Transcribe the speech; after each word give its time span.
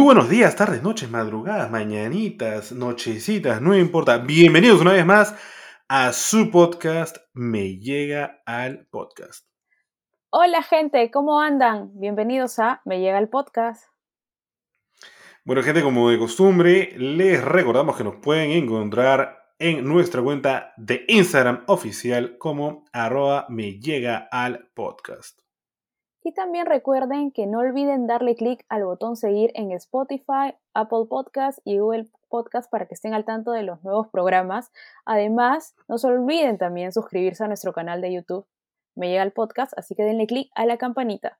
Muy 0.00 0.14
buenos 0.14 0.30
días, 0.30 0.56
tardes, 0.56 0.82
noches, 0.82 1.10
madrugadas, 1.10 1.70
mañanitas, 1.70 2.72
nochecitas, 2.72 3.60
no 3.60 3.76
importa. 3.76 4.16
Bienvenidos 4.16 4.80
una 4.80 4.94
vez 4.94 5.04
más 5.04 5.34
a 5.88 6.14
su 6.14 6.50
podcast 6.50 7.18
Me 7.34 7.78
llega 7.78 8.40
al 8.46 8.86
podcast. 8.86 9.46
Hola 10.30 10.62
gente, 10.62 11.10
¿cómo 11.10 11.42
andan? 11.42 11.90
Bienvenidos 12.00 12.58
a 12.58 12.80
Me 12.86 13.00
llega 13.00 13.18
al 13.18 13.28
podcast. 13.28 13.90
Bueno 15.44 15.62
gente, 15.62 15.82
como 15.82 16.08
de 16.08 16.18
costumbre, 16.18 16.94
les 16.96 17.44
recordamos 17.44 17.94
que 17.94 18.04
nos 18.04 18.16
pueden 18.16 18.52
encontrar 18.52 19.52
en 19.58 19.86
nuestra 19.86 20.22
cuenta 20.22 20.72
de 20.78 21.04
Instagram 21.08 21.64
oficial 21.66 22.38
como 22.38 22.86
arroba 22.94 23.44
me 23.50 23.78
llega 23.78 24.28
al 24.32 24.70
podcast. 24.72 25.39
Y 26.22 26.32
también 26.32 26.66
recuerden 26.66 27.30
que 27.32 27.46
no 27.46 27.60
olviden 27.60 28.06
darle 28.06 28.34
clic 28.34 28.64
al 28.68 28.84
botón 28.84 29.16
seguir 29.16 29.52
en 29.54 29.72
Spotify, 29.72 30.54
Apple 30.74 31.06
Podcast 31.08 31.58
y 31.64 31.78
Google 31.78 32.08
Podcast 32.28 32.70
para 32.70 32.86
que 32.86 32.94
estén 32.94 33.14
al 33.14 33.24
tanto 33.24 33.52
de 33.52 33.62
los 33.62 33.82
nuevos 33.82 34.08
programas. 34.08 34.70
Además, 35.06 35.74
no 35.88 35.96
se 35.96 36.08
olviden 36.08 36.58
también 36.58 36.92
suscribirse 36.92 37.44
a 37.44 37.48
nuestro 37.48 37.72
canal 37.72 38.02
de 38.02 38.12
YouTube. 38.12 38.46
Me 38.94 39.08
llega 39.08 39.22
el 39.22 39.32
podcast, 39.32 39.72
así 39.78 39.94
que 39.94 40.02
denle 40.02 40.26
clic 40.26 40.50
a 40.54 40.66
la 40.66 40.76
campanita. 40.76 41.38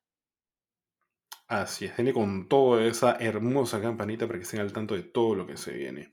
Así 1.47 1.85
es, 1.85 1.97
denle 1.97 2.15
con 2.15 2.49
toda 2.49 2.83
esa 2.85 3.17
hermosa 3.21 3.83
campanita 3.83 4.27
para 4.27 4.39
que 4.39 4.45
estén 4.45 4.61
al 4.61 4.73
tanto 4.73 4.95
de 4.95 5.03
todo 5.03 5.35
lo 5.35 5.47
que 5.47 5.59
se 5.59 5.73
viene. 5.73 6.13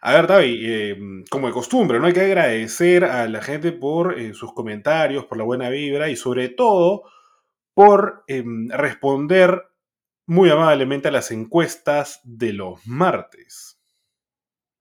A 0.00 0.14
ver, 0.14 0.26
David, 0.26 0.60
eh, 0.62 0.96
como 1.28 1.48
de 1.48 1.52
costumbre, 1.52 1.98
¿no? 1.98 2.06
Hay 2.06 2.14
que 2.14 2.20
agradecer 2.20 3.04
a 3.04 3.28
la 3.28 3.42
gente 3.42 3.72
por 3.72 4.18
eh, 4.18 4.32
sus 4.32 4.54
comentarios, 4.54 5.26
por 5.26 5.36
la 5.36 5.44
buena 5.44 5.68
vibra 5.68 6.08
y 6.08 6.16
sobre 6.16 6.48
todo 6.48 7.02
por 7.80 8.24
em, 8.26 8.68
responder 8.68 9.62
muy 10.26 10.50
amablemente 10.50 11.08
a 11.08 11.10
las 11.10 11.30
encuestas 11.30 12.20
de 12.24 12.52
los 12.52 12.86
martes. 12.86 13.80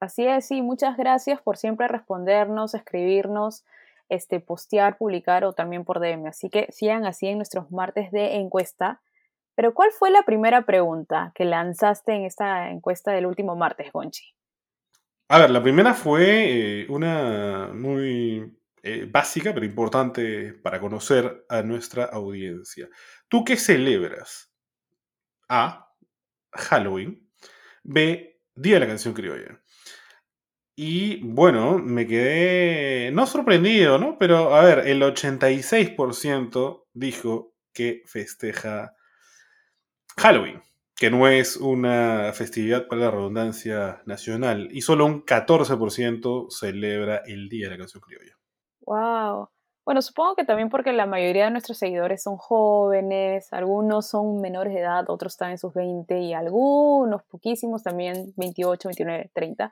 Así 0.02 0.28
es, 0.28 0.48
sí, 0.48 0.62
muchas 0.62 0.98
gracias 0.98 1.42
por 1.42 1.56
siempre 1.56 1.88
respondernos, 1.88 2.74
escribirnos, 2.74 3.64
este, 4.10 4.42
postear, 4.42 4.98
publicar 4.98 5.46
o 5.46 5.54
también 5.54 5.86
por 5.86 6.02
DM. 6.02 6.28
Así 6.28 6.50
que 6.50 6.68
sigan 6.74 7.06
así 7.06 7.28
en 7.28 7.38
nuestros 7.38 7.72
martes 7.72 8.12
de 8.12 8.36
encuesta. 8.36 9.00
Pero 9.56 9.74
¿cuál 9.74 9.92
fue 9.92 10.12
la 10.12 10.24
primera 10.24 10.64
pregunta 10.64 11.32
que 11.36 11.46
lanzaste 11.46 12.12
en 12.14 12.26
esta 12.26 12.70
encuesta 12.70 13.14
del 13.14 13.28
último 13.28 13.56
martes, 13.56 13.94
Gonchi? 13.94 14.34
A 15.30 15.40
ver, 15.40 15.52
la 15.52 15.64
primera 15.64 15.94
fue 15.94 16.82
eh, 16.82 16.88
una 16.90 17.70
muy 17.74 18.59
eh, 18.84 19.08
básica, 19.10 19.54
pero 19.54 19.66
importante 19.66 20.54
para 20.54 20.80
conocer 20.80 21.46
a 21.50 21.62
nuestra 21.62 22.06
audiencia. 22.06 22.90
¿Tú 23.28 23.44
qué 23.44 23.58
celebras? 23.58 24.52
A. 25.48 25.94
Halloween. 26.52 27.30
B. 27.84 28.42
Día 28.56 28.76
de 28.76 28.80
la 28.82 28.88
canción 28.88 29.14
criolla. 29.14 29.62
Y 30.82 31.22
bueno, 31.24 31.78
me 31.78 32.08
quedé, 32.08 33.12
no 33.12 33.28
sorprendido, 33.28 33.98
¿no? 33.98 34.18
Pero 34.18 34.56
a 34.56 34.64
ver, 34.64 34.88
el 34.88 35.02
86% 35.02 36.86
dijo 36.94 37.54
que 37.74 38.04
festeja 38.06 38.96
Halloween, 40.18 40.62
que 40.96 41.12
no 41.12 41.28
es 41.28 41.58
una 41.58 42.32
festividad 42.34 42.88
para 42.88 43.02
la 43.02 43.12
redundancia 43.12 44.02
nacional, 44.06 44.70
y 44.72 44.82
solo 44.82 45.06
un 45.06 45.26
14% 45.26 46.50
celebra 46.50 47.24
el 47.26 47.50
Día 47.50 47.66
de 47.68 47.72
la 47.72 47.80
Canción 47.80 48.02
Criolla. 48.02 48.39
Wow. 48.90 49.50
Bueno, 49.86 50.02
supongo 50.02 50.36
que 50.36 50.46
también 50.46 50.70
porque 50.70 50.92
la 50.94 51.06
mayoría 51.06 51.46
de 51.46 51.52
nuestros 51.52 51.78
seguidores 51.78 52.24
son 52.24 52.38
jóvenes, 52.38 53.54
algunos 53.54 54.10
son 54.10 54.42
menores 54.42 54.74
de 54.74 54.80
edad, 54.80 55.06
otros 55.10 55.34
están 55.34 55.52
en 55.52 55.60
sus 55.60 55.76
20 55.76 56.20
y 56.22 56.34
algunos, 56.34 57.22
poquísimos 57.26 57.84
también 57.84 58.34
28, 58.38 58.90
29, 58.90 59.30
30. 59.36 59.72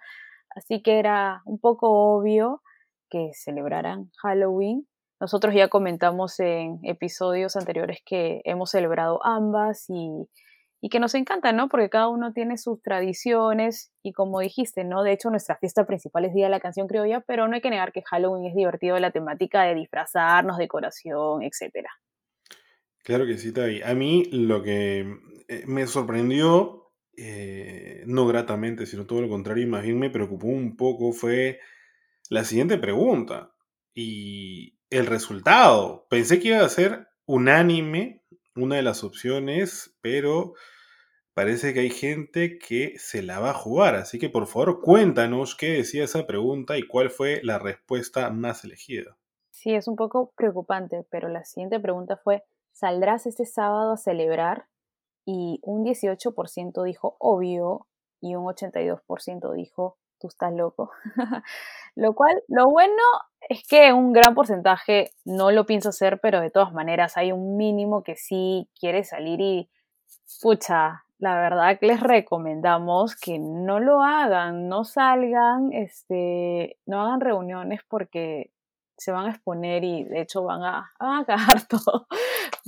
Así 0.55 0.83
que 0.83 1.00
era 1.00 1.41
un 1.45 1.59
poco 1.59 1.89
obvio 1.89 2.61
que 3.09 3.31
celebraran 3.33 4.11
Halloween. 4.22 4.88
Nosotros 5.19 5.55
ya 5.55 5.67
comentamos 5.67 6.39
en 6.39 6.79
episodios 6.84 7.55
anteriores 7.55 8.01
que 8.05 8.41
hemos 8.45 8.69
celebrado 8.69 9.19
ambas 9.25 9.85
y 9.89 10.29
y 10.80 10.90
que 10.90 11.00
nos 11.00 11.16
encanta, 11.16 11.52
¿no? 11.54 11.70
Porque 11.70 11.90
cada 11.90 12.08
uno 12.08 12.34
tiene 12.34 12.58
sus 12.58 12.82
tradiciones 12.82 13.92
y 14.04 14.14
como 14.14 14.40
dijiste, 14.40 14.84
¿no? 14.84 15.04
De 15.04 15.12
hecho, 15.12 15.30
nuestra 15.30 15.58
fiesta 15.58 15.86
principal 15.86 16.26
es 16.26 16.34
Día 16.34 16.46
de 16.46 16.52
la 16.52 16.60
Canción 16.60 16.88
Criolla, 16.88 17.22
pero 17.22 17.48
no 17.48 17.56
hay 17.56 17.62
que 17.62 17.70
negar 17.70 17.92
que 17.92 18.04
Halloween 18.04 18.46
es 18.46 18.56
divertido 18.56 19.00
la 19.00 19.12
temática 19.12 19.64
de 19.64 19.76
disfrazarnos, 19.76 20.58
decoración, 20.58 21.42
etc. 21.42 21.88
Claro 23.04 23.26
que 23.26 23.38
sí, 23.38 23.52
Tavi. 23.52 23.82
A 23.82 23.96
mí 23.96 24.26
lo 24.32 24.62
que 24.62 25.18
eh, 25.48 25.64
me 25.66 25.88
sorprendió, 25.88 26.92
eh, 27.18 28.04
no 28.06 28.28
gratamente, 28.28 28.86
sino 28.86 29.08
todo 29.08 29.22
lo 29.22 29.30
contrario, 29.30 29.64
y 29.64 29.68
más 29.68 29.84
bien 29.84 29.98
me 29.98 30.12
preocupó 30.12 30.48
un 30.48 30.78
poco, 30.78 31.12
fue 31.12 31.59
la 32.30 32.44
siguiente 32.44 32.78
pregunta 32.78 33.56
y 33.96 34.78
el 34.92 35.08
resultado. 35.08 36.06
Pensé 36.09 36.40
que 36.40 36.50
iba 36.50 36.64
a 36.64 36.70
ser 36.70 37.08
unánime 37.26 38.24
una 38.57 38.75
de 38.75 38.81
las 38.81 39.03
opciones, 39.03 39.97
pero 40.01 40.53
parece 41.34 41.73
que 41.73 41.81
hay 41.81 41.90
gente 41.90 42.57
que 42.57 42.97
se 42.97 43.22
la 43.22 43.40
va 43.40 43.51
a 43.51 43.53
jugar. 43.53 43.95
Así 43.95 44.18
que 44.19 44.29
por 44.29 44.47
favor 44.47 44.81
cuéntanos 44.81 45.56
qué 45.56 45.73
decía 45.73 46.03
esa 46.03 46.25
pregunta 46.25 46.78
y 46.78 46.88
cuál 46.88 47.09
fue 47.09 47.41
la 47.44 47.59
respuesta 47.59 48.29
más 48.31 48.63
elegida. 48.63 49.17
Sí, 49.51 49.73
es 49.73 49.88
un 49.88 49.96
poco 49.96 50.34
preocupante, 50.35 51.06
pero 51.09 51.29
la 51.29 51.44
siguiente 51.44 51.79
pregunta 51.79 52.17
fue, 52.17 52.44
¿saldrás 52.72 53.25
este 53.25 53.46
sábado 53.46 53.94
a 53.94 53.97
celebrar? 53.97 54.67
Y 55.25 55.59
un 55.63 55.84
18% 55.84 56.84
dijo 56.84 57.17
obvio 57.19 57.88
y 58.22 58.35
un 58.35 58.46
82% 58.46 59.53
dijo 59.53 59.97
tú 60.19 60.28
estás 60.28 60.53
loco. 60.53 60.91
lo 61.95 62.13
cual, 62.13 62.41
lo 62.47 62.66
bueno 62.69 63.01
es 63.50 63.66
que 63.67 63.94
un 63.94 64.13
gran 64.13 64.35
porcentaje 64.35 65.11
no 65.25 65.51
lo 65.51 65.66
pienso 65.66 65.89
hacer, 65.89 66.19
pero 66.22 66.41
de 66.41 66.51
todas 66.51 66.73
maneras 66.73 67.17
hay 67.17 67.31
un 67.31 67.57
mínimo 67.57 68.03
que 68.03 68.16
sí 68.16 68.69
quiere 68.79 69.03
salir 69.03 69.41
y, 69.41 69.69
pucha, 70.41 71.03
la 71.19 71.35
verdad 71.35 71.79
que 71.79 71.88
les 71.88 72.00
recomendamos 72.00 73.16
que 73.16 73.39
no 73.39 73.79
lo 73.79 74.03
hagan, 74.03 74.69
no 74.69 74.83
salgan, 74.83 75.72
este, 75.73 76.78
no 76.85 77.01
hagan 77.01 77.22
reuniones 77.22 77.81
porque 77.88 78.51
se 78.97 79.12
van 79.12 79.28
a 79.28 79.30
exponer 79.30 79.84
y 79.84 80.03
de 80.03 80.22
hecho 80.22 80.44
van 80.44 80.63
a, 80.63 80.91
van 81.00 81.22
a 81.22 81.25
cagar 81.25 81.68
todo, 81.68 82.08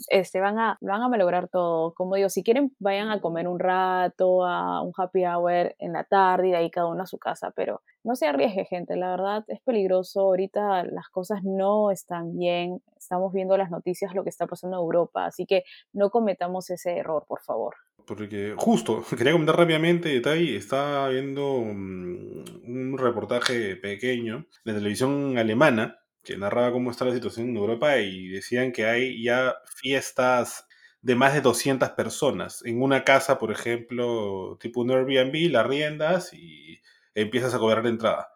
este, 0.10 0.40
van, 0.40 0.60
a, 0.60 0.78
van 0.82 1.02
a 1.02 1.10
malograr 1.10 1.48
todo. 1.48 1.94
Como 1.94 2.16
digo, 2.16 2.30
si 2.30 2.44
quieren 2.44 2.76
vayan 2.80 3.10
a 3.10 3.20
comer 3.20 3.48
un 3.48 3.60
rato, 3.60 4.46
a 4.46 4.82
un 4.82 4.94
happy 4.96 5.26
hour 5.26 5.76
en 5.80 5.94
la 5.94 6.04
tarde 6.04 6.50
y 6.50 6.52
de 6.52 6.58
ahí 6.58 6.72
cada 6.72 6.88
uno 6.88 7.04
a 7.04 7.08
su 7.08 7.18
casa, 7.18 7.52
pero 7.56 7.82
no 8.04 8.16
se 8.16 8.28
arriesgue 8.28 8.66
gente, 8.66 8.96
la 8.96 9.12
verdad 9.12 9.44
es 9.48 9.60
peligroso, 9.62 10.22
ahorita 10.22 10.84
las 10.86 11.10
cosas 11.10 11.44
no 11.44 11.92
están 11.92 12.38
bien, 12.38 12.82
estamos 12.98 13.34
viendo 13.34 13.58
las 13.58 13.72
noticias, 13.72 14.14
lo 14.14 14.24
que 14.24 14.30
está 14.30 14.48
pasando 14.48 14.78
en 14.78 14.84
Europa, 14.84 15.26
así 15.26 15.46
que 15.46 15.64
no 15.94 16.10
cometamos 16.10 16.70
ese 16.70 16.98
error, 16.98 17.26
por 17.28 17.42
favor. 17.42 17.76
Porque 18.06 18.56
justo, 18.58 19.04
quería 19.18 19.34
comentar 19.34 19.58
rápidamente, 19.58 20.20
Tai, 20.22 20.56
estaba 20.56 21.10
viendo 21.10 21.62
mm, 21.62 22.44
un 22.66 22.98
reportaje 22.98 23.76
pequeño 23.76 24.46
de 24.66 24.74
televisión 24.74 25.38
alemana 25.38 25.99
que 26.24 26.38
narraba 26.38 26.72
cómo 26.72 26.92
está 26.92 27.06
la 27.06 27.14
situación 27.14 27.50
en 27.50 27.58
Europa 27.58 27.98
y 27.98 28.28
decían 28.28 28.72
que 28.72 28.86
hay 28.86 29.24
ya 29.24 29.56
fiestas 29.76 30.68
de 31.02 31.16
más 31.16 31.34
de 31.34 31.42
200 31.42 31.90
personas. 31.92 32.64
En 32.66 32.82
una 32.82 33.04
casa, 33.04 33.38
por 33.38 33.52
ejemplo, 33.52 34.58
tipo 34.60 34.82
un 34.82 34.92
Airbnb, 34.92 35.52
la 35.52 35.64
riendas 35.64 36.34
y 36.34 36.82
empiezas 37.16 37.54
a 37.54 37.60
cobrar 37.60 37.86
entrada. 37.88 38.32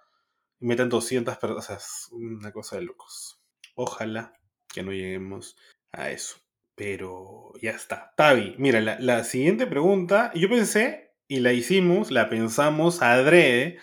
Y 0.60 0.66
meten 0.66 0.90
200 0.90 1.38
personas. 1.38 1.70
O 1.70 1.74
es 1.74 2.10
una 2.12 2.52
cosa 2.52 2.78
de 2.78 2.84
locos. 2.84 3.42
Ojalá 3.76 4.34
que 4.68 4.84
no 4.84 4.92
lleguemos 4.92 5.58
a 5.92 6.10
eso. 6.10 6.38
Pero 6.76 7.52
ya 7.62 7.72
está. 7.72 8.14
Tavi, 8.16 8.56
mira, 8.58 8.82
la, 8.82 8.98
la 9.00 9.24
siguiente 9.24 9.68
pregunta, 9.68 10.32
yo 10.34 10.50
pensé, 10.50 11.14
y 11.28 11.40
la 11.40 11.54
hicimos, 11.54 12.12
la 12.12 12.30
pensamos 12.30 13.02
adrede, 13.02 13.78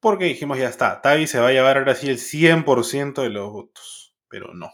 porque 0.00 0.24
dijimos, 0.24 0.58
ya 0.58 0.68
está, 0.68 1.00
Tavi 1.02 1.26
se 1.26 1.40
va 1.40 1.48
a 1.48 1.52
llevar 1.52 1.76
ahora 1.78 1.94
sí 1.94 2.08
el 2.08 2.18
100% 2.18 3.22
de 3.22 3.30
los 3.30 3.52
votos. 3.52 4.14
Pero 4.28 4.54
no. 4.54 4.70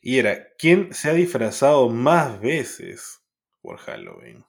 Y 0.00 0.18
era, 0.18 0.48
¿quién 0.58 0.92
se 0.92 1.10
ha 1.10 1.14
disfrazado 1.14 1.88
más 1.88 2.40
veces 2.40 3.22
por 3.62 3.78
Halloween? 3.78 4.44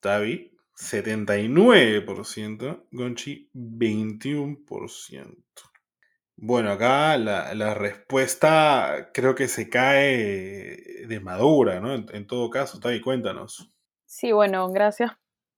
Tavi, 0.00 0.56
79%, 0.76 2.86
Gonchi, 2.92 3.50
21%. 3.54 5.36
Bueno, 6.38 6.70
acá 6.70 7.16
la, 7.16 7.72
respuesta 7.74 9.10
creo 9.12 9.34
que 9.34 9.48
se 9.48 9.70
cae 9.70 11.06
de 11.06 11.20
madura, 11.20 11.80
¿no? 11.80 11.94
En, 11.94 12.06
en, 12.12 12.26
todo 12.26 12.50
caso, 12.50 12.78
Tavi, 12.78 13.00
cuéntanos. 13.00 13.72
Sí, 14.04 14.32
bueno, 14.32 14.68
gracias 14.68 15.12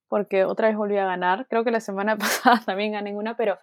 porque 0.09 0.45
otra 0.45 0.69
vez 0.69 0.77
volví 0.77 0.97
a 0.97 1.05
ganar. 1.05 1.47
Creo 1.49 1.65
que 1.65 1.71
la 1.71 1.81
semana 1.81 2.17
pasada 2.19 2.63
también 2.65 2.93
gané 2.93 3.15
una, 3.15 3.37
pero 3.37 3.59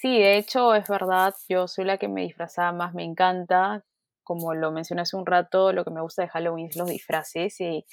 Sí, 0.00 0.16
de 0.20 0.36
hecho 0.38 0.74
es 0.76 0.86
verdad, 0.88 1.34
yo 1.48 1.66
soy 1.66 1.84
la 1.84 1.98
que 1.98 2.06
me 2.06 2.22
disfrazaba 2.22 2.70
más, 2.72 2.94
me 2.94 3.02
encanta, 3.02 3.84
como 4.22 4.54
lo 4.54 4.70
mencioné 4.70 5.02
hace 5.02 5.16
un 5.16 5.26
rato, 5.26 5.72
lo 5.72 5.84
que 5.84 5.90
me 5.90 6.00
gusta 6.00 6.22
de 6.22 6.28
Halloween 6.28 6.68
es 6.68 6.76
los 6.76 6.88
disfraces 6.88 7.60
y, 7.60 7.84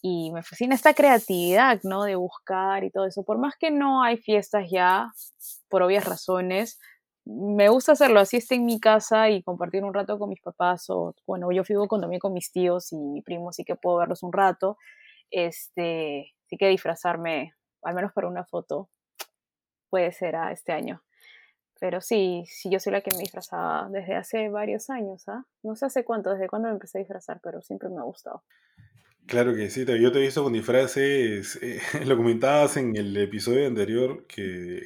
y 0.00 0.30
me 0.32 0.42
fascina 0.42 0.74
esta 0.74 0.94
creatividad, 0.94 1.80
¿no? 1.84 2.04
De 2.04 2.16
buscar 2.16 2.84
y 2.84 2.90
todo 2.90 3.06
eso. 3.06 3.22
Por 3.24 3.36
más 3.38 3.54
que 3.58 3.70
no 3.70 4.02
hay 4.02 4.16
fiestas 4.16 4.70
ya, 4.70 5.12
por 5.68 5.82
obvias 5.82 6.06
razones, 6.06 6.78
me 7.26 7.68
gusta 7.68 7.92
hacerlo, 7.92 8.20
así 8.20 8.38
esté 8.38 8.54
en 8.56 8.64
mi 8.66 8.80
casa 8.80 9.28
y 9.30 9.42
compartir 9.42 9.84
un 9.84 9.92
rato 9.94 10.18
con 10.18 10.30
mis 10.30 10.40
papás 10.40 10.88
o, 10.90 11.14
bueno, 11.26 11.52
yo 11.52 11.62
vivo 11.68 11.86
con, 11.88 12.00
también 12.00 12.20
con 12.20 12.32
mis 12.32 12.50
tíos 12.52 12.92
y 12.92 12.96
mi 12.98 13.20
primo, 13.22 13.50
así 13.50 13.62
que 13.64 13.76
puedo 13.76 13.98
verlos 13.98 14.22
un 14.22 14.32
rato. 14.32 14.78
Este, 15.30 16.32
sí 16.46 16.56
que 16.56 16.68
disfrazarme, 16.68 17.52
al 17.82 17.94
menos 17.94 18.12
para 18.14 18.28
una 18.28 18.44
foto, 18.46 18.88
puede 19.90 20.12
ser 20.12 20.36
a 20.36 20.52
este 20.52 20.72
año. 20.72 21.02
Pero 21.78 22.00
sí, 22.00 22.44
sí, 22.46 22.70
yo 22.70 22.80
soy 22.80 22.92
la 22.92 23.02
que 23.02 23.10
me 23.10 23.18
disfrazaba 23.18 23.88
desde 23.90 24.14
hace 24.14 24.48
varios 24.48 24.88
años, 24.90 25.28
¿ah? 25.28 25.44
No 25.62 25.76
sé 25.76 25.86
hace 25.86 26.04
cuánto, 26.04 26.30
desde 26.30 26.48
cuándo 26.48 26.68
me 26.68 26.74
empecé 26.74 26.98
a 26.98 27.00
disfrazar, 27.00 27.40
pero 27.42 27.60
siempre 27.62 27.88
me 27.88 27.98
ha 27.98 28.04
gustado. 28.04 28.42
Claro 29.26 29.54
que 29.54 29.70
sí, 29.70 29.84
yo 29.84 30.12
te 30.12 30.18
he 30.18 30.22
visto 30.22 30.44
con 30.44 30.52
disfraces, 30.52 31.58
eh, 31.60 31.80
lo 32.06 32.16
comentabas 32.16 32.76
en 32.76 32.96
el 32.96 33.16
episodio 33.16 33.66
anterior 33.66 34.26
que 34.26 34.80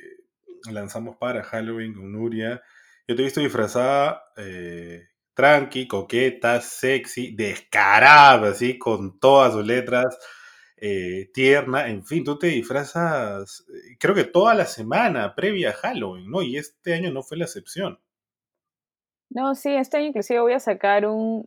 lanzamos 0.70 1.16
para 1.16 1.42
Halloween 1.42 1.94
con 1.94 2.12
Nuria. 2.12 2.62
Yo 3.06 3.14
te 3.14 3.22
he 3.22 3.25
visto 3.26 3.40
disfrazada 3.40 4.25
eh, 4.37 5.08
tranqui, 5.34 5.87
coqueta, 5.87 6.60
sexy, 6.60 7.34
descarada, 7.34 8.50
así, 8.50 8.78
con 8.78 9.19
todas 9.20 9.52
sus 9.52 9.66
letras, 9.66 10.19
eh, 10.80 11.30
tierna, 11.34 11.88
en 11.88 12.04
fin, 12.04 12.24
tú 12.24 12.38
te 12.38 12.46
disfrazas, 12.48 13.66
eh, 13.68 13.96
creo 13.98 14.14
que 14.14 14.24
toda 14.24 14.54
la 14.54 14.64
semana 14.64 15.34
previa 15.34 15.70
a 15.70 15.74
Halloween, 15.74 16.30
¿no? 16.30 16.42
Y 16.42 16.56
este 16.56 16.94
año 16.94 17.10
no 17.12 17.22
fue 17.22 17.36
la 17.36 17.44
excepción. 17.44 18.00
No, 19.28 19.54
sí, 19.54 19.72
este 19.72 19.98
año 19.98 20.06
inclusive 20.06 20.40
voy 20.40 20.54
a 20.54 20.58
sacar 20.58 21.06
un 21.06 21.46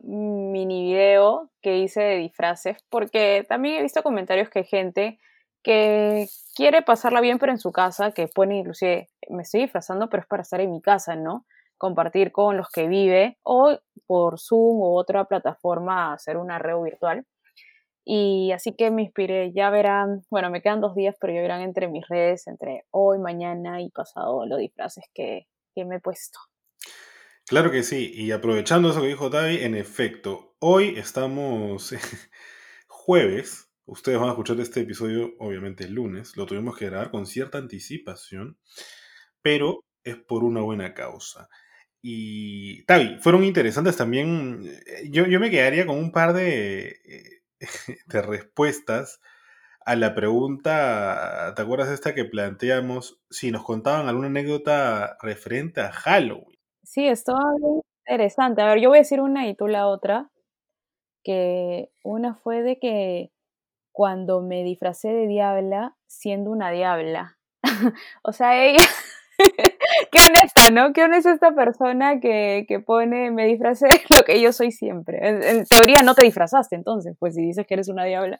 mini 0.52 0.84
video 0.86 1.50
que 1.60 1.78
hice 1.78 2.00
de 2.00 2.16
disfraces, 2.16 2.78
porque 2.88 3.44
también 3.48 3.76
he 3.76 3.82
visto 3.82 4.02
comentarios 4.02 4.48
que 4.48 4.60
hay 4.60 4.64
gente 4.64 5.18
que 5.62 6.28
quiere 6.54 6.82
pasarla 6.82 7.20
bien, 7.20 7.38
pero 7.38 7.52
en 7.52 7.58
su 7.58 7.72
casa, 7.72 8.12
que 8.12 8.28
pone 8.28 8.58
inclusive, 8.58 9.08
me 9.28 9.42
estoy 9.42 9.62
disfrazando, 9.62 10.08
pero 10.08 10.22
es 10.22 10.26
para 10.28 10.42
estar 10.42 10.60
en 10.60 10.70
mi 10.70 10.80
casa, 10.80 11.16
¿no? 11.16 11.44
Compartir 11.76 12.32
con 12.32 12.56
los 12.56 12.70
que 12.70 12.86
vive 12.86 13.38
o 13.42 13.76
por 14.06 14.38
Zoom 14.38 14.80
u 14.80 14.96
otra 14.96 15.24
plataforma 15.24 16.12
hacer 16.12 16.36
una 16.36 16.58
red 16.58 16.76
virtual. 16.82 17.26
Y 18.04 18.52
así 18.52 18.74
que 18.76 18.90
me 18.90 19.02
inspiré, 19.02 19.52
ya 19.52 19.70
verán, 19.70 20.22
bueno, 20.30 20.50
me 20.50 20.60
quedan 20.60 20.80
dos 20.80 20.94
días, 20.94 21.16
pero 21.20 21.32
ya 21.32 21.40
verán 21.40 21.62
entre 21.62 21.88
mis 21.88 22.06
redes, 22.06 22.46
entre 22.46 22.84
hoy, 22.90 23.18
mañana 23.18 23.80
y 23.80 23.88
pasado, 23.90 24.46
los 24.46 24.58
disfraces 24.58 25.04
que, 25.14 25.46
que 25.74 25.84
me 25.84 25.96
he 25.96 26.00
puesto. 26.00 26.38
Claro 27.46 27.70
que 27.70 27.82
sí, 27.82 28.12
y 28.14 28.32
aprovechando 28.32 28.90
eso 28.90 29.00
que 29.00 29.08
dijo 29.08 29.30
Tavi, 29.30 29.62
en 29.62 29.74
efecto, 29.74 30.54
hoy 30.60 30.98
estamos 30.98 31.94
jueves, 32.88 33.70
Ustedes 33.86 34.18
van 34.18 34.28
a 34.28 34.32
escuchar 34.32 34.58
este 34.60 34.80
episodio, 34.80 35.34
obviamente, 35.38 35.84
el 35.84 35.92
lunes. 35.92 36.36
Lo 36.36 36.46
tuvimos 36.46 36.76
que 36.76 36.86
grabar 36.86 37.10
con 37.10 37.26
cierta 37.26 37.58
anticipación, 37.58 38.58
pero 39.42 39.84
es 40.02 40.16
por 40.16 40.42
una 40.42 40.62
buena 40.62 40.94
causa. 40.94 41.48
Y, 42.00 42.84
Tavi, 42.84 43.18
fueron 43.20 43.44
interesantes 43.44 43.96
también. 43.96 44.62
Eh, 44.86 45.08
yo, 45.10 45.26
yo 45.26 45.38
me 45.38 45.50
quedaría 45.50 45.86
con 45.86 45.98
un 45.98 46.12
par 46.12 46.32
de, 46.32 46.88
eh, 47.04 47.42
de 48.06 48.22
respuestas 48.22 49.20
a 49.84 49.96
la 49.96 50.14
pregunta, 50.14 51.52
¿te 51.54 51.62
acuerdas 51.62 51.90
esta 51.90 52.14
que 52.14 52.24
planteamos? 52.24 53.20
Si 53.30 53.50
nos 53.50 53.64
contaban 53.64 54.08
alguna 54.08 54.28
anécdota 54.28 55.18
referente 55.20 55.82
a 55.82 55.92
Halloween. 55.92 56.58
Sí, 56.82 57.06
esto 57.06 57.34
interesante. 58.06 58.62
A 58.62 58.66
ver, 58.66 58.80
yo 58.80 58.88
voy 58.88 58.98
a 58.98 59.02
decir 59.02 59.20
una 59.20 59.46
y 59.46 59.54
tú 59.54 59.66
la 59.66 59.86
otra. 59.86 60.30
Que 61.22 61.90
una 62.02 62.34
fue 62.34 62.62
de 62.62 62.78
que 62.78 63.30
cuando 63.92 64.42
me 64.42 64.62
disfracé 64.62 65.08
de 65.08 65.26
diabla 65.26 65.96
siendo 66.06 66.50
una 66.50 66.70
diabla. 66.70 67.38
o 68.22 68.32
sea, 68.32 68.62
ella, 68.62 68.84
qué 70.14 70.20
honesta, 70.30 70.70
¿no? 70.70 70.92
Qué 70.92 71.02
honesta 71.02 71.32
esta 71.32 71.54
persona 71.54 72.20
que, 72.20 72.64
que 72.68 72.80
pone, 72.80 73.30
me 73.30 73.46
disfracé 73.46 73.88
lo 74.16 74.24
que 74.24 74.40
yo 74.40 74.52
soy 74.52 74.70
siempre. 74.70 75.18
En, 75.22 75.64
teoría 75.66 76.02
no 76.04 76.14
te 76.14 76.24
disfrazaste 76.24 76.76
entonces, 76.76 77.16
pues 77.18 77.34
si 77.34 77.42
dices 77.42 77.66
que 77.66 77.74
eres 77.74 77.88
una 77.88 78.04
diabla, 78.04 78.38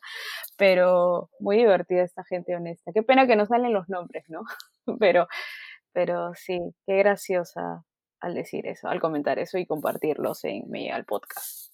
pero 0.56 1.30
muy 1.40 1.56
divertida 1.56 2.02
esta 2.02 2.24
gente 2.24 2.54
honesta. 2.54 2.92
Qué 2.92 3.02
pena 3.02 3.26
que 3.26 3.36
no 3.36 3.46
salen 3.46 3.72
los 3.72 3.88
nombres, 3.88 4.24
¿no? 4.28 4.42
pero, 5.00 5.26
pero 5.92 6.32
sí, 6.34 6.60
qué 6.86 6.96
graciosa 6.98 7.84
al 8.20 8.34
decir 8.34 8.66
eso, 8.66 8.88
al 8.88 9.00
comentar 9.00 9.38
eso 9.38 9.58
y 9.58 9.66
compartirlos 9.66 10.44
en 10.44 10.62
Llega 10.70 10.96
al 10.96 11.04
Podcast. 11.04 11.72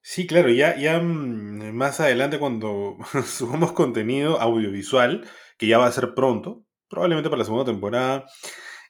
Sí, 0.00 0.26
claro, 0.26 0.48
ya, 0.50 0.76
ya 0.76 0.98
mm, 1.00 1.72
más 1.74 2.00
adelante 2.00 2.38
cuando 2.38 2.96
subamos 3.26 3.72
contenido 3.72 4.40
audiovisual, 4.40 5.28
que 5.58 5.66
ya 5.66 5.78
va 5.78 5.86
a 5.86 5.92
ser 5.92 6.14
pronto, 6.14 6.64
probablemente 6.88 7.28
para 7.28 7.40
la 7.40 7.44
segunda 7.44 7.64
temporada, 7.64 8.26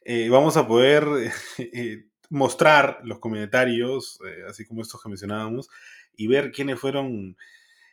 eh, 0.04 0.28
vamos 0.28 0.56
a 0.56 0.66
poder 0.66 1.06
eh, 1.58 2.06
mostrar 2.30 3.00
los 3.04 3.18
comentarios, 3.18 4.18
eh, 4.26 4.44
así 4.48 4.64
como 4.64 4.82
estos 4.82 5.02
que 5.02 5.08
mencionábamos, 5.08 5.68
y 6.16 6.26
ver 6.26 6.52
quiénes 6.52 6.78
fueron 6.78 7.36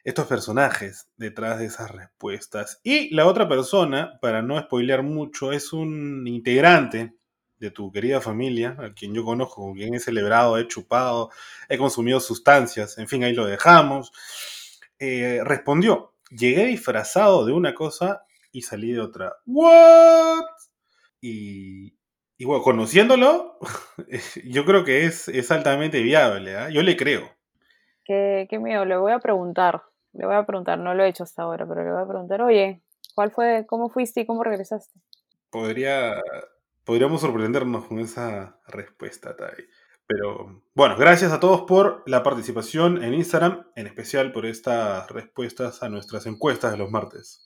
estos 0.04 0.28
personajes 0.28 1.10
detrás 1.18 1.60
de 1.60 1.66
esas 1.66 1.92
respuestas. 1.92 2.80
Y 2.84 3.14
la 3.14 3.28
otra 3.28 3.48
persona, 3.48 4.18
para 4.22 4.42
no 4.42 4.60
spoilear 4.60 5.04
mucho, 5.04 5.52
es 5.52 5.74
un 5.74 6.26
integrante 6.28 7.14
de 7.60 7.72
tu 7.72 7.92
querida 7.92 8.22
familia, 8.22 8.78
a 8.80 8.94
quien 8.94 9.14
yo 9.14 9.26
conozco, 9.26 9.62
con 9.64 9.76
quien 9.76 9.94
he 9.94 10.00
celebrado, 10.00 10.58
he 10.58 10.68
chupado, 10.68 11.30
he 11.68 11.78
consumido 11.78 12.22
sustancias, 12.22 12.98
en 12.98 13.10
fin, 13.10 13.24
ahí 13.26 13.34
lo 13.34 13.46
dejamos, 13.46 14.14
respondió, 14.98 16.14
llegué 16.30 16.68
disfrazado 16.68 17.46
de 17.46 17.52
una 17.52 17.74
cosa 17.74 18.24
y 18.54 18.62
salí 18.62 18.94
de 18.94 19.02
otra. 19.02 19.36
¿What? 19.46 20.46
Y, 21.22 21.99
y 22.40 22.46
bueno, 22.46 22.64
conociéndolo, 22.64 23.60
yo 24.46 24.64
creo 24.64 24.86
que 24.86 25.04
es, 25.04 25.28
es 25.28 25.52
altamente 25.52 26.02
viable, 26.02 26.56
¿ah? 26.56 26.70
yo 26.70 26.82
le 26.82 26.96
creo. 26.96 27.30
Qué, 28.06 28.48
qué 28.50 28.60
miedo, 28.60 28.86
le 28.86 28.96
voy 28.96 29.12
a 29.12 29.20
preguntar, 29.20 29.84
le 30.14 30.26
voy 30.26 30.36
a 30.36 30.46
preguntar, 30.46 30.80
no 30.80 30.94
lo 30.94 31.04
he 31.04 31.10
hecho 31.10 31.24
hasta 31.24 31.44
ahora, 31.44 31.68
pero 31.68 31.84
le 31.84 31.92
voy 31.92 32.02
a 32.02 32.08
preguntar, 32.08 32.42
oye, 32.42 32.82
¿cuál 33.14 33.32
fue, 33.32 33.66
cómo 33.68 33.90
fuiste 33.90 34.22
y 34.22 34.26
cómo 34.26 34.46
regresaste? 34.46 35.02
Podría, 35.50 36.22
podríamos 36.86 37.20
sorprendernos 37.20 37.86
con 37.86 38.00
esa 38.00 38.58
respuesta, 38.68 39.36
Tai. 39.36 39.66
Pero 40.08 40.64
bueno, 40.74 40.96
gracias 40.98 41.34
a 41.34 41.42
todos 41.42 41.64
por 41.64 42.04
la 42.06 42.24
participación 42.24 43.04
en 43.04 43.16
Instagram, 43.16 43.68
en 43.76 43.86
especial 43.86 44.32
por 44.32 44.46
estas 44.46 45.12
respuestas 45.12 45.84
a 45.84 45.90
nuestras 45.90 46.26
encuestas 46.26 46.72
de 46.72 46.78
los 46.78 46.90
martes. 46.90 47.46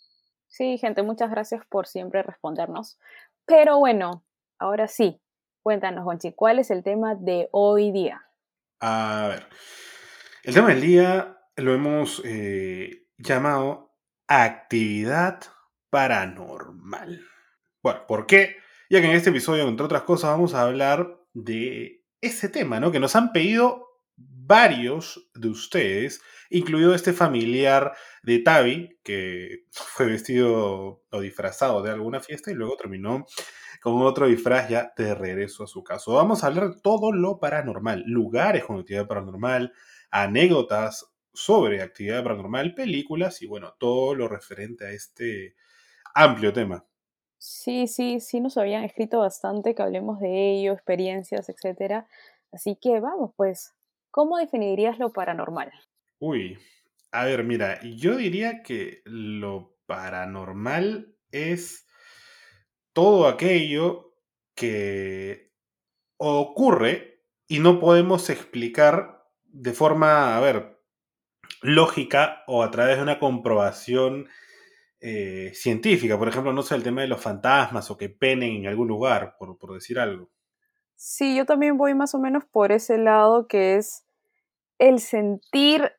Sí, 0.50 0.78
gente, 0.78 1.02
muchas 1.02 1.32
gracias 1.32 1.66
por 1.66 1.88
siempre 1.88 2.22
respondernos. 2.22 3.00
Pero 3.48 3.80
bueno, 3.80 4.24
ahora 4.64 4.88
sí, 4.88 5.22
cuéntanos, 5.62 6.06
Gonchi, 6.06 6.34
¿cuál 6.34 6.58
es 6.60 6.72
el 6.72 6.84
tema 6.84 7.16
de 7.16 7.50
hoy 7.52 7.92
día? 7.92 8.24
A 8.80 9.28
ver, 9.30 9.48
el 10.44 10.54
tema 10.54 10.70
del 10.70 10.82
día 10.82 11.38
lo 11.58 11.74
hemos 11.74 12.22
eh, 12.24 13.08
llamado 13.18 13.94
actividad 14.28 15.42
paranormal. 15.90 17.22
Bueno, 17.82 18.08
¿por 18.08 18.26
qué? 18.26 18.56
ya 18.90 19.02
que 19.02 19.08
en 19.08 19.16
este 19.16 19.32
episodio, 19.32 19.68
entre 19.68 19.86
otras 19.86 20.04
cosas, 20.04 20.30
vamos 20.30 20.54
a 20.54 20.62
hablar 20.62 21.20
de 21.34 22.06
ese 22.22 22.48
tema, 22.48 22.80
¿no? 22.80 22.92
Que 22.92 23.00
nos 23.00 23.16
han 23.16 23.34
pedido 23.34 23.88
varios 24.16 25.30
de 25.34 25.50
ustedes, 25.50 26.22
incluido 26.50 26.94
este 26.94 27.12
familiar 27.12 27.94
de 28.22 28.40
Tavi, 28.40 29.00
que 29.04 29.66
fue 29.72 30.06
vestido 30.06 31.04
o 31.10 31.22
disfrazado 31.22 31.82
de 31.82 31.92
alguna 31.92 32.22
fiesta 32.22 32.52
y 32.52 32.56
luego 32.56 32.78
terminó 32.78 33.26
con 33.84 34.02
otro 34.02 34.28
disfraz 34.28 34.70
ya 34.70 34.94
de 34.96 35.14
regreso 35.14 35.66
a 35.66 35.68
su 35.68 35.84
casa. 35.84 36.10
Vamos 36.14 36.42
a 36.42 36.48
hablar 36.48 36.70
de 36.70 36.82
todo 36.82 37.12
lo 37.12 37.38
paranormal, 37.38 38.06
lugares 38.08 38.64
con 38.64 38.80
actividad 38.80 39.08
paranormal, 39.08 39.74
anécdotas 40.10 41.14
sobre 41.34 41.82
actividad 41.82 42.24
paranormal, 42.24 42.76
películas 42.76 43.42
y 43.42 43.46
bueno, 43.46 43.76
todo 43.78 44.16
lo 44.16 44.30
referente 44.30 44.86
a 44.86 44.92
este 44.92 45.56
amplio 46.16 46.54
tema. 46.54 46.86
Sí, 47.38 47.88
sí, 47.88 48.22
sí 48.22 48.40
nos 48.40 48.58
habían 48.58 48.86
escrito 48.86 49.20
bastante 49.20 49.76
que 49.76 49.82
hablemos 49.82 50.22
de 50.22 50.54
ello, 50.54 50.72
experiencias, 50.72 51.50
etcétera. 51.50 52.08
Así 52.54 52.78
que 52.82 53.02
vamos, 53.02 53.32
pues, 53.36 53.76
¿cómo 54.12 54.38
definirías 54.38 54.98
lo 54.98 55.12
paranormal? 55.12 55.74
Uy, 56.20 56.58
a 57.12 57.26
ver, 57.26 57.44
mira, 57.44 57.82
yo 57.82 58.16
diría 58.16 58.64
que 58.64 59.02
lo 59.04 59.76
paranormal 59.88 61.18
es 61.32 61.86
todo 62.94 63.28
aquello 63.28 64.14
que 64.56 65.52
ocurre 66.18 67.24
y 67.48 67.60
no 67.60 67.80
podemos 67.80 68.30
explicar 68.30 69.28
de 69.44 69.74
forma, 69.74 70.38
a 70.38 70.40
ver, 70.40 70.80
lógica 71.62 72.44
o 72.48 72.64
a 72.64 72.72
través 72.72 72.98
de 72.98 73.04
una 73.04 73.20
comprobación 73.20 74.28
eh, 75.00 75.52
científica, 75.54 76.18
por 76.18 76.30
ejemplo, 76.30 76.54
no 76.54 76.62
sé, 76.62 76.76
el 76.76 76.84
tema 76.84 77.02
de 77.02 77.08
los 77.08 77.22
fantasmas 77.22 77.92
o 77.92 77.98
que 77.98 78.10
penen 78.10 78.56
en 78.56 78.68
algún 78.68 78.88
lugar, 78.88 79.36
por, 79.38 79.58
por 79.58 79.74
decir 79.74 80.00
algo. 80.00 80.30
Sí, 80.96 81.36
yo 81.36 81.46
también 81.46 81.78
voy 81.78 81.94
más 81.96 82.16
o 82.16 82.20
menos 82.20 82.46
por 82.46 82.72
ese 82.72 82.98
lado 82.98 83.48
que 83.48 83.76
es 83.76 84.06
el 84.80 85.00
sentir 85.00 85.92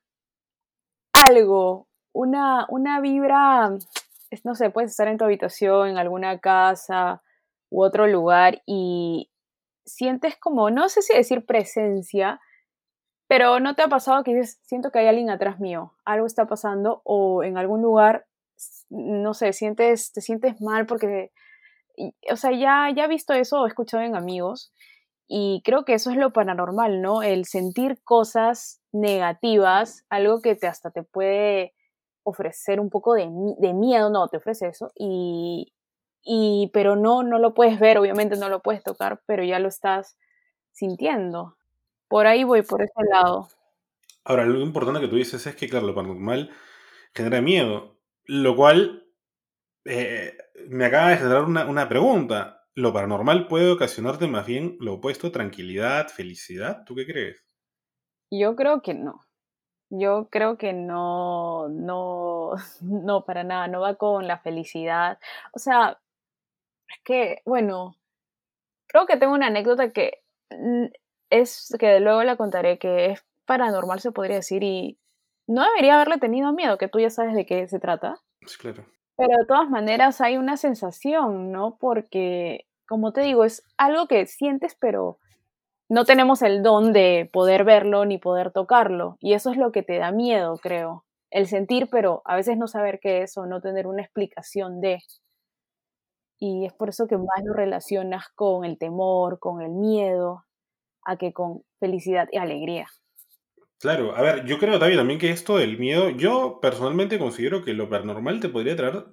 algo 1.13 1.89
una, 2.13 2.67
una 2.69 3.01
vibra, 3.01 3.77
no 4.45 4.55
sé, 4.55 4.71
puedes 4.71 4.91
estar 4.91 5.09
en 5.09 5.19
tu 5.19 5.25
habitación, 5.25 5.89
en 5.89 5.99
alguna 5.99 6.39
casa 6.39 7.23
u 7.71 7.83
otro 7.83 8.07
lugar 8.07 8.63
y 8.67 9.31
sientes 9.85 10.37
como, 10.39 10.71
no 10.71 10.89
sé 10.89 11.03
si 11.03 11.15
decir 11.15 11.45
presencia, 11.45 12.41
pero 13.29 13.61
¿no 13.61 13.75
te 13.75 13.83
ha 13.83 13.89
pasado 13.89 14.23
que 14.23 14.35
dices, 14.35 14.61
siento 14.65 14.91
que 14.91 15.01
hay 15.01 15.07
alguien 15.07 15.31
atrás 15.31 15.61
mío, 15.61 15.95
algo 16.05 16.27
está 16.27 16.47
pasando 16.47 17.03
o 17.05 17.43
en 17.43 17.59
algún 17.59 17.83
lugar, 17.83 18.27
no 18.91 19.35
sé, 19.35 19.53
sientes, 19.53 20.13
te 20.13 20.21
sientes 20.21 20.61
mal 20.61 20.87
porque, 20.87 21.33
o 22.31 22.37
sea, 22.37 22.53
ya, 22.53 22.91
ya 22.95 23.05
he 23.05 23.09
visto 23.09 23.33
eso, 23.33 23.65
he 23.65 23.69
escuchado 23.69 24.03
en 24.03 24.17
amigos 24.17 24.73
y 25.27 25.63
creo 25.65 25.85
que 25.85 25.95
eso 25.95 26.11
es 26.11 26.17
lo 26.17 26.33
paranormal, 26.33 27.01
¿no? 27.01 27.23
El 27.23 27.47
sentir 27.47 28.01
cosas 28.05 28.83
negativas, 28.93 30.05
algo 30.11 30.43
que 30.43 30.55
te 30.55 30.67
hasta 30.67 30.91
te 30.91 31.03
puede 31.03 31.75
ofrecer 32.25 32.81
un 32.81 32.91
poco 32.91 33.15
de, 33.15 33.29
de 33.59 33.73
miedo, 33.73 34.11
no, 34.11 34.29
te 34.29 34.39
ofrece 34.39 34.69
eso 34.69 34.91
y, 34.97 35.73
y, 36.23 36.71
pero 36.73 36.97
no, 36.97 37.23
no 37.23 37.39
lo 37.39 37.55
puedes 37.55 37.79
ver, 37.79 37.99
obviamente 37.99 38.37
no 38.37 38.49
lo 38.49 38.61
puedes 38.61 38.83
tocar, 38.83 39.23
pero 39.27 39.45
ya 39.45 39.59
lo 39.59 39.69
estás 39.69 40.17
sintiendo. 40.73 41.57
Por 42.09 42.27
ahí 42.27 42.45
voy, 42.45 42.63
por 42.63 42.83
ese 42.83 42.93
lado. 43.11 43.49
Ahora, 44.25 44.47
lo 44.47 44.61
importante 44.61 45.01
que 45.01 45.09
tú 45.09 45.17
dices 45.17 45.47
es 45.47 45.55
que, 45.55 45.69
claro, 45.69 45.87
lo 45.87 45.95
paranormal 45.95 46.51
genera 47.15 47.41
miedo, 47.41 47.99
lo 48.25 48.57
cual 48.57 49.07
eh, 49.85 50.37
me 50.69 50.87
acaba 50.87 51.11
de 51.11 51.19
generar 51.19 51.45
una, 51.45 51.89
pregunta. 51.89 52.63
¿Lo 52.75 52.93
paranormal 52.93 53.47
puede 53.47 53.71
ocasionarte 53.71 54.27
más 54.27 54.47
bien 54.47 54.77
lo 54.81 54.95
opuesto, 54.95 55.31
tranquilidad, 55.31 56.09
felicidad? 56.09 56.85
¿Tú 56.85 56.95
qué 56.95 57.07
crees? 57.07 57.45
Yo 58.31 58.57
creo 58.57 58.83
que 58.83 58.95
no. 58.95 59.21
Yo 59.91 60.29
creo 60.31 60.57
que 60.59 60.73
no, 60.73 61.69
no, 61.69 62.53
no, 62.83 63.25
para 63.25 63.45
nada, 63.45 63.69
no 63.69 63.81
va 63.81 63.95
con 63.97 64.27
la 64.27 64.39
felicidad. 64.39 65.19
O 65.53 65.59
sea, 65.59 66.01
es 66.89 66.99
que, 67.05 67.43
bueno, 67.45 67.97
creo 68.87 69.07
que 69.07 69.17
tengo 69.17 69.35
una 69.35 69.49
anécdota 69.49 69.93
que 69.93 70.23
es 71.31 71.75
que 71.79 72.01
luego 72.01 72.23
la 72.23 72.37
contaré, 72.37 72.79
que 72.79 73.13
es 73.13 73.25
paranormal, 73.47 74.01
se 74.01 74.13
podría 74.13 74.37
decir, 74.37 74.63
y 74.63 74.99
no 75.47 75.65
debería 75.65 75.97
haberle 75.97 76.19
tenido 76.19 76.53
miedo, 76.53 76.79
que 76.79 76.89
tú 76.89 77.01
ya 77.01 77.11
sabes 77.11 77.35
de 77.35 77.47
qué 77.47 77.67
se 77.69 77.81
trata. 77.81 78.17
Sí, 78.47 78.57
claro. 78.59 78.85
Pero 79.17 79.39
de 79.39 79.47
todas 79.47 79.69
maneras 79.69 80.21
hay 80.21 80.37
una 80.37 80.57
sensación, 80.57 81.53
¿no? 81.53 81.77
Porque, 81.79 82.67
como 82.87 83.13
te 83.13 83.23
digo, 83.23 83.45
es 83.45 83.65
algo 83.77 84.07
que 84.07 84.27
sientes, 84.27 84.77
pero 84.81 85.19
no 85.95 86.05
tenemos 86.05 86.43
el 86.43 86.65
don 86.65 86.93
de 86.93 87.31
poder 87.33 87.65
verlo 87.65 88.05
ni 88.05 88.19
poder 88.19 88.51
tocarlo. 88.51 89.17
Y 89.21 89.35
eso 89.35 89.53
es 89.53 89.57
lo 89.57 89.71
que 89.71 89.85
te 89.85 89.97
da 89.99 90.11
miedo, 90.11 90.59
creo. 90.61 91.05
El 91.31 91.47
sentir, 91.47 91.89
pero 91.89 92.21
a 92.25 92.35
veces 92.35 92.59
no 92.59 92.67
saber 92.67 92.99
qué 93.01 93.23
es 93.23 93.37
o 93.39 93.47
no 93.47 93.61
tener 93.61 93.87
una 93.87 94.03
explicación 94.03 94.81
de. 94.81 94.99
Y 96.41 96.67
es 96.67 96.73
por 96.73 96.89
eso 96.89 97.07
que 97.07 97.17
más 97.17 97.45
lo 97.45 97.55
relacionas 97.55 98.25
con 98.35 98.65
el 98.65 98.77
temor, 98.77 99.39
con 99.39 99.63
el 99.63 99.71
miedo, 99.71 100.45
a 101.05 101.17
que 101.17 101.33
con 101.33 101.63
felicidad 101.79 102.29
y 102.33 102.39
alegría. 102.39 102.87
Claro, 103.79 104.17
a 104.17 104.23
ver, 104.23 104.45
yo 104.47 104.59
creo 104.59 104.81
también 104.81 105.21
que 105.21 105.31
esto 105.31 105.59
del 105.59 105.79
miedo, 105.79 106.11
yo 106.11 106.59
personalmente 106.61 107.21
considero 107.21 107.63
que 107.63 107.73
lo 107.73 107.89
paranormal 107.89 108.41
te 108.41 108.49
podría 108.49 108.75
traer, 108.75 109.05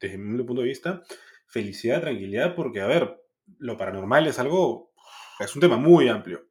desde 0.00 0.16
mi 0.16 0.42
punto 0.42 0.62
de 0.62 0.68
vista, 0.68 1.02
felicidad, 1.48 2.00
tranquilidad, 2.00 2.54
porque, 2.54 2.80
a 2.80 2.86
ver, 2.86 3.20
lo 3.58 3.76
paranormal 3.76 4.26
es 4.26 4.38
algo, 4.38 4.89
es 5.40 5.54
un 5.54 5.60
tema 5.60 5.76
muy 5.76 6.08
amplio, 6.08 6.48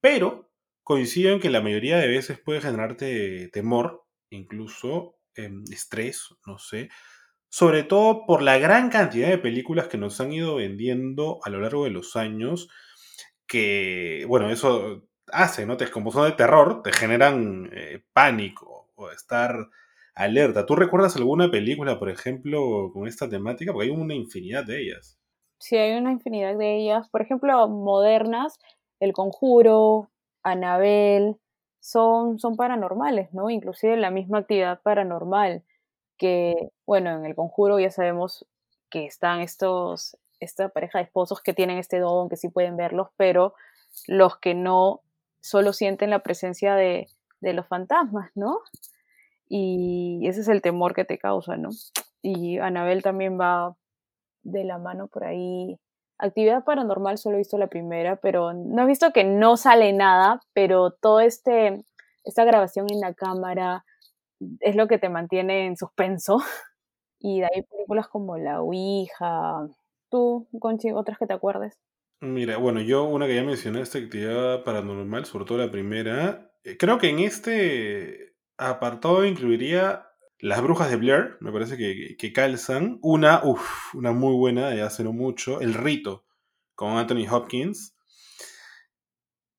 pero 0.00 0.50
coincido 0.82 1.32
en 1.32 1.40
que 1.40 1.50
la 1.50 1.60
mayoría 1.60 1.98
de 1.98 2.08
veces 2.08 2.38
puede 2.38 2.60
generarte 2.60 3.48
temor, 3.52 4.04
incluso 4.30 5.16
em, 5.34 5.64
estrés, 5.70 6.28
no 6.46 6.58
sé, 6.58 6.90
sobre 7.48 7.82
todo 7.84 8.26
por 8.26 8.42
la 8.42 8.58
gran 8.58 8.90
cantidad 8.90 9.28
de 9.28 9.38
películas 9.38 9.88
que 9.88 9.98
nos 9.98 10.20
han 10.20 10.32
ido 10.32 10.56
vendiendo 10.56 11.38
a 11.42 11.50
lo 11.50 11.60
largo 11.60 11.84
de 11.84 11.90
los 11.90 12.16
años, 12.16 12.68
que, 13.46 14.24
bueno, 14.28 14.50
eso 14.50 15.08
hace, 15.32 15.66
¿no? 15.66 15.76
Te, 15.76 15.90
como 15.90 16.12
son 16.12 16.28
de 16.28 16.36
terror, 16.36 16.82
te 16.82 16.92
generan 16.92 17.70
eh, 17.72 18.04
pánico 18.12 18.90
o 18.94 19.10
estar 19.10 19.70
alerta. 20.14 20.66
¿Tú 20.66 20.76
recuerdas 20.76 21.16
alguna 21.16 21.50
película, 21.50 21.98
por 21.98 22.10
ejemplo, 22.10 22.90
con 22.92 23.06
esta 23.06 23.28
temática? 23.28 23.72
Porque 23.72 23.88
hay 23.88 23.96
una 23.96 24.14
infinidad 24.14 24.64
de 24.64 24.82
ellas. 24.82 25.18
Sí, 25.58 25.76
hay 25.76 25.96
una 25.98 26.12
infinidad 26.12 26.56
de 26.56 26.76
ellas. 26.76 27.08
Por 27.08 27.22
ejemplo, 27.22 27.68
modernas, 27.68 28.58
El 29.00 29.12
Conjuro, 29.12 30.10
Anabel, 30.42 31.38
son, 31.80 32.38
son 32.38 32.56
paranormales, 32.56 33.32
¿no? 33.32 33.50
Inclusive 33.50 33.96
la 33.96 34.10
misma 34.10 34.38
actividad 34.38 34.80
paranormal 34.82 35.62
que, 36.18 36.70
bueno, 36.86 37.10
en 37.10 37.26
El 37.26 37.34
Conjuro 37.34 37.78
ya 37.78 37.90
sabemos 37.90 38.46
que 38.90 39.06
están 39.06 39.40
estos, 39.40 40.16
esta 40.40 40.68
pareja 40.68 40.98
de 40.98 41.04
esposos 41.04 41.40
que 41.42 41.54
tienen 41.54 41.78
este 41.78 41.98
don, 41.98 42.28
que 42.28 42.36
sí 42.36 42.48
pueden 42.48 42.76
verlos, 42.76 43.08
pero 43.16 43.54
los 44.06 44.38
que 44.38 44.54
no 44.54 45.02
solo 45.40 45.72
sienten 45.72 46.10
la 46.10 46.20
presencia 46.20 46.74
de, 46.74 47.08
los 47.40 47.68
fantasmas, 47.68 48.32
¿no? 48.34 48.58
Y 49.48 50.26
ese 50.26 50.40
es 50.40 50.48
el 50.48 50.62
temor 50.62 50.94
que 50.94 51.04
te 51.04 51.18
causa, 51.18 51.56
¿no? 51.56 51.70
Y 52.20 52.58
Anabel 52.58 53.04
también 53.04 53.38
va 53.40 53.76
de 54.46 54.64
la 54.64 54.78
mano 54.78 55.08
por 55.08 55.24
ahí. 55.24 55.78
Actividad 56.18 56.64
paranormal 56.64 57.18
solo 57.18 57.36
he 57.36 57.38
visto 57.38 57.58
la 57.58 57.66
primera, 57.66 58.16
pero 58.16 58.52
no 58.52 58.82
he 58.82 58.86
visto 58.86 59.12
que 59.12 59.24
no 59.24 59.56
sale 59.56 59.92
nada, 59.92 60.40
pero 60.54 60.92
todo 60.92 61.20
este 61.20 61.84
esta 62.24 62.44
grabación 62.44 62.86
en 62.90 63.00
la 63.00 63.14
cámara 63.14 63.84
es 64.60 64.76
lo 64.76 64.88
que 64.88 64.98
te 64.98 65.08
mantiene 65.08 65.66
en 65.66 65.76
suspenso. 65.76 66.38
Y 67.18 67.40
de 67.40 67.46
ahí 67.46 67.62
películas 67.62 68.08
como 68.08 68.36
La 68.36 68.60
Ouija, 68.60 69.66
tú, 70.10 70.46
Conchi, 70.60 70.92
otras 70.92 71.16
que 71.18 71.26
te 71.26 71.32
acuerdes. 71.32 71.80
Mira, 72.20 72.58
bueno, 72.58 72.82
yo 72.82 73.04
una 73.04 73.26
que 73.26 73.34
ya 73.34 73.42
mencioné, 73.42 73.80
esta 73.80 73.98
actividad 73.98 74.62
paranormal, 74.64 75.24
sobre 75.24 75.46
todo 75.46 75.56
la 75.56 75.70
primera, 75.70 76.52
eh, 76.62 76.76
creo 76.76 76.98
que 76.98 77.08
en 77.08 77.20
este 77.20 78.36
apartado 78.58 79.24
incluiría 79.24 80.06
Las 80.38 80.62
Brujas 80.62 80.90
de 80.90 80.96
Blair, 80.96 81.36
me 81.40 81.52
parece 81.52 81.76
que, 81.76 82.16
que 82.16 82.32
calzan. 82.32 82.98
Una, 83.02 83.42
uff, 83.44 83.94
una 83.94 84.12
muy 84.12 84.34
buena 84.34 84.68
de 84.68 84.82
hace 84.82 85.02
no 85.02 85.12
mucho, 85.12 85.60
El 85.60 85.74
Rito, 85.74 86.26
con 86.74 86.96
Anthony 86.98 87.26
Hopkins. 87.30 87.96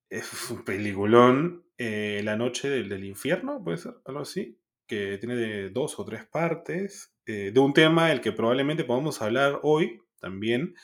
Es 0.08 0.50
un 0.50 0.64
peliculón. 0.64 1.64
Eh, 1.80 2.22
la 2.24 2.36
Noche 2.36 2.68
del, 2.68 3.04
Infierno, 3.04 3.62
puede 3.62 3.78
ser, 3.78 3.94
algo 4.04 4.20
así, 4.20 4.58
que 4.88 5.16
tiene 5.18 5.36
de 5.36 5.70
dos 5.70 5.96
o 6.00 6.04
tres 6.04 6.26
partes, 6.26 7.14
eh, 7.24 7.52
de 7.54 7.60
un 7.60 7.72
tema 7.72 8.08
del 8.08 8.20
que 8.20 8.32
probablemente 8.32 8.82
podamos 8.82 9.22
hablar 9.22 9.60
hoy 9.62 10.02
también 10.20 10.74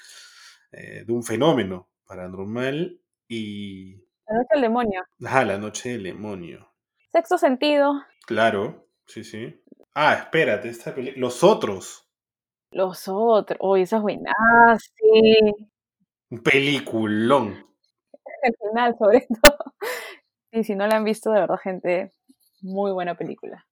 eh, 0.71 1.03
de 1.05 1.13
un 1.13 1.25
fenómeno 1.25 1.91
paranormal 2.07 3.01
y... 3.27 3.97
La 4.27 4.37
noche 4.37 4.49
del 4.53 4.63
demonio. 4.63 5.03
Ah, 5.25 5.45
la 5.45 5.59
noche 5.59 5.89
del 5.91 6.05
demonio. 6.05 6.73
Sexto 7.11 7.39
sentido. 7.39 8.05
Claro, 8.27 8.89
sí, 9.07 9.25
sí. 9.25 9.61
Ah, 9.95 10.15
espérate, 10.15 10.69
esta 10.69 10.95
película... 10.95 11.21
Los 11.21 11.45
otros. 11.45 12.09
Los 12.71 13.05
otros. 13.07 13.59
Uy, 13.63 13.83
esa 13.83 13.97
es 13.97 14.03
buena. 14.03 14.33
Ah, 14.37 14.77
sí. 14.77 15.53
Un 16.31 16.43
peliculón. 16.43 17.65
El 18.43 18.55
final, 18.57 18.97
sobre 18.99 19.27
todo. 19.43 19.75
Y 20.51 20.65
si 20.65 20.75
no 20.75 20.87
la 20.87 20.97
han 20.97 21.05
visto, 21.05 21.31
de 21.31 21.41
verdad, 21.41 21.59
gente, 21.63 22.13
muy 22.61 22.93
buena 22.93 23.17
película. 23.17 23.67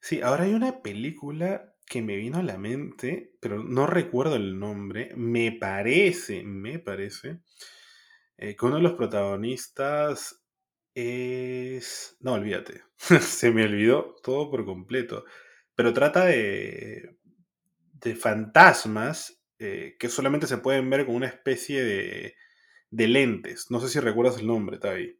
Sí, 0.00 0.20
ahora 0.22 0.44
hay 0.44 0.54
una 0.54 0.80
película 0.82 1.74
que 1.86 2.02
me 2.02 2.16
vino 2.16 2.38
a 2.38 2.42
la 2.42 2.56
mente, 2.56 3.34
pero 3.40 3.62
no 3.62 3.86
recuerdo 3.86 4.36
el 4.36 4.58
nombre. 4.58 5.12
Me 5.16 5.52
parece, 5.52 6.42
me 6.42 6.78
parece, 6.78 7.40
eh, 8.38 8.56
que 8.56 8.66
uno 8.66 8.76
de 8.76 8.82
los 8.82 8.94
protagonistas 8.94 10.42
es... 10.94 12.16
No, 12.20 12.34
olvídate. 12.34 12.82
Se 13.20 13.50
me 13.50 13.64
olvidó 13.64 14.16
todo 14.22 14.50
por 14.50 14.64
completo. 14.64 15.24
Pero 15.80 15.94
trata 15.94 16.26
de, 16.26 17.16
de 18.02 18.14
fantasmas 18.14 19.42
eh, 19.58 19.96
que 19.98 20.10
solamente 20.10 20.46
se 20.46 20.58
pueden 20.58 20.90
ver 20.90 21.06
con 21.06 21.14
una 21.14 21.26
especie 21.26 21.82
de, 21.82 22.34
de 22.90 23.08
lentes. 23.08 23.70
No 23.70 23.80
sé 23.80 23.88
si 23.88 23.98
recuerdas 23.98 24.36
el 24.40 24.46
nombre, 24.46 24.76
Tavi. 24.76 25.18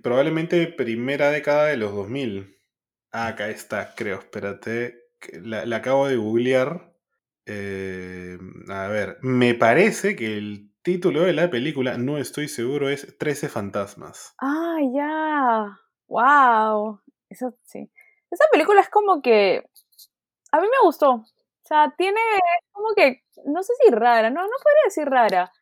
Probablemente 0.00 0.68
primera 0.68 1.32
década 1.32 1.66
de 1.66 1.76
los 1.76 1.92
2000. 1.92 2.56
Ah, 3.10 3.26
acá 3.26 3.50
está, 3.50 3.96
creo, 3.96 4.20
espérate 4.20 5.08
la, 5.42 5.62
acabo 5.74 6.06
de 6.06 6.18
googlear. 6.18 6.94
Eh, 7.44 8.38
a 8.68 8.86
ver, 8.86 9.18
me 9.22 9.54
parece 9.54 10.14
que 10.14 10.38
el 10.38 10.70
título 10.82 11.22
de 11.22 11.32
la 11.32 11.50
película, 11.50 11.98
no 11.98 12.16
estoy 12.18 12.46
seguro, 12.46 12.90
es 12.90 13.18
13 13.18 13.48
fantasmas. 13.48 14.36
Ah, 14.40 14.76
ya. 14.94 15.80
Wow. 16.06 17.00
Eso 17.28 17.58
sí. 17.64 17.90
Esa 18.34 18.44
película 18.52 18.80
es 18.82 18.90
como 18.90 19.22
que. 19.22 19.64
A 20.52 20.60
mí 20.60 20.66
me 20.68 20.86
gustó. 20.86 21.10
O 21.12 21.26
sea, 21.64 21.94
tiene 21.96 22.20
como 22.72 22.88
que. 22.96 23.22
No 23.46 23.62
sé 23.62 23.72
si 23.84 23.90
rara, 23.92 24.30
no, 24.30 24.42
no 24.42 24.48
podría 24.62 24.84
decir 24.86 25.06
rara. 25.08 25.52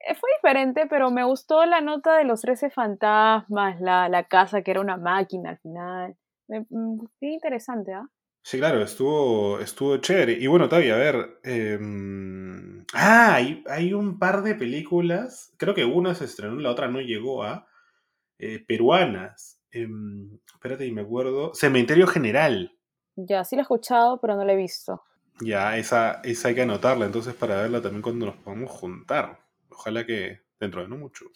Eh, 0.00 0.14
fue 0.14 0.30
diferente, 0.42 0.86
pero 0.88 1.10
me 1.10 1.24
gustó 1.24 1.64
la 1.66 1.80
nota 1.80 2.16
de 2.16 2.24
los 2.24 2.40
13 2.42 2.70
fantasmas, 2.70 3.80
la, 3.80 4.08
la 4.08 4.24
casa 4.24 4.62
que 4.62 4.70
era 4.72 4.80
una 4.80 4.96
máquina 4.96 5.50
al 5.50 5.58
final. 5.58 6.16
Me, 6.48 6.66
mm, 6.70 7.06
interesante, 7.20 7.94
¿ah? 7.94 8.08
Sí, 8.42 8.58
claro, 8.58 8.82
estuvo, 8.82 9.60
estuvo 9.60 9.96
chévere. 9.98 10.32
Y 10.32 10.46
bueno, 10.46 10.68
Tavi, 10.68 10.90
a 10.90 10.96
ver. 10.96 11.40
em, 11.44 12.84
Ah, 12.94 13.34
hay, 13.34 13.62
hay 13.68 13.92
un 13.92 14.18
par 14.18 14.42
de 14.42 14.54
películas. 14.54 15.52
Creo 15.58 15.74
que 15.74 15.84
una 15.84 16.14
se 16.14 16.24
estrenó, 16.24 16.56
la 16.60 16.70
otra 16.70 16.88
no 16.88 17.00
llegó 17.00 17.42
a. 17.42 17.66
eh, 18.38 18.64
peruanas. 18.66 19.57
Em, 19.70 20.38
espérate, 20.52 20.86
y 20.86 20.92
me 20.92 21.02
acuerdo. 21.02 21.54
Cementerio 21.54 22.06
General. 22.06 22.72
Ya, 23.16 23.44
sí 23.44 23.56
lo 23.56 23.60
he 23.60 23.62
escuchado, 23.62 24.20
pero 24.20 24.36
no 24.36 24.44
lo 24.44 24.52
he 24.52 24.56
visto. 24.56 25.02
Ya, 25.40 25.76
esa, 25.76 26.20
esa 26.24 26.48
hay 26.48 26.54
que 26.54 26.62
anotarla 26.62 27.06
entonces 27.06 27.34
para 27.34 27.62
verla 27.62 27.80
también 27.80 28.02
cuando 28.02 28.26
nos 28.26 28.36
podamos 28.36 28.70
juntar. 28.70 29.40
Ojalá 29.68 30.04
que 30.04 30.40
dentro 30.58 30.82
de 30.82 30.88
no 30.88 30.96
mucho. 30.96 31.26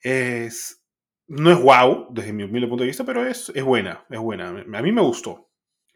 Es, 0.00 0.82
no 1.26 1.50
es 1.50 1.60
wow, 1.60 2.08
desde 2.10 2.32
mi 2.32 2.44
humilde 2.44 2.68
punto 2.68 2.82
de 2.82 2.88
vista, 2.88 3.04
pero 3.04 3.26
es, 3.26 3.50
es 3.54 3.64
buena, 3.64 4.04
es 4.10 4.18
buena. 4.18 4.48
A 4.48 4.82
mí 4.82 4.92
me 4.92 5.02
gustó. 5.02 5.50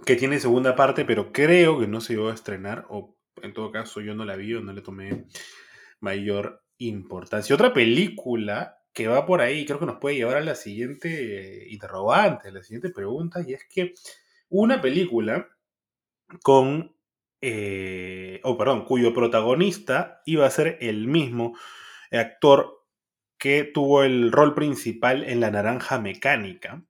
Que 0.05 0.17
tiene 0.17 0.41
segunda 0.41 0.77
parte, 0.77 1.05
pero 1.05 1.33
creo 1.33 1.79
que 1.79 1.87
no 1.87 2.01
se 2.01 2.15
iba 2.15 2.31
a 2.31 2.35
estrenar, 2.35 2.87
o 2.91 3.17
en 3.43 3.53
todo 3.53 3.73
caso 3.73 4.01
yo 4.01 4.15
no 4.15 4.25
la 4.25 4.37
vi 4.37 4.55
o 4.55 4.61
no 4.61 4.73
le 4.73 4.83
tomé 4.83 5.27
mayor 6.01 6.63
importancia. 6.79 7.55
Otra 7.55 7.73
película 7.73 8.76
que 8.97 9.09
va 9.09 9.27
por 9.27 9.43
ahí, 9.43 9.67
creo 9.67 9.79
que 9.79 9.85
nos 9.85 9.99
puede 9.99 10.17
llevar 10.17 10.39
a 10.39 10.41
la 10.41 10.55
siguiente 10.55 11.09
eh, 11.11 11.67
interrogante, 11.69 12.49
a 12.49 12.51
la 12.51 12.63
siguiente 12.63 12.89
pregunta, 12.89 13.45
y 13.47 13.53
es 13.53 13.67
que 13.69 13.93
una 14.49 14.81
película 14.81 15.51
con, 16.43 16.97
oh, 18.43 18.59
perdón, 18.59 18.87
cuyo 18.87 19.13
protagonista 19.13 20.23
iba 20.25 20.47
a 20.47 20.51
ser 20.51 20.79
el 20.81 21.09
mismo 21.09 21.59
actor 22.11 22.87
que 23.37 23.65
tuvo 23.65 24.03
el 24.03 24.33
rol 24.33 24.55
principal 24.55 25.25
en 25.25 25.41
La 25.41 25.51
Naranja 25.51 25.99
Mecánica. 25.99 26.83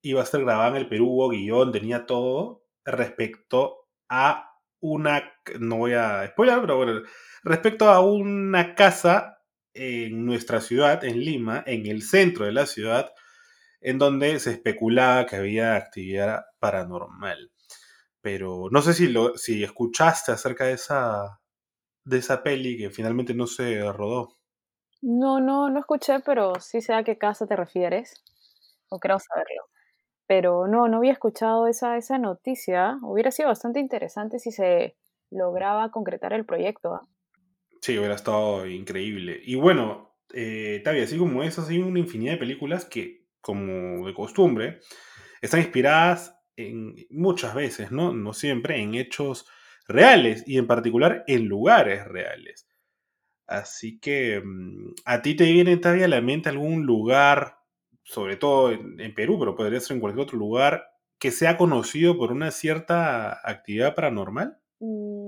Iba 0.00 0.22
a 0.22 0.26
ser 0.26 0.40
grabada 0.44 0.70
en 0.70 0.76
el 0.76 0.88
Perú, 0.88 1.10
hubo 1.10 1.28
guion, 1.28 1.72
tenía 1.72 2.06
todo 2.06 2.64
respecto 2.86 3.86
a 4.08 4.48
una, 4.80 5.30
no 5.60 5.76
voy 5.76 5.92
a 5.92 6.26
spoiler, 6.28 6.62
pero 6.62 6.78
bueno, 6.78 7.02
respecto 7.44 7.90
a 7.90 8.00
una 8.00 8.74
casa 8.74 9.41
en 9.74 10.24
nuestra 10.26 10.60
ciudad, 10.60 11.04
en 11.04 11.20
Lima, 11.20 11.62
en 11.66 11.86
el 11.86 12.02
centro 12.02 12.46
de 12.46 12.52
la 12.52 12.66
ciudad, 12.66 13.12
en 13.80 13.98
donde 13.98 14.38
se 14.40 14.52
especulaba 14.52 15.26
que 15.26 15.36
había 15.36 15.76
actividad 15.76 16.42
paranormal 16.58 17.52
pero 18.22 18.68
no 18.70 18.80
sé 18.80 18.94
si, 18.94 19.08
lo, 19.08 19.36
si 19.36 19.62
escuchaste 19.62 20.32
acerca 20.32 20.64
de 20.64 20.74
esa, 20.74 21.40
de 22.04 22.18
esa 22.18 22.42
peli 22.42 22.78
que 22.78 22.88
finalmente 22.88 23.34
no 23.34 23.46
se 23.46 23.82
rodó. 23.92 24.38
No, 25.02 25.40
no, 25.40 25.68
no 25.68 25.80
escuché, 25.80 26.20
pero 26.20 26.54
sí 26.60 26.80
sé 26.80 26.94
a 26.94 27.02
qué 27.02 27.18
casa 27.18 27.46
te 27.46 27.56
refieres, 27.56 28.14
o 28.88 29.00
creo 29.00 29.18
saberlo. 29.18 29.64
Pero 30.26 30.68
no, 30.68 30.86
no 30.86 30.98
había 30.98 31.12
escuchado 31.12 31.66
esa, 31.66 31.96
esa 31.96 32.16
noticia. 32.18 32.98
Hubiera 33.02 33.32
sido 33.32 33.48
bastante 33.48 33.80
interesante 33.80 34.38
si 34.38 34.52
se 34.52 34.96
lograba 35.30 35.90
concretar 35.90 36.32
el 36.32 36.46
proyecto. 36.46 36.94
¿ah? 36.94 37.08
Sí, 37.82 37.98
hubiera 37.98 38.14
estado 38.14 38.64
increíble. 38.66 39.40
Y 39.44 39.56
bueno, 39.56 40.14
eh, 40.32 40.80
Tavi, 40.84 41.00
así 41.00 41.18
como 41.18 41.42
esas, 41.42 41.68
hay 41.68 41.78
una 41.78 41.98
infinidad 41.98 42.34
de 42.34 42.38
películas 42.38 42.84
que, 42.84 43.26
como 43.40 44.06
de 44.06 44.14
costumbre, 44.14 44.78
están 45.42 45.60
inspiradas 45.60 46.38
en, 46.56 46.94
muchas 47.10 47.54
veces, 47.54 47.90
¿no? 47.90 48.12
No 48.12 48.34
siempre, 48.34 48.80
en 48.80 48.94
hechos 48.94 49.48
reales 49.88 50.44
y 50.46 50.58
en 50.58 50.68
particular 50.68 51.24
en 51.26 51.46
lugares 51.46 52.06
reales. 52.06 52.68
Así 53.48 53.98
que, 54.00 54.40
mm, 54.44 54.94
¿a 55.06 55.22
ti 55.22 55.34
te 55.36 55.52
viene 55.52 55.76
todavía 55.78 56.06
a 56.06 56.08
la 56.08 56.20
mente 56.20 56.48
algún 56.50 56.86
lugar, 56.86 57.58
sobre 58.04 58.36
todo 58.36 58.72
en, 58.72 59.00
en 59.00 59.14
Perú, 59.14 59.38
pero 59.40 59.56
podría 59.56 59.80
ser 59.80 59.96
en 59.96 60.00
cualquier 60.00 60.24
otro 60.24 60.38
lugar, 60.38 60.86
que 61.18 61.32
sea 61.32 61.56
conocido 61.58 62.16
por 62.18 62.32
una 62.32 62.50
cierta 62.52 63.40
actividad 63.48 63.94
paranormal? 63.96 64.58
Mm, 64.80 65.21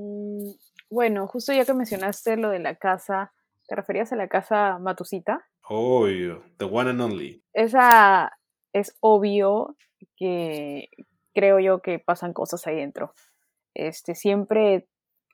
bueno, 0.94 1.26
justo 1.26 1.52
ya 1.52 1.64
que 1.64 1.74
mencionaste 1.74 2.37
lo 2.37 2.50
de 2.50 2.61
la 2.61 2.76
casa, 2.76 3.33
¿te 3.66 3.74
referías 3.74 4.12
a 4.12 4.16
la 4.16 4.28
casa 4.28 4.78
Matusita? 4.78 5.44
Obvio, 5.68 6.44
the 6.59 6.64
one 6.64 6.88
and 6.88 7.00
only. 7.00 7.42
Esa 7.52 8.38
es 8.72 8.96
obvio 9.00 9.76
que 10.16 10.88
creo 11.35 11.59
yo 11.59 11.83
que 11.83 11.98
pasan 11.98 12.33
cosas 12.33 12.66
ahí 12.66 12.76
dentro. 12.76 13.12
Este, 13.74 14.14
siempre 14.14 14.87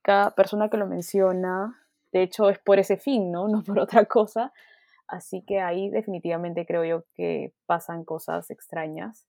cada 0.03 0.31
persona 0.35 0.71
que 0.71 0.79
lo 0.79 0.87
menciona, 0.87 1.79
de 2.11 2.23
hecho 2.23 2.49
es 2.49 2.59
por 2.59 2.79
ese 2.79 2.97
fin, 2.97 3.31
¿no? 3.31 3.47
No 3.49 3.63
por 3.63 3.79
otra 3.81 4.07
cosa. 4.07 4.53
Así 5.07 5.43
que 5.47 5.61
ahí 5.61 5.91
definitivamente 5.91 6.65
creo 6.65 6.85
yo 6.85 7.05
que 7.15 7.53
pasan 7.67 8.05
cosas 8.05 8.51
extrañas. 8.51 9.27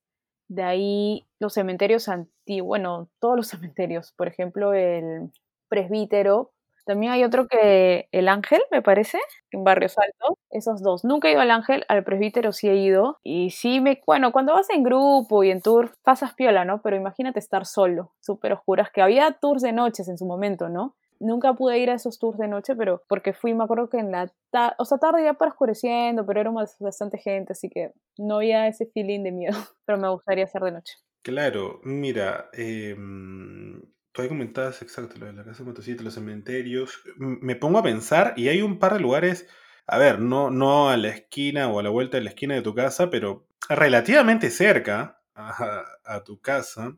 De 0.48 0.62
ahí 0.62 1.26
los 1.38 1.52
cementerios 1.52 2.08
antiguos, 2.08 2.68
bueno, 2.68 3.10
todos 3.20 3.36
los 3.36 3.48
cementerios, 3.48 4.12
por 4.12 4.28
ejemplo, 4.28 4.72
el 4.72 5.30
presbítero. 5.72 6.52
También 6.84 7.12
hay 7.12 7.24
otro 7.24 7.46
que 7.46 8.08
el 8.12 8.28
Ángel, 8.28 8.60
me 8.70 8.82
parece, 8.82 9.18
en 9.52 9.64
Barrio 9.64 9.88
Salto. 9.88 10.36
Esos 10.50 10.82
dos. 10.82 11.02
Nunca 11.02 11.28
he 11.28 11.32
ido 11.32 11.40
al 11.40 11.50
Ángel, 11.50 11.84
al 11.88 12.04
presbítero 12.04 12.52
sí 12.52 12.68
he 12.68 12.76
ido. 12.76 13.18
Y 13.22 13.50
sí 13.50 13.80
me, 13.80 14.02
bueno, 14.06 14.32
cuando 14.32 14.52
vas 14.52 14.68
en 14.68 14.82
grupo 14.82 15.44
y 15.44 15.50
en 15.50 15.62
tour, 15.62 15.92
pasas 16.02 16.34
piola, 16.34 16.66
¿no? 16.66 16.82
Pero 16.82 16.96
imagínate 16.96 17.38
estar 17.38 17.64
solo, 17.64 18.12
súper 18.20 18.52
oscuras, 18.52 18.90
que 18.92 19.00
había 19.00 19.38
tours 19.40 19.62
de 19.62 19.72
noches 19.72 20.08
en 20.08 20.18
su 20.18 20.26
momento, 20.26 20.68
¿no? 20.68 20.94
Nunca 21.20 21.54
pude 21.54 21.78
ir 21.78 21.88
a 21.88 21.94
esos 21.94 22.18
tours 22.18 22.36
de 22.36 22.48
noche, 22.48 22.74
pero 22.76 23.02
porque 23.08 23.32
fui, 23.32 23.54
me 23.54 23.64
acuerdo 23.64 23.88
que 23.88 23.98
en 23.98 24.10
la 24.10 24.30
tarde, 24.50 24.74
o 24.78 24.84
sea, 24.84 24.98
tarde 24.98 25.24
ya 25.24 25.34
para 25.34 25.52
oscureciendo, 25.52 26.26
pero 26.26 26.40
era 26.40 26.50
bastante 26.80 27.16
gente, 27.16 27.52
así 27.52 27.70
que 27.70 27.92
no 28.18 28.36
había 28.36 28.66
ese 28.66 28.86
feeling 28.86 29.22
de 29.22 29.32
miedo, 29.32 29.56
pero 29.86 29.98
me 29.98 30.10
gustaría 30.10 30.44
hacer 30.44 30.62
de 30.62 30.72
noche. 30.72 30.94
Claro, 31.22 31.80
mira, 31.84 32.50
eh, 32.52 32.96
tú 34.12 34.22
ahí 34.22 34.28
comentabas 34.28 34.82
exacto 34.82 35.18
lo 35.18 35.26
de 35.26 35.32
la 35.32 35.44
casa 35.44 35.60
de 35.62 35.70
motocicletas, 35.70 36.04
los 36.04 36.14
cementerios. 36.14 37.02
Me 37.16 37.56
pongo 37.56 37.78
a 37.78 37.82
pensar 37.82 38.34
y 38.36 38.48
hay 38.48 38.62
un 38.62 38.78
par 38.78 38.94
de 38.94 39.00
lugares, 39.00 39.48
a 39.86 39.98
ver, 39.98 40.20
no, 40.20 40.50
no 40.50 40.90
a 40.90 40.96
la 40.96 41.08
esquina 41.08 41.68
o 41.68 41.78
a 41.80 41.82
la 41.82 41.90
vuelta 41.90 42.16
de 42.18 42.24
la 42.24 42.30
esquina 42.30 42.54
de 42.54 42.62
tu 42.62 42.74
casa, 42.74 43.10
pero 43.10 43.46
relativamente 43.68 44.50
cerca 44.50 45.20
a, 45.34 45.84
a 46.04 46.24
tu 46.24 46.40
casa, 46.40 46.96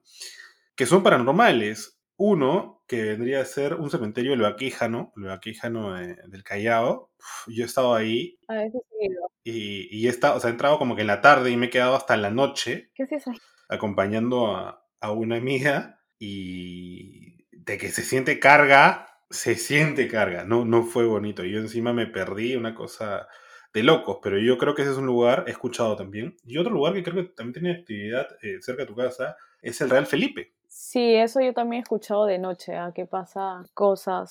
que 0.74 0.86
son 0.86 1.02
paranormales. 1.02 1.98
Uno, 2.16 2.84
que 2.86 3.02
vendría 3.02 3.40
a 3.40 3.44
ser 3.44 3.74
un 3.74 3.90
cementerio 3.90 4.34
el 4.34 4.40
Vaquíjano, 4.42 5.12
el 5.16 5.24
Vaquíjano 5.24 5.98
eh, 5.98 6.16
del 6.28 6.44
Callao. 6.44 7.10
Uf, 7.18 7.48
yo 7.52 7.64
he 7.64 7.66
estado 7.66 7.92
ahí 7.94 8.38
A 8.46 8.54
veces 8.54 8.82
sí 8.88 8.96
he 9.00 9.06
ido. 9.06 9.30
y, 9.42 9.98
y 9.98 10.06
he 10.06 10.10
estado, 10.10 10.36
o 10.36 10.40
sea, 10.40 10.50
he 10.50 10.52
entrado 10.52 10.78
como 10.78 10.94
que 10.94 11.00
en 11.00 11.08
la 11.08 11.20
tarde 11.20 11.50
y 11.50 11.56
me 11.56 11.66
he 11.66 11.70
quedado 11.70 11.96
hasta 11.96 12.16
la 12.16 12.30
noche 12.30 12.92
¿Qué 12.94 13.02
hacías 13.02 13.26
ahí? 13.26 13.34
acompañando 13.68 14.54
a, 14.54 14.86
a 15.00 15.10
una 15.10 15.36
amiga 15.36 16.03
y 16.18 17.46
de 17.50 17.78
que 17.78 17.88
se 17.88 18.02
siente 18.02 18.38
carga, 18.38 19.20
se 19.30 19.56
siente 19.56 20.08
carga, 20.08 20.44
no, 20.44 20.64
no 20.64 20.84
fue 20.84 21.06
bonito. 21.06 21.44
Yo 21.44 21.58
encima 21.58 21.92
me 21.92 22.06
perdí 22.06 22.56
una 22.56 22.74
cosa 22.74 23.28
de 23.72 23.82
locos, 23.82 24.18
pero 24.22 24.38
yo 24.38 24.56
creo 24.56 24.74
que 24.74 24.82
ese 24.82 24.92
es 24.92 24.96
un 24.96 25.06
lugar, 25.06 25.44
he 25.46 25.50
escuchado 25.50 25.96
también. 25.96 26.36
Y 26.44 26.58
otro 26.58 26.72
lugar 26.72 26.94
que 26.94 27.02
creo 27.02 27.16
que 27.16 27.32
también 27.34 27.54
tiene 27.54 27.72
actividad 27.72 28.28
eh, 28.42 28.58
cerca 28.60 28.82
de 28.82 28.86
tu 28.86 28.94
casa 28.94 29.36
es 29.60 29.80
el 29.80 29.90
Real 29.90 30.06
Felipe. 30.06 30.52
Sí, 30.68 31.14
eso 31.14 31.40
yo 31.40 31.52
también 31.52 31.80
he 31.80 31.82
escuchado 31.82 32.26
de 32.26 32.38
noche, 32.38 32.76
¿ah? 32.76 32.92
que 32.94 33.06
pasa 33.06 33.64
cosas, 33.74 34.30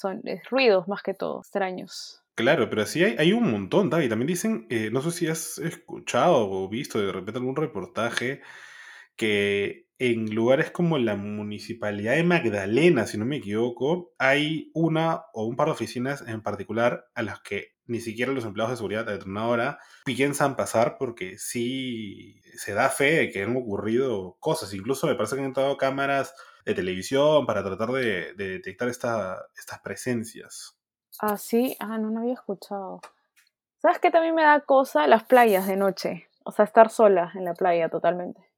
son 0.00 0.20
es 0.24 0.48
ruidos 0.50 0.88
más 0.88 1.02
que 1.02 1.14
todo, 1.14 1.40
extraños. 1.40 2.22
Claro, 2.34 2.68
pero 2.70 2.86
sí 2.86 3.04
hay, 3.04 3.14
hay 3.18 3.32
un 3.32 3.50
montón, 3.50 3.90
David. 3.90 4.08
También 4.08 4.26
dicen, 4.26 4.66
eh, 4.70 4.90
no 4.90 5.02
sé 5.02 5.10
si 5.10 5.28
has 5.28 5.58
escuchado 5.58 6.50
o 6.50 6.68
visto 6.68 7.00
de 7.00 7.12
repente 7.12 7.38
algún 7.38 7.56
reportaje 7.56 8.40
que 9.16 9.86
en 10.10 10.34
lugares 10.34 10.70
como 10.70 10.98
la 10.98 11.16
municipalidad 11.16 12.14
de 12.14 12.24
Magdalena, 12.24 13.06
si 13.06 13.18
no 13.18 13.24
me 13.24 13.36
equivoco, 13.36 14.14
hay 14.18 14.70
una 14.74 15.24
o 15.32 15.44
un 15.46 15.56
par 15.56 15.66
de 15.68 15.72
oficinas 15.72 16.22
en 16.26 16.42
particular 16.42 17.06
a 17.14 17.22
las 17.22 17.40
que 17.40 17.76
ni 17.86 18.00
siquiera 18.00 18.32
los 18.32 18.44
empleados 18.44 18.70
de 18.72 18.76
seguridad 18.76 19.08
a 19.08 19.12
determinada 19.12 19.48
hora 19.48 19.78
piensan 20.04 20.56
pasar 20.56 20.96
porque 20.98 21.36
sí 21.38 22.40
se 22.56 22.74
da 22.74 22.88
fe 22.88 23.12
de 23.16 23.30
que 23.30 23.42
han 23.42 23.56
ocurrido 23.56 24.36
cosas. 24.40 24.72
Incluso 24.74 25.06
me 25.06 25.14
parece 25.14 25.34
que 25.36 25.40
han 25.42 25.48
entrado 25.48 25.76
cámaras 25.76 26.34
de 26.64 26.74
televisión 26.74 27.44
para 27.46 27.62
tratar 27.64 27.90
de, 27.90 28.34
de 28.34 28.48
detectar 28.50 28.88
esta- 28.88 29.46
estas 29.56 29.80
presencias. 29.80 30.78
Ah, 31.20 31.36
sí, 31.36 31.76
ah, 31.80 31.98
no, 31.98 32.10
no 32.10 32.20
había 32.20 32.34
escuchado. 32.34 33.00
¿Sabes 33.78 33.98
qué 34.00 34.10
también 34.10 34.34
me 34.34 34.42
da 34.44 34.60
cosa? 34.60 35.06
Las 35.08 35.24
playas 35.24 35.66
de 35.66 35.76
noche, 35.76 36.28
o 36.44 36.52
sea, 36.52 36.64
estar 36.64 36.90
sola 36.90 37.32
en 37.34 37.44
la 37.44 37.54
playa 37.54 37.88
totalmente. 37.88 38.51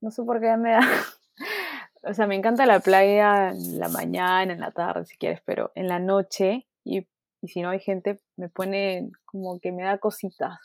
No 0.00 0.10
sé 0.10 0.22
por 0.22 0.40
qué 0.40 0.56
me 0.56 0.72
da, 0.72 0.80
o 2.02 2.14
sea, 2.14 2.26
me 2.26 2.36
encanta 2.36 2.66
la 2.66 2.80
playa 2.80 3.50
en 3.50 3.78
la 3.78 3.88
mañana, 3.88 4.52
en 4.52 4.60
la 4.60 4.70
tarde, 4.70 5.06
si 5.06 5.16
quieres, 5.16 5.40
pero 5.44 5.72
en 5.74 5.88
la 5.88 5.98
noche 5.98 6.66
y, 6.84 7.06
y 7.42 7.48
si 7.48 7.62
no 7.62 7.70
hay 7.70 7.80
gente, 7.80 8.20
me 8.36 8.48
pone 8.48 9.10
como 9.24 9.58
que 9.60 9.72
me 9.72 9.82
da 9.84 9.98
cositas. 9.98 10.58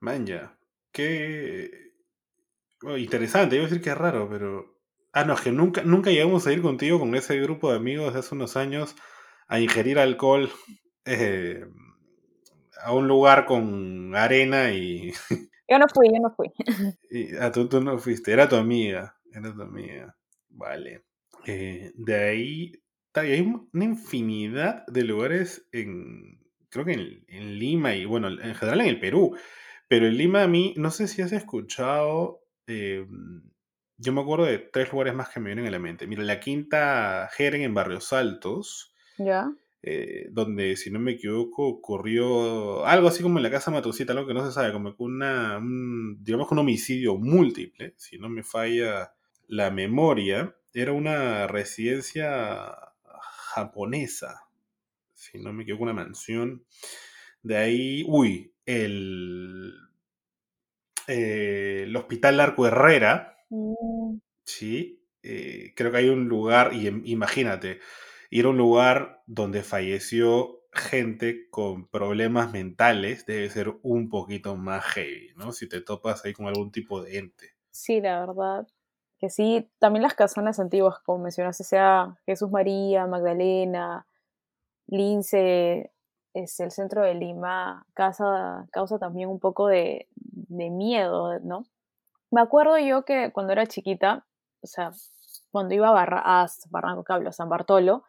Man, 0.00 0.26
ya. 0.26 0.56
Qué 0.90 1.70
interesante, 2.98 3.56
iba 3.56 3.64
a 3.64 3.68
decir 3.68 3.82
que 3.82 3.90
es 3.90 3.96
raro, 3.96 4.28
pero. 4.28 4.80
Ah, 5.12 5.24
no, 5.24 5.34
es 5.34 5.40
que 5.42 5.52
nunca, 5.52 5.82
nunca 5.82 6.10
llegamos 6.10 6.46
a 6.46 6.52
ir 6.52 6.62
contigo 6.62 6.98
con 6.98 7.14
ese 7.14 7.38
grupo 7.38 7.70
de 7.70 7.76
amigos 7.76 8.14
de 8.14 8.20
hace 8.20 8.34
unos 8.34 8.56
años 8.56 8.96
a 9.46 9.60
ingerir 9.60 9.98
alcohol 9.98 10.50
eh, 11.04 11.66
a 12.82 12.92
un 12.92 13.08
lugar 13.08 13.46
con 13.46 14.14
arena 14.16 14.72
y. 14.72 15.12
Yo 15.72 15.78
no 15.78 15.86
fui, 15.88 16.08
yo 16.08 16.20
no 16.20 16.30
fui. 16.34 16.48
Y, 17.10 17.34
ah, 17.36 17.50
tú, 17.50 17.68
tú 17.68 17.80
no 17.80 17.98
fuiste, 17.98 18.30
era 18.32 18.48
tu 18.48 18.56
amiga, 18.56 19.16
era 19.32 19.52
tu 19.54 19.62
amiga. 19.62 20.14
Vale. 20.50 21.04
Eh, 21.46 21.92
de 21.94 22.14
ahí, 22.14 22.72
hay 23.14 23.40
un- 23.40 23.68
una 23.72 23.84
infinidad 23.84 24.84
de 24.86 25.04
lugares 25.04 25.66
en, 25.72 26.40
creo 26.68 26.84
que 26.84 26.92
en, 26.92 27.24
en 27.28 27.58
Lima 27.58 27.94
y 27.94 28.04
bueno, 28.04 28.28
en 28.28 28.54
general 28.54 28.82
en 28.82 28.86
el 28.88 29.00
Perú. 29.00 29.34
Pero 29.88 30.06
en 30.06 30.16
Lima 30.16 30.42
a 30.42 30.48
mí, 30.48 30.74
no 30.76 30.90
sé 30.90 31.08
si 31.08 31.22
has 31.22 31.32
escuchado, 31.32 32.42
eh, 32.66 33.06
yo 33.98 34.12
me 34.12 34.20
acuerdo 34.20 34.44
de 34.46 34.58
tres 34.58 34.90
lugares 34.92 35.14
más 35.14 35.28
que 35.30 35.40
me 35.40 35.46
vienen 35.46 35.66
a 35.66 35.70
la 35.70 35.78
mente. 35.78 36.06
Mira, 36.06 36.22
la 36.22 36.40
Quinta 36.40 37.28
Jeren 37.32 37.62
en 37.62 37.74
Barrios 37.74 38.12
Altos, 38.12 38.94
¿Ya? 39.18 39.50
Eh, 39.82 40.28
donde, 40.30 40.76
si 40.76 40.90
no 40.90 40.98
me 41.00 41.12
equivoco, 41.12 41.66
ocurrió 41.68 42.86
algo 42.86 43.08
así 43.08 43.22
como 43.22 43.38
en 43.38 43.42
la 43.44 43.50
Casa 43.50 43.70
Matucita, 43.70 44.12
algo 44.12 44.26
que 44.26 44.34
no 44.34 44.44
se 44.46 44.52
sabe, 44.52 44.72
como 44.72 44.96
que 44.96 45.02
una, 45.02 45.58
un, 45.58 46.22
digamos 46.22 46.48
que 46.48 46.54
un 46.54 46.60
homicidio 46.60 47.16
múltiple, 47.16 47.94
si 47.96 48.18
no 48.18 48.28
me 48.28 48.42
falla 48.44 49.12
la 49.48 49.70
memoria, 49.70 50.54
era 50.72 50.92
una 50.92 51.46
residencia 51.48 52.74
japonesa, 53.54 54.48
si 55.14 55.38
no 55.38 55.52
me 55.52 55.62
equivoco, 55.64 55.84
una 55.84 55.92
mansión. 55.94 56.64
De 57.42 57.56
ahí, 57.56 58.04
uy, 58.08 58.52
el, 58.66 59.74
eh, 61.08 61.82
el 61.84 61.96
Hospital 61.96 62.40
Arco 62.40 62.66
Herrera, 62.66 63.28
Mm, 63.50 64.16
¿sí? 64.44 65.04
Eh, 65.22 65.72
creo 65.76 65.92
que 65.92 65.98
hay 65.98 66.08
un 66.08 66.26
lugar, 66.28 66.72
y 66.74 66.86
em- 66.86 67.02
imagínate, 67.04 67.80
ir 68.32 68.46
a 68.46 68.48
un 68.48 68.56
lugar 68.56 69.22
donde 69.26 69.62
falleció 69.62 70.62
gente 70.72 71.50
con 71.50 71.86
problemas 71.86 72.50
mentales 72.50 73.26
debe 73.26 73.50
ser 73.50 73.74
un 73.82 74.08
poquito 74.08 74.56
más 74.56 74.82
heavy, 74.84 75.34
¿no? 75.36 75.52
Si 75.52 75.68
te 75.68 75.82
topas 75.82 76.24
ahí 76.24 76.32
con 76.32 76.46
algún 76.46 76.72
tipo 76.72 77.02
de 77.02 77.18
ente. 77.18 77.50
Sí, 77.70 78.00
la 78.00 78.24
verdad. 78.24 78.66
Que 79.18 79.28
sí, 79.28 79.70
también 79.78 80.02
las 80.02 80.14
casonas 80.14 80.58
antiguas, 80.58 80.98
como 81.04 81.24
mencionaste, 81.24 81.62
sea 81.62 82.18
Jesús 82.24 82.50
María, 82.50 83.06
Magdalena, 83.06 84.06
Lince, 84.86 85.92
es 86.32 86.58
el 86.58 86.70
centro 86.70 87.02
de 87.02 87.14
Lima, 87.14 87.86
causa, 87.92 88.66
causa 88.72 88.98
también 88.98 89.28
un 89.28 89.40
poco 89.40 89.68
de, 89.68 90.08
de 90.14 90.70
miedo, 90.70 91.38
¿no? 91.40 91.66
Me 92.30 92.40
acuerdo 92.40 92.78
yo 92.78 93.04
que 93.04 93.30
cuando 93.30 93.52
era 93.52 93.66
chiquita, 93.66 94.26
o 94.62 94.66
sea, 94.66 94.92
cuando 95.52 95.74
iba 95.74 95.88
a, 95.88 95.92
Barra, 95.92 96.22
a 96.24 96.46
Barranco 96.70 97.04
Cablo, 97.04 97.30
San 97.32 97.48
Bartolo, 97.48 98.04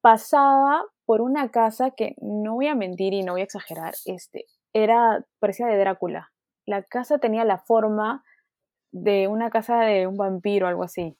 pasaba 0.00 0.84
por 1.04 1.20
una 1.20 1.50
casa 1.50 1.90
que, 1.90 2.14
no 2.22 2.54
voy 2.54 2.68
a 2.68 2.74
mentir 2.74 3.12
y 3.12 3.22
no 3.22 3.32
voy 3.32 3.42
a 3.42 3.44
exagerar, 3.44 3.94
este, 4.06 4.46
era, 4.72 5.26
parecía 5.40 5.66
de 5.66 5.76
Drácula. 5.76 6.32
La 6.64 6.82
casa 6.82 7.18
tenía 7.18 7.44
la 7.44 7.58
forma 7.58 8.24
de 8.92 9.28
una 9.28 9.50
casa 9.50 9.80
de 9.80 10.06
un 10.06 10.16
vampiro, 10.16 10.66
algo 10.66 10.84
así. 10.84 11.16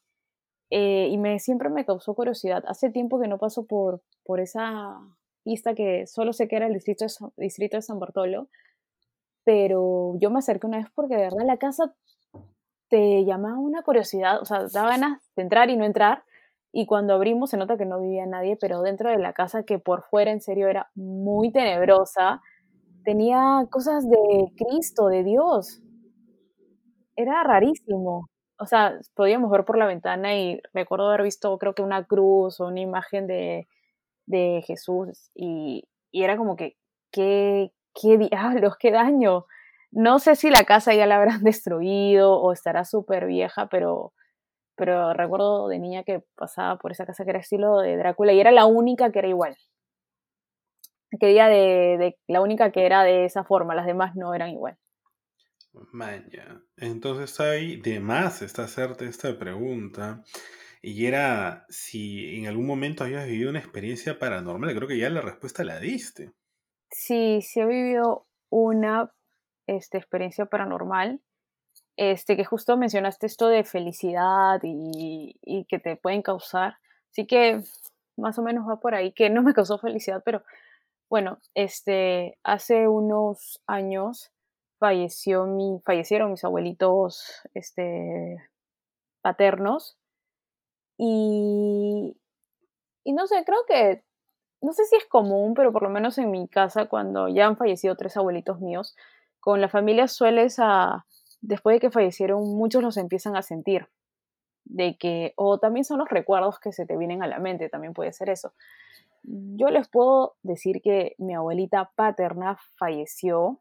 Eh, 0.70 1.08
y 1.10 1.18
me, 1.18 1.40
siempre 1.40 1.68
me 1.68 1.84
causó 1.84 2.14
curiosidad. 2.14 2.62
Hace 2.66 2.90
tiempo 2.90 3.20
que 3.20 3.28
no 3.28 3.38
paso 3.38 3.66
por, 3.66 4.02
por 4.24 4.40
esa 4.40 5.00
pista 5.42 5.74
que 5.74 6.06
solo 6.06 6.32
sé 6.32 6.46
que 6.46 6.56
era 6.56 6.66
el 6.66 6.74
distrito 6.74 7.04
de, 7.04 7.44
distrito 7.44 7.76
de 7.76 7.82
San 7.82 7.98
Bartolo, 7.98 8.48
pero 9.44 10.14
yo 10.18 10.30
me 10.30 10.38
acerqué 10.38 10.66
una 10.66 10.78
vez 10.78 10.88
porque 10.94 11.16
de 11.16 11.22
verdad 11.22 11.44
la 11.44 11.56
casa 11.56 11.94
te 12.90 13.24
llamaba 13.24 13.58
una 13.58 13.82
curiosidad, 13.82 14.42
o 14.42 14.46
sea, 14.46 14.66
daba 14.72 14.90
ganas 14.90 15.22
de 15.36 15.42
entrar 15.44 15.70
y 15.70 15.78
no 15.78 15.86
entrar, 15.86 16.24
y 16.72 16.86
cuando 16.86 17.14
abrimos 17.14 17.50
se 17.50 17.58
nota 17.58 17.78
que 17.78 17.86
no 17.86 18.00
vivía 18.00 18.26
nadie, 18.26 18.56
pero 18.60 18.82
dentro 18.82 19.10
de 19.10 19.18
la 19.18 19.32
casa 19.34 19.64
que 19.64 19.78
por 19.80 20.04
fuera 20.04 20.32
en 20.32 20.42
serio 20.42 20.68
era 20.68 20.90
muy 20.96 21.52
tenebrosa, 21.52 22.42
tenía 23.04 23.66
cosas 23.70 24.08
de 24.08 24.18
Cristo, 24.56 25.08
de 25.08 25.24
Dios, 25.24 25.80
era 27.16 27.42
rarísimo. 27.44 28.28
O 28.58 28.66
sea, 28.66 28.98
podíamos 29.14 29.50
ver 29.50 29.64
por 29.64 29.78
la 29.78 29.86
ventana 29.86 30.36
y 30.36 30.60
recuerdo 30.74 31.08
haber 31.08 31.22
visto 31.22 31.56
creo 31.58 31.74
que 31.74 31.82
una 31.82 32.04
cruz 32.04 32.60
o 32.60 32.66
una 32.66 32.80
imagen 32.80 33.26
de, 33.26 33.66
de 34.26 34.62
Jesús 34.66 35.30
y, 35.34 35.84
y 36.12 36.24
era 36.24 36.36
como 36.36 36.56
que, 36.56 36.76
¿qué, 37.12 37.72
qué 37.94 38.18
diablos, 38.18 38.76
qué 38.78 38.92
daño? 38.92 39.46
No 39.92 40.18
sé 40.18 40.36
si 40.36 40.50
la 40.50 40.64
casa 40.64 40.94
ya 40.94 41.06
la 41.06 41.16
habrán 41.16 41.42
destruido 41.44 42.32
o 42.32 42.52
estará 42.52 42.84
súper 42.84 43.26
vieja, 43.26 43.68
pero, 43.68 44.12
pero 44.76 45.12
recuerdo 45.12 45.68
de 45.68 45.78
niña 45.78 46.04
que 46.04 46.22
pasaba 46.36 46.76
por 46.78 46.92
esa 46.92 47.06
casa 47.06 47.24
que 47.24 47.30
era 47.30 47.40
estilo 47.40 47.78
de 47.78 47.96
Drácula 47.96 48.32
y 48.32 48.40
era 48.40 48.50
la 48.50 48.66
única 48.66 49.10
que 49.12 49.18
era 49.20 49.28
igual. 49.28 49.56
Que 51.18 51.26
día 51.26 51.48
de, 51.48 51.96
de 51.98 52.18
la 52.28 52.40
única 52.40 52.70
que 52.70 52.86
era 52.86 53.02
de 53.02 53.24
esa 53.24 53.42
forma, 53.42 53.74
las 53.74 53.86
demás 53.86 54.14
no 54.14 54.32
eran 54.32 54.50
igual. 54.50 54.78
Maña. 55.92 56.62
Entonces 56.76 57.38
ahí 57.40 57.76
de 57.76 58.00
más 58.00 58.42
está 58.42 58.64
hacerte 58.64 59.06
esta 59.06 59.38
pregunta. 59.38 60.24
Y 60.82 61.06
era 61.06 61.66
si 61.68 62.36
en 62.38 62.46
algún 62.46 62.66
momento 62.66 63.04
habías 63.04 63.26
vivido 63.26 63.50
una 63.50 63.58
experiencia 63.58 64.18
paranormal. 64.18 64.74
Creo 64.74 64.88
que 64.88 64.98
ya 64.98 65.10
la 65.10 65.20
respuesta 65.20 65.62
la 65.62 65.78
diste. 65.78 66.32
Sí, 66.90 67.40
sí 67.42 67.60
he 67.60 67.66
vivido 67.66 68.26
una 68.48 69.12
este, 69.76 69.98
experiencia 69.98 70.46
paranormal. 70.46 71.20
Este, 71.96 72.36
que 72.36 72.44
justo 72.44 72.76
mencionaste 72.76 73.26
esto 73.26 73.48
de 73.48 73.64
felicidad 73.64 74.60
y, 74.62 75.36
y 75.42 75.64
que 75.66 75.78
te 75.78 75.96
pueden 75.96 76.22
causar. 76.22 76.76
Así 77.10 77.26
que 77.26 77.62
más 78.16 78.38
o 78.38 78.42
menos 78.42 78.68
va 78.68 78.80
por 78.80 78.94
ahí, 78.94 79.12
que 79.12 79.30
no 79.30 79.42
me 79.42 79.54
causó 79.54 79.78
felicidad, 79.78 80.22
pero 80.24 80.42
bueno, 81.10 81.38
este, 81.54 82.38
hace 82.44 82.86
unos 82.86 83.60
años 83.66 84.30
falleció 84.78 85.44
mi, 85.46 85.80
fallecieron 85.84 86.30
mis 86.30 86.44
abuelitos 86.44 87.42
este, 87.52 88.36
paternos 89.20 89.98
y, 90.96 92.16
y 93.04 93.12
no 93.12 93.26
sé, 93.26 93.42
creo 93.44 93.64
que, 93.66 94.04
no 94.62 94.72
sé 94.72 94.84
si 94.84 94.96
es 94.96 95.06
común, 95.06 95.54
pero 95.54 95.72
por 95.72 95.82
lo 95.82 95.90
menos 95.90 96.16
en 96.18 96.30
mi 96.30 96.46
casa, 96.46 96.86
cuando 96.86 97.28
ya 97.28 97.46
han 97.46 97.56
fallecido 97.56 97.96
tres 97.96 98.16
abuelitos 98.16 98.60
míos, 98.60 98.96
con 99.40 99.60
la 99.60 99.68
familia 99.68 100.08
sueles 100.08 100.56
a, 100.58 101.06
después 101.40 101.76
de 101.76 101.80
que 101.80 101.90
fallecieron, 101.90 102.42
muchos 102.56 102.82
los 102.82 102.96
empiezan 102.96 103.36
a 103.36 103.42
sentir. 103.42 103.88
De 104.64 104.96
que, 104.98 105.32
o 105.36 105.58
también 105.58 105.84
son 105.84 105.98
los 105.98 106.08
recuerdos 106.08 106.60
que 106.60 106.72
se 106.72 106.86
te 106.86 106.96
vienen 106.96 107.22
a 107.22 107.26
la 107.26 107.38
mente, 107.38 107.68
también 107.68 107.92
puede 107.92 108.12
ser 108.12 108.30
eso. 108.30 108.52
Yo 109.22 109.68
les 109.68 109.88
puedo 109.88 110.36
decir 110.42 110.80
que 110.82 111.14
mi 111.18 111.34
abuelita 111.34 111.90
paterna 111.96 112.58
falleció 112.78 113.60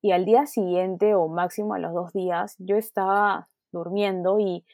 y 0.00 0.12
al 0.12 0.24
día 0.24 0.46
siguiente 0.46 1.14
o 1.14 1.28
máximo 1.28 1.74
a 1.74 1.78
los 1.78 1.92
dos 1.92 2.12
días 2.12 2.54
yo 2.58 2.76
estaba 2.76 3.48
durmiendo 3.72 4.38
y 4.38 4.64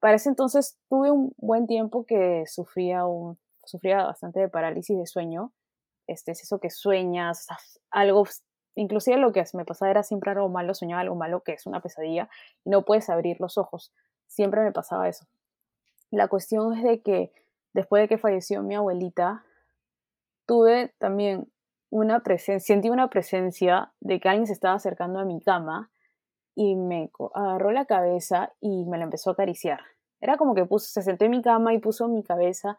para 0.00 0.16
ese 0.16 0.30
entonces 0.30 0.78
tuve 0.88 1.10
un 1.10 1.34
buen 1.36 1.66
tiempo 1.66 2.04
que 2.06 2.44
sufría, 2.46 3.06
un, 3.06 3.38
sufría 3.64 4.04
bastante 4.04 4.40
de 4.40 4.48
parálisis 4.48 4.98
de 4.98 5.06
sueño. 5.06 5.52
Este 6.06 6.32
es 6.32 6.42
eso 6.42 6.58
que 6.58 6.70
sueñas, 6.70 7.46
algo, 7.90 8.24
inclusive 8.74 9.16
lo 9.16 9.32
que 9.32 9.44
me 9.54 9.64
pasaba 9.64 9.90
era 9.90 10.02
siempre 10.02 10.30
algo 10.30 10.48
malo, 10.48 10.74
soñaba 10.74 11.02
algo 11.02 11.16
malo 11.16 11.42
que 11.42 11.52
es 11.52 11.66
una 11.66 11.80
pesadilla 11.80 12.28
y 12.64 12.70
no 12.70 12.84
puedes 12.84 13.10
abrir 13.10 13.40
los 13.40 13.58
ojos. 13.58 13.92
Siempre 14.26 14.62
me 14.62 14.72
pasaba 14.72 15.08
eso. 15.08 15.26
La 16.10 16.28
cuestión 16.28 16.74
es 16.74 16.82
de 16.82 17.02
que 17.02 17.32
después 17.72 18.02
de 18.02 18.08
que 18.08 18.18
falleció 18.18 18.62
mi 18.62 18.74
abuelita, 18.74 19.44
tuve 20.46 20.94
también 20.98 21.50
una 21.90 22.20
presencia, 22.20 22.74
sentí 22.74 22.90
una 22.90 23.08
presencia 23.08 23.92
de 24.00 24.20
que 24.20 24.28
alguien 24.28 24.46
se 24.46 24.52
estaba 24.52 24.74
acercando 24.74 25.18
a 25.18 25.24
mi 25.24 25.40
cama 25.40 25.90
y 26.54 26.76
me 26.76 27.10
agarró 27.34 27.70
la 27.72 27.84
cabeza 27.84 28.52
y 28.60 28.84
me 28.84 28.98
la 28.98 29.04
empezó 29.04 29.30
a 29.30 29.32
acariciar. 29.34 29.80
Era 30.20 30.36
como 30.36 30.54
que 30.54 30.64
puso, 30.64 30.86
se 30.86 31.02
sentó 31.02 31.24
en 31.24 31.30
mi 31.30 31.42
cama 31.42 31.72
y 31.74 31.78
puso 31.78 32.08
mi 32.08 32.22
cabeza 32.22 32.78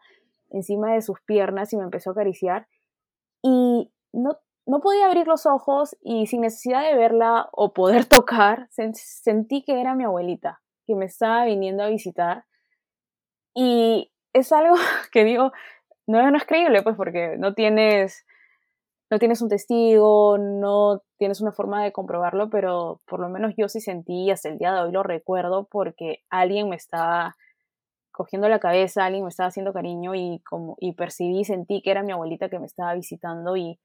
encima 0.50 0.92
de 0.92 1.02
sus 1.02 1.20
piernas 1.22 1.72
y 1.72 1.76
me 1.76 1.84
empezó 1.84 2.10
a 2.10 2.12
acariciar 2.12 2.68
y 3.42 3.90
no, 4.12 4.38
no 4.66 4.80
podía 4.80 5.06
abrir 5.06 5.26
los 5.26 5.46
ojos 5.46 5.96
y 6.02 6.26
sin 6.26 6.42
necesidad 6.42 6.82
de 6.82 6.96
verla 6.96 7.48
o 7.52 7.72
poder 7.72 8.04
tocar, 8.06 8.68
sentí 8.70 9.62
que 9.62 9.80
era 9.80 9.94
mi 9.94 10.04
abuelita, 10.04 10.60
que 10.86 10.94
me 10.94 11.06
estaba 11.06 11.44
viniendo 11.44 11.82
a 11.82 11.88
visitar. 11.88 12.44
Y 13.54 14.12
es 14.32 14.52
algo 14.52 14.74
que 15.12 15.24
digo, 15.24 15.52
no, 16.06 16.30
no 16.30 16.36
es 16.36 16.44
creíble 16.44 16.82
pues 16.82 16.96
porque 16.96 17.36
no 17.38 17.54
tienes 17.54 18.24
no 19.10 19.18
tienes 19.18 19.42
un 19.42 19.50
testigo, 19.50 20.38
no 20.38 21.02
tienes 21.18 21.42
una 21.42 21.52
forma 21.52 21.84
de 21.84 21.92
comprobarlo, 21.92 22.48
pero 22.48 23.02
por 23.06 23.20
lo 23.20 23.28
menos 23.28 23.52
yo 23.58 23.68
sí 23.68 23.78
sentí, 23.82 24.30
hasta 24.30 24.48
el 24.48 24.56
día 24.56 24.72
de 24.72 24.80
hoy 24.80 24.90
lo 24.90 25.02
recuerdo, 25.02 25.68
porque 25.70 26.22
alguien 26.30 26.70
me 26.70 26.76
estaba 26.76 27.36
cogiendo 28.10 28.48
la 28.48 28.58
cabeza, 28.58 29.04
alguien 29.04 29.24
me 29.24 29.28
estaba 29.28 29.48
haciendo 29.48 29.74
cariño 29.74 30.14
y, 30.14 30.40
como, 30.48 30.76
y 30.80 30.92
percibí, 30.94 31.44
sentí 31.44 31.82
que 31.82 31.90
era 31.90 32.02
mi 32.02 32.12
abuelita 32.12 32.48
que 32.48 32.58
me 32.58 32.64
estaba 32.64 32.94
visitando 32.94 33.54
y, 33.54 33.78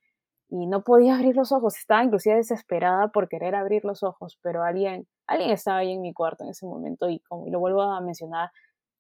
y 0.50 0.66
no 0.68 0.84
podía 0.84 1.16
abrir 1.16 1.36
los 1.36 1.52
ojos, 1.52 1.78
estaba 1.78 2.04
inclusive 2.04 2.36
desesperada 2.36 3.10
por 3.10 3.28
querer 3.28 3.56
abrir 3.56 3.84
los 3.84 4.04
ojos, 4.04 4.40
pero 4.42 4.64
alguien, 4.64 5.08
alguien 5.28 5.52
estaba 5.52 5.80
ahí 5.80 5.92
en 5.92 6.02
mi 6.02 6.14
cuarto 6.14 6.44
en 6.44 6.52
ese 6.52 6.66
momento 6.66 7.10
y 7.10 7.20
como 7.20 7.48
lo 7.48 7.60
vuelvo 7.60 7.82
a 7.82 8.00
mencionar, 8.02 8.52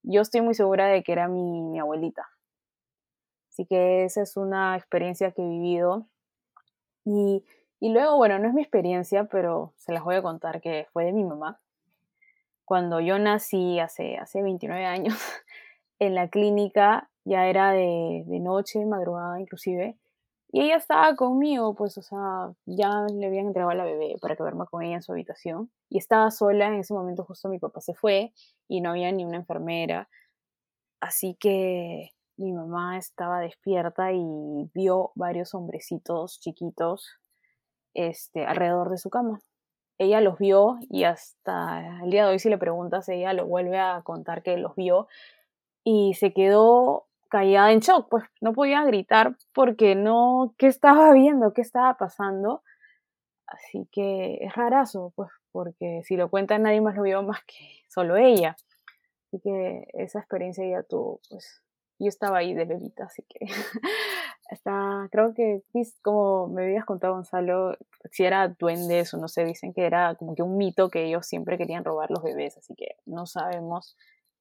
yo 0.04 0.22
estoy 0.22 0.42
muy 0.42 0.54
segura 0.56 0.88
de 0.88 1.04
que 1.04 1.12
era 1.12 1.28
mi, 1.28 1.62
mi 1.62 1.80
abuelita. 1.80 2.28
Así 3.50 3.66
que 3.66 4.06
esa 4.06 4.22
es 4.22 4.38
una 4.38 4.76
experiencia 4.76 5.32
que 5.32 5.42
he 5.42 5.48
vivido 5.48 6.08
y, 7.06 7.46
Y 7.80 7.90
luego, 7.90 8.18
bueno, 8.18 8.38
no 8.40 8.48
es 8.48 8.54
mi 8.54 8.62
experiencia, 8.62 9.26
pero 9.26 9.74
se 9.78 9.94
las 9.94 10.04
voy 10.04 10.16
a 10.16 10.22
contar 10.22 10.62
que 10.62 10.88
fue 10.92 11.06
de 11.06 11.14
mi 11.14 11.24
mamá. 11.24 11.60
Cuando 12.66 13.00
yo 13.00 13.18
nací 13.20 13.80
hace, 13.80 14.18
hace 14.18 14.42
29 14.42 14.86
años, 14.86 15.16
en 16.00 16.16
la 16.16 16.28
clínica 16.30 17.10
ya 17.24 17.48
era 17.48 17.72
de, 17.72 18.24
de 18.28 18.40
noche, 18.40 18.86
madrugada 18.86 19.40
inclusive, 19.40 19.98
y 20.50 20.62
ella 20.62 20.78
estaba 20.78 21.16
conmigo, 21.16 21.76
pues, 21.76 21.98
o 21.98 22.02
sea, 22.02 22.54
ya 22.66 23.06
le 23.14 23.28
habían 23.28 23.48
entregado 23.48 23.72
a 23.72 23.76
la 23.76 23.84
bebé 23.84 24.16
para 24.22 24.36
que 24.36 24.44
duerma 24.44 24.66
con 24.66 24.82
ella 24.82 24.96
en 24.96 25.02
su 25.04 25.12
habitación. 25.12 25.72
Y 25.90 25.98
estaba 25.98 26.32
sola, 26.32 26.68
en 26.68 26.76
ese 26.76 26.94
momento 26.94 27.26
justo 27.26 27.50
mi 27.50 27.60
papá 27.60 27.82
se 27.82 27.94
fue 27.94 28.34
y 28.68 28.82
no 28.82 28.92
había 28.92 29.12
ni 29.12 29.26
una 29.26 29.38
enfermera. 29.38 30.10
Así 31.02 31.36
que 31.40 32.12
mi 32.38 32.54
mamá 32.54 32.98
estaba 32.98 33.42
despierta 33.42 34.14
y 34.14 34.70
vio 34.74 35.12
varios 35.16 35.54
hombrecitos 35.54 36.40
chiquitos 36.40 37.20
este, 37.94 38.46
alrededor 38.46 38.90
de 38.90 38.98
su 38.98 39.10
cama. 39.10 39.42
Ella 39.98 40.22
los 40.22 40.38
vio 40.38 40.78
y 40.90 41.04
hasta 41.04 42.04
el 42.04 42.12
día 42.12 42.26
de 42.26 42.32
hoy 42.32 42.40
si 42.40 42.50
le 42.50 42.58
preguntas, 42.58 43.10
ella 43.10 43.34
lo 43.34 43.48
vuelve 43.48 43.80
a 43.80 44.02
contar 44.04 44.44
que 44.44 44.56
los 44.58 44.76
vio 44.76 45.08
y 45.84 46.14
se 46.14 46.34
quedó 46.34 47.07
callada 47.28 47.72
en 47.72 47.80
shock, 47.80 48.08
pues 48.10 48.24
no 48.42 48.54
podía 48.54 48.84
gritar 48.84 49.36
porque 49.54 49.96
no, 49.96 50.54
¿qué 50.58 50.68
estaba 50.68 51.12
viendo? 51.14 51.54
¿Qué 51.54 51.62
estaba 51.62 51.96
pasando? 51.96 52.64
Así 53.48 53.88
que 53.92 54.40
es 54.42 54.54
rarazo, 54.56 55.14
pues, 55.16 55.30
porque 55.52 56.02
si 56.04 56.18
lo 56.18 56.30
cuenta 56.30 56.58
nadie 56.60 56.82
más 56.82 56.96
lo 56.96 57.04
vio 57.04 57.24
más 57.24 57.40
que 57.46 57.84
solo 57.90 58.18
ella. 58.18 58.56
Así 59.28 59.42
que 59.42 59.88
esa 59.94 60.20
experiencia 60.20 60.68
ya 60.68 60.84
tuvo, 60.84 61.20
pues, 61.30 61.62
yo 62.00 62.08
estaba 62.08 62.38
ahí 62.40 62.54
de 62.54 62.66
bebita, 62.66 63.06
así 63.06 63.24
que 63.24 63.40
está, 64.52 65.08
creo 65.12 65.34
que, 65.34 65.64
como 66.02 66.48
me 66.48 66.64
habías 66.64 66.86
contado 66.86 67.14
Gonzalo, 67.14 67.76
si 68.12 68.24
era 68.24 68.48
duendes 68.50 69.14
o 69.14 69.18
no 69.18 69.28
sé, 69.28 69.46
dicen 69.46 69.74
que 69.74 69.86
era 69.86 70.16
como 70.16 70.36
que 70.36 70.44
un 70.44 70.58
mito 70.58 70.90
que 70.90 71.06
ellos 71.06 71.26
siempre 71.26 71.58
querían 71.58 71.84
robar 71.84 72.12
los 72.12 72.24
bebés, 72.24 72.58
así 72.58 72.76
que 72.76 72.98
no 73.06 73.26
sabemos 73.26 73.98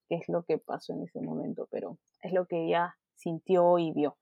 qué 0.09 0.17
es 0.17 0.29
lo 0.29 0.45
que 0.45 0.59
pasó 0.59 0.93
en 0.93 1.03
ese 1.03 1.21
momento, 1.21 1.69
pero 1.71 1.99
es 2.23 2.33
lo 2.33 2.47
que 2.47 2.67
ella 2.67 2.97
sintió 3.15 3.79
y 3.79 3.93
vio. 3.93 4.17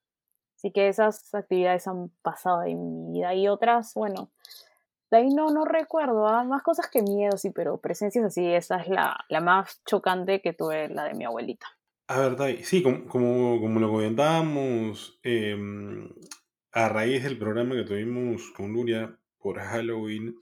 Así 0.56 0.70
que 0.72 0.88
esas 0.88 1.34
actividades 1.34 1.86
han 1.86 2.10
pasado 2.22 2.62
en 2.62 3.06
mi 3.06 3.18
vida 3.18 3.34
y 3.34 3.48
otras, 3.48 3.92
bueno, 3.94 4.30
de 5.10 5.18
ahí 5.18 5.28
no, 5.28 5.50
no 5.50 5.64
recuerdo, 5.64 6.26
¿ah? 6.26 6.44
más 6.44 6.62
cosas 6.62 6.88
que 6.90 7.02
miedo, 7.02 7.36
sí, 7.36 7.50
pero 7.50 7.78
presencias 7.78 8.24
así, 8.24 8.46
esa 8.46 8.80
es 8.80 8.88
la, 8.88 9.16
la 9.28 9.40
más 9.40 9.82
chocante 9.84 10.40
que 10.40 10.52
tuve, 10.52 10.88
la 10.88 11.04
de 11.04 11.14
mi 11.14 11.24
abuelita. 11.24 11.66
A 12.06 12.20
ver, 12.20 12.36
Dai, 12.36 12.62
sí, 12.64 12.82
como, 12.82 13.06
como, 13.06 13.80
lo 13.80 13.90
comentábamos 13.90 15.18
em, 15.22 16.10
a 16.72 16.88
raíz 16.88 17.24
del 17.24 17.38
programa 17.38 17.74
que 17.74 17.84
tuvimos 17.84 18.50
con 18.50 18.72
Luria 18.72 19.18
por 19.38 19.58
Halloween, 19.58 20.34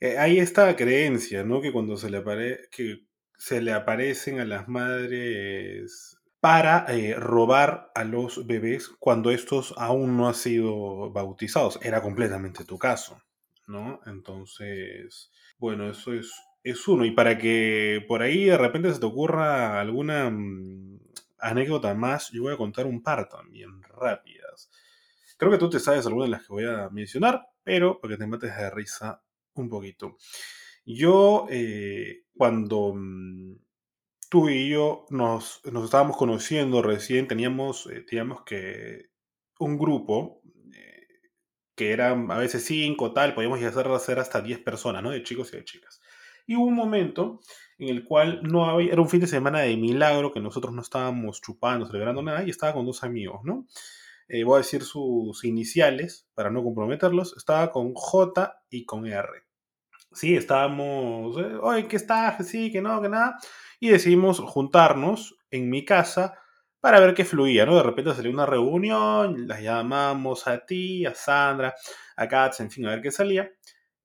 eh, 0.00 0.18
hay 0.18 0.38
esta 0.38 0.74
creencia, 0.76 1.44
¿no? 1.44 1.60
Que 1.60 1.70
cuando 1.72 1.96
se 1.96 2.10
le, 2.10 2.18
apare 2.18 2.68
que 2.72 3.06
se 3.40 3.62
le 3.62 3.72
aparecen 3.72 4.38
a 4.38 4.44
las 4.44 4.68
madres 4.68 6.18
para 6.40 6.84
eh, 6.90 7.14
robar 7.14 7.90
a 7.94 8.04
los 8.04 8.46
bebés 8.46 8.90
cuando 8.98 9.30
estos 9.30 9.72
aún 9.78 10.18
no 10.18 10.28
han 10.28 10.34
sido 10.34 11.10
bautizados. 11.10 11.78
Era 11.82 12.02
completamente 12.02 12.66
tu 12.66 12.78
caso, 12.78 13.18
¿no? 13.66 14.02
Entonces, 14.04 15.32
bueno, 15.56 15.88
eso 15.88 16.12
es, 16.12 16.34
es 16.62 16.86
uno. 16.86 17.06
Y 17.06 17.12
para 17.12 17.38
que 17.38 18.04
por 18.06 18.20
ahí 18.20 18.44
de 18.44 18.58
repente 18.58 18.92
se 18.92 19.00
te 19.00 19.06
ocurra 19.06 19.80
alguna 19.80 20.28
mm, 20.28 21.00
anécdota 21.38 21.94
más, 21.94 22.30
yo 22.32 22.42
voy 22.42 22.52
a 22.52 22.58
contar 22.58 22.84
un 22.84 23.02
par 23.02 23.26
también 23.26 23.82
rápidas. 23.84 24.70
Creo 25.38 25.50
que 25.50 25.58
tú 25.58 25.70
te 25.70 25.80
sabes 25.80 26.04
algunas 26.04 26.28
de 26.28 26.32
las 26.32 26.42
que 26.42 26.52
voy 26.52 26.66
a 26.66 26.90
mencionar, 26.90 27.46
pero 27.64 27.98
para 28.02 28.12
que 28.12 28.18
te 28.18 28.26
mates 28.26 28.54
de 28.54 28.68
risa 28.68 29.22
un 29.54 29.70
poquito. 29.70 30.18
Yo, 30.84 31.46
eh, 31.50 32.24
cuando 32.36 32.94
mm, 32.94 33.56
tú 34.30 34.48
y 34.48 34.70
yo 34.70 35.06
nos, 35.10 35.60
estábamos 35.64 36.16
conociendo 36.16 36.82
recién, 36.82 37.28
teníamos, 37.28 37.86
eh, 37.86 38.04
digamos 38.10 38.42
que, 38.44 39.10
un 39.58 39.78
grupo 39.78 40.40
eh, 40.74 41.06
que 41.76 41.92
eran 41.92 42.30
a 42.30 42.38
veces 42.38 42.64
cinco, 42.64 43.12
tal, 43.12 43.34
podíamos 43.34 43.60
llegar 43.60 43.88
a 43.88 43.98
ser 43.98 44.18
hasta 44.18 44.40
diez 44.40 44.58
personas, 44.58 45.02
¿no? 45.02 45.10
De 45.10 45.22
chicos 45.22 45.52
y 45.52 45.56
de 45.58 45.64
chicas. 45.64 46.00
Y 46.46 46.56
hubo 46.56 46.64
un 46.66 46.74
momento 46.74 47.40
en 47.78 47.88
el 47.88 48.04
cual 48.04 48.42
no 48.42 48.64
había, 48.64 48.92
era 48.92 49.02
un 49.02 49.08
fin 49.08 49.20
de 49.20 49.26
semana 49.26 49.60
de 49.60 49.76
milagro, 49.76 50.32
que 50.32 50.40
nosotros 50.40 50.72
no 50.74 50.82
estábamos 50.82 51.40
chupando, 51.40 51.86
celebrando 51.86 52.22
nada, 52.22 52.44
y 52.44 52.50
estaba 52.50 52.72
con 52.72 52.86
dos 52.86 53.04
amigos, 53.04 53.40
¿no? 53.44 53.66
Eh, 54.32 54.44
voy 54.44 54.56
a 54.56 54.58
decir 54.58 54.84
sus 54.84 55.44
iniciales 55.44 56.28
para 56.34 56.50
no 56.50 56.62
comprometerlos. 56.62 57.36
Estaba 57.36 57.72
con 57.72 57.94
J 57.94 58.62
y 58.70 58.84
con 58.84 59.06
R. 59.06 59.28
Sí, 60.12 60.34
estábamos, 60.36 61.36
oye, 61.62 61.86
¿qué 61.88 61.96
está? 61.96 62.36
Sí, 62.42 62.72
que 62.72 62.80
no, 62.82 63.00
que 63.00 63.08
nada 63.08 63.36
y 63.80 63.88
decidimos 63.88 64.38
juntarnos 64.40 65.38
en 65.50 65.70
mi 65.70 65.84
casa 65.84 66.38
para 66.80 67.00
ver 67.00 67.14
qué 67.14 67.24
fluía, 67.24 67.66
¿no? 67.66 67.76
De 67.76 67.82
repente 67.82 68.14
salió 68.14 68.30
una 68.30 68.46
reunión, 68.46 69.48
las 69.48 69.60
llamamos 69.62 70.46
a 70.46 70.64
ti, 70.64 71.04
a 71.06 71.14
Sandra, 71.14 71.74
a 72.16 72.28
Katz, 72.28 72.60
en 72.60 72.70
fin, 72.70 72.86
a 72.86 72.90
ver 72.90 73.00
qué 73.02 73.10
salía. 73.10 73.50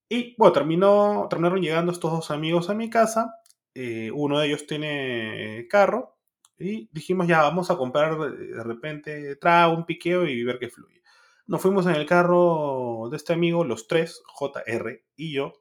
Y 0.09 0.35
bueno, 0.37 0.53
terminó, 0.53 1.27
terminaron 1.29 1.61
llegando 1.61 1.91
estos 1.91 2.11
dos 2.11 2.31
amigos 2.31 2.69
a 2.69 2.75
mi 2.75 2.89
casa. 2.89 3.35
Eh, 3.73 4.11
uno 4.13 4.39
de 4.39 4.47
ellos 4.47 4.67
tiene 4.67 5.67
carro 5.69 6.17
y 6.57 6.89
dijimos 6.93 7.27
ya 7.27 7.41
vamos 7.41 7.69
a 7.71 7.77
comprar 7.77 8.17
de 8.17 8.63
repente 8.63 9.35
trago, 9.37 9.75
un 9.75 9.85
piqueo 9.85 10.25
y 10.25 10.43
ver 10.43 10.59
qué 10.59 10.69
fluye. 10.69 11.01
Nos 11.47 11.61
fuimos 11.61 11.85
en 11.87 11.95
el 11.95 12.05
carro 12.05 13.09
de 13.11 13.17
este 13.17 13.33
amigo, 13.33 13.63
los 13.65 13.87
tres, 13.87 14.21
JR 14.27 15.03
y 15.15 15.33
yo, 15.33 15.53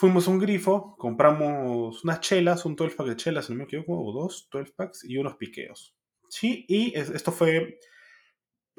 Fuimos 0.00 0.26
a 0.26 0.30
un 0.30 0.38
grifo, 0.38 0.96
compramos 0.96 2.04
unas 2.04 2.20
chelas, 2.20 2.64
un 2.64 2.74
12 2.74 2.96
pack 2.96 3.06
de 3.08 3.16
chelas, 3.16 3.44
si 3.44 3.52
no 3.52 3.58
me 3.58 3.64
equivoco, 3.64 4.02
o 4.02 4.12
dos 4.12 4.48
12 4.50 4.72
packs 4.74 5.04
y 5.04 5.18
unos 5.18 5.36
piqueos. 5.36 5.94
Sí, 6.30 6.64
y 6.68 6.98
esto 6.98 7.32
fue 7.32 7.78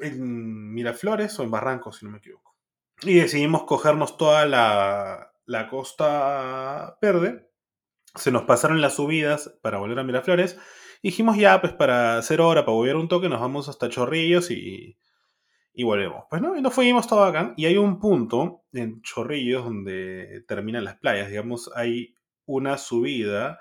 en 0.00 0.74
Miraflores 0.74 1.38
o 1.38 1.44
en 1.44 1.52
Barranco, 1.52 1.92
si 1.92 2.04
no 2.04 2.10
me 2.10 2.18
equivoco. 2.18 2.56
Y 3.02 3.20
decidimos 3.20 3.62
cogernos 3.62 4.16
toda 4.16 4.46
la, 4.46 5.32
la 5.46 5.68
costa 5.68 6.98
verde. 7.00 7.48
Se 8.16 8.32
nos 8.32 8.42
pasaron 8.42 8.80
las 8.80 8.96
subidas 8.96 9.56
para 9.62 9.78
volver 9.78 10.00
a 10.00 10.02
Miraflores. 10.02 10.58
dijimos 11.04 11.36
ya, 11.36 11.60
pues 11.60 11.72
para 11.72 12.18
hacer 12.18 12.40
hora, 12.40 12.64
para 12.64 12.74
volver 12.74 12.96
un 12.96 13.06
toque, 13.06 13.28
nos 13.28 13.40
vamos 13.40 13.68
hasta 13.68 13.88
Chorrillos 13.88 14.50
y, 14.50 14.98
y 15.74 15.84
volvemos. 15.84 16.24
Pues 16.28 16.42
no, 16.42 16.56
y 16.56 16.62
nos 16.62 16.74
fuimos 16.74 17.06
todo 17.06 17.24
acá. 17.24 17.54
Y 17.56 17.66
hay 17.66 17.76
un 17.76 17.98
punto 17.98 18.64
en 18.72 19.00
Chorrillos 19.02 19.64
donde 19.64 20.44
terminan 20.46 20.84
las 20.84 20.96
playas. 20.96 21.28
Digamos, 21.28 21.70
hay 21.74 22.14
una 22.46 22.78
subida 22.78 23.58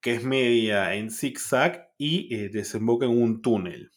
que 0.00 0.14
es 0.14 0.24
media 0.24 0.94
en 0.94 1.10
zigzag 1.10 1.90
y 1.98 2.34
eh, 2.34 2.50
desemboca 2.50 3.06
en 3.06 3.12
un 3.12 3.42
túnel. 3.42 3.90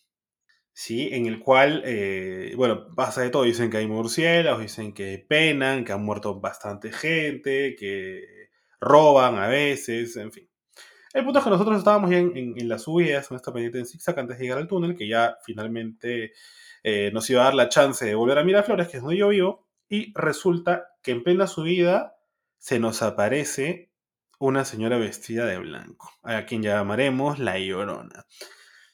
¿Sí? 0.74 1.10
En 1.12 1.26
el 1.26 1.40
cual, 1.40 1.82
eh, 1.86 2.54
bueno, 2.56 2.94
pasa 2.96 3.22
de 3.22 3.30
todo. 3.30 3.44
Dicen 3.44 3.70
que 3.70 3.78
hay 3.78 3.88
murciélagos, 3.88 4.62
dicen 4.62 4.94
que 4.94 5.26
penan, 5.28 5.84
que 5.84 5.92
han 5.92 6.04
muerto 6.04 6.40
bastante 6.40 6.92
gente, 6.92 7.76
que 7.76 8.50
roban 8.80 9.38
a 9.38 9.48
veces, 9.48 10.16
en 10.18 10.32
fin. 10.32 10.48
El 11.14 11.24
punto 11.24 11.40
es 11.40 11.46
que 11.46 11.50
nosotros 11.50 11.80
estábamos 11.80 12.12
ya 12.12 12.20
en, 12.20 12.54
en, 12.56 12.70
las 12.70 12.84
subidas, 12.84 13.32
en 13.32 13.38
esta 13.38 13.52
pendiente 13.52 13.80
en 13.80 13.88
zigzag 13.88 14.20
antes 14.20 14.38
de 14.38 14.44
llegar 14.44 14.60
al 14.60 14.68
túnel, 14.68 14.96
que 14.96 15.08
ya 15.08 15.36
finalmente 15.44 16.34
eh, 16.84 17.12
nos 17.14 17.30
iba 17.30 17.42
a 17.42 17.46
dar 17.46 17.56
la 17.56 17.70
chance 17.70 18.06
de 18.06 18.16
volver 18.16 18.38
a 18.38 18.44
Miraflores, 18.44 18.88
que 18.88 18.98
es 18.98 19.04
donde 19.04 19.18
yo 19.18 19.30
vivo, 19.30 19.68
y 19.90 20.14
resulta 20.14 20.90
que 21.02 21.12
en 21.12 21.24
plena 21.24 21.48
subida 21.48 22.18
se 22.58 22.80
nos 22.80 23.02
aparece 23.02 23.92
una 24.40 24.66
señora 24.66 24.98
vestida 24.98 25.46
de 25.46 25.58
blanco, 25.58 26.12
a 26.24 26.46
quien 26.46 26.62
llamaremos 26.62 27.40
la 27.40 27.58
Llorona. 27.58 28.26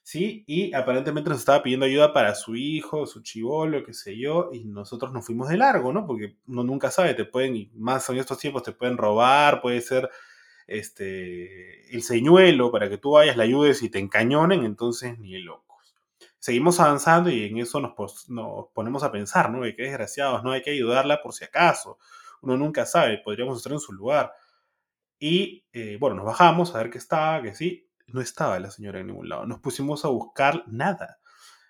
¿Sí? 0.06 0.44
Y 0.48 0.74
aparentemente 0.74 1.30
nos 1.30 1.40
estaba 1.40 1.64
pidiendo 1.64 1.86
ayuda 1.86 2.12
para 2.12 2.36
su 2.36 2.56
hijo, 2.56 3.06
su 3.06 3.24
chivolo, 3.24 3.86
qué 3.86 3.94
sé 3.94 4.18
yo, 4.18 4.50
y 4.52 4.66
nosotros 4.66 5.14
nos 5.14 5.26
fuimos 5.26 5.48
de 5.48 5.58
largo, 5.58 5.94
¿no? 5.94 6.06
Porque 6.06 6.36
uno 6.46 6.64
nunca 6.64 6.92
sabe, 6.92 7.14
te 7.14 7.24
pueden, 7.24 7.56
y 7.56 7.72
más 7.74 8.10
en 8.10 8.18
estos 8.18 8.38
tiempos, 8.38 8.64
te 8.64 8.74
pueden 8.74 8.98
robar, 8.98 9.62
puede 9.62 9.80
ser 9.80 10.10
este, 10.68 11.96
el 11.96 12.04
señuelo 12.04 12.70
para 12.70 12.90
que 12.90 12.98
tú 12.98 13.12
vayas, 13.12 13.38
la 13.38 13.44
ayudes 13.44 13.82
y 13.82 13.90
te 13.90 14.00
encañonen, 14.00 14.66
entonces 14.66 15.18
ni 15.20 15.38
loco 15.38 15.73
seguimos 16.44 16.78
avanzando 16.82 17.30
y 17.30 17.46
en 17.46 17.58
eso 17.58 17.80
nos, 17.80 17.94
ponemos 18.74 19.02
a 19.04 19.14
pensar, 19.14 19.50
¿no? 19.50 19.62
De 19.62 19.74
qué 19.78 19.84
desgraciados, 19.84 20.44
¿no? 20.44 20.52
Hay 20.52 20.62
que 20.62 20.72
ayudarla 20.72 21.22
por 21.22 21.34
si 21.34 21.46
acaso. 21.46 22.00
Uno 22.42 22.58
nunca 22.58 22.86
sabe, 22.86 23.18
podríamos 23.20 23.56
estar 23.56 23.72
en 23.72 23.80
su 23.80 23.94
lugar. 23.94 24.34
Y 25.18 25.64
eh, 25.72 25.96
bueno, 26.02 26.18
nos 26.18 26.26
bajamos 26.26 26.76
a 26.76 26.80
ver 26.80 26.90
qué 26.90 26.98
estaba, 26.98 27.42
que 27.42 27.56
sí, 27.56 27.88
no 28.08 28.20
estaba 28.20 28.60
la 28.60 28.72
señora 28.72 29.00
en 29.00 29.08
ningún 29.08 29.30
lado. 29.30 29.46
Nos 29.46 29.62
pusimos 29.62 30.04
a 30.04 30.10
buscar 30.10 30.66
nada. 30.68 31.20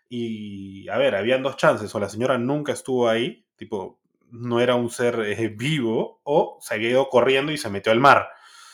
Y 0.09 0.89
a 0.89 0.97
ver, 0.97 1.13
habían 1.13 1.43
dos 1.43 1.55
chances, 1.55 1.93
o 1.93 1.99
la 1.99 2.09
señora 2.09 2.39
nunca 2.39 2.73
estuvo 2.73 3.07
ahí, 3.07 3.45
tipo, 3.55 4.01
no 4.31 4.59
era 4.59 4.73
un 4.73 4.89
ser 4.89 5.19
eh, 5.19 5.49
vivo, 5.49 6.19
o 6.23 6.57
se 6.61 6.73
había 6.73 6.89
ido 6.89 7.09
corriendo 7.09 7.51
y 7.51 7.59
se 7.59 7.69
metió 7.69 7.91
al 7.91 7.99
mar. 7.99 8.27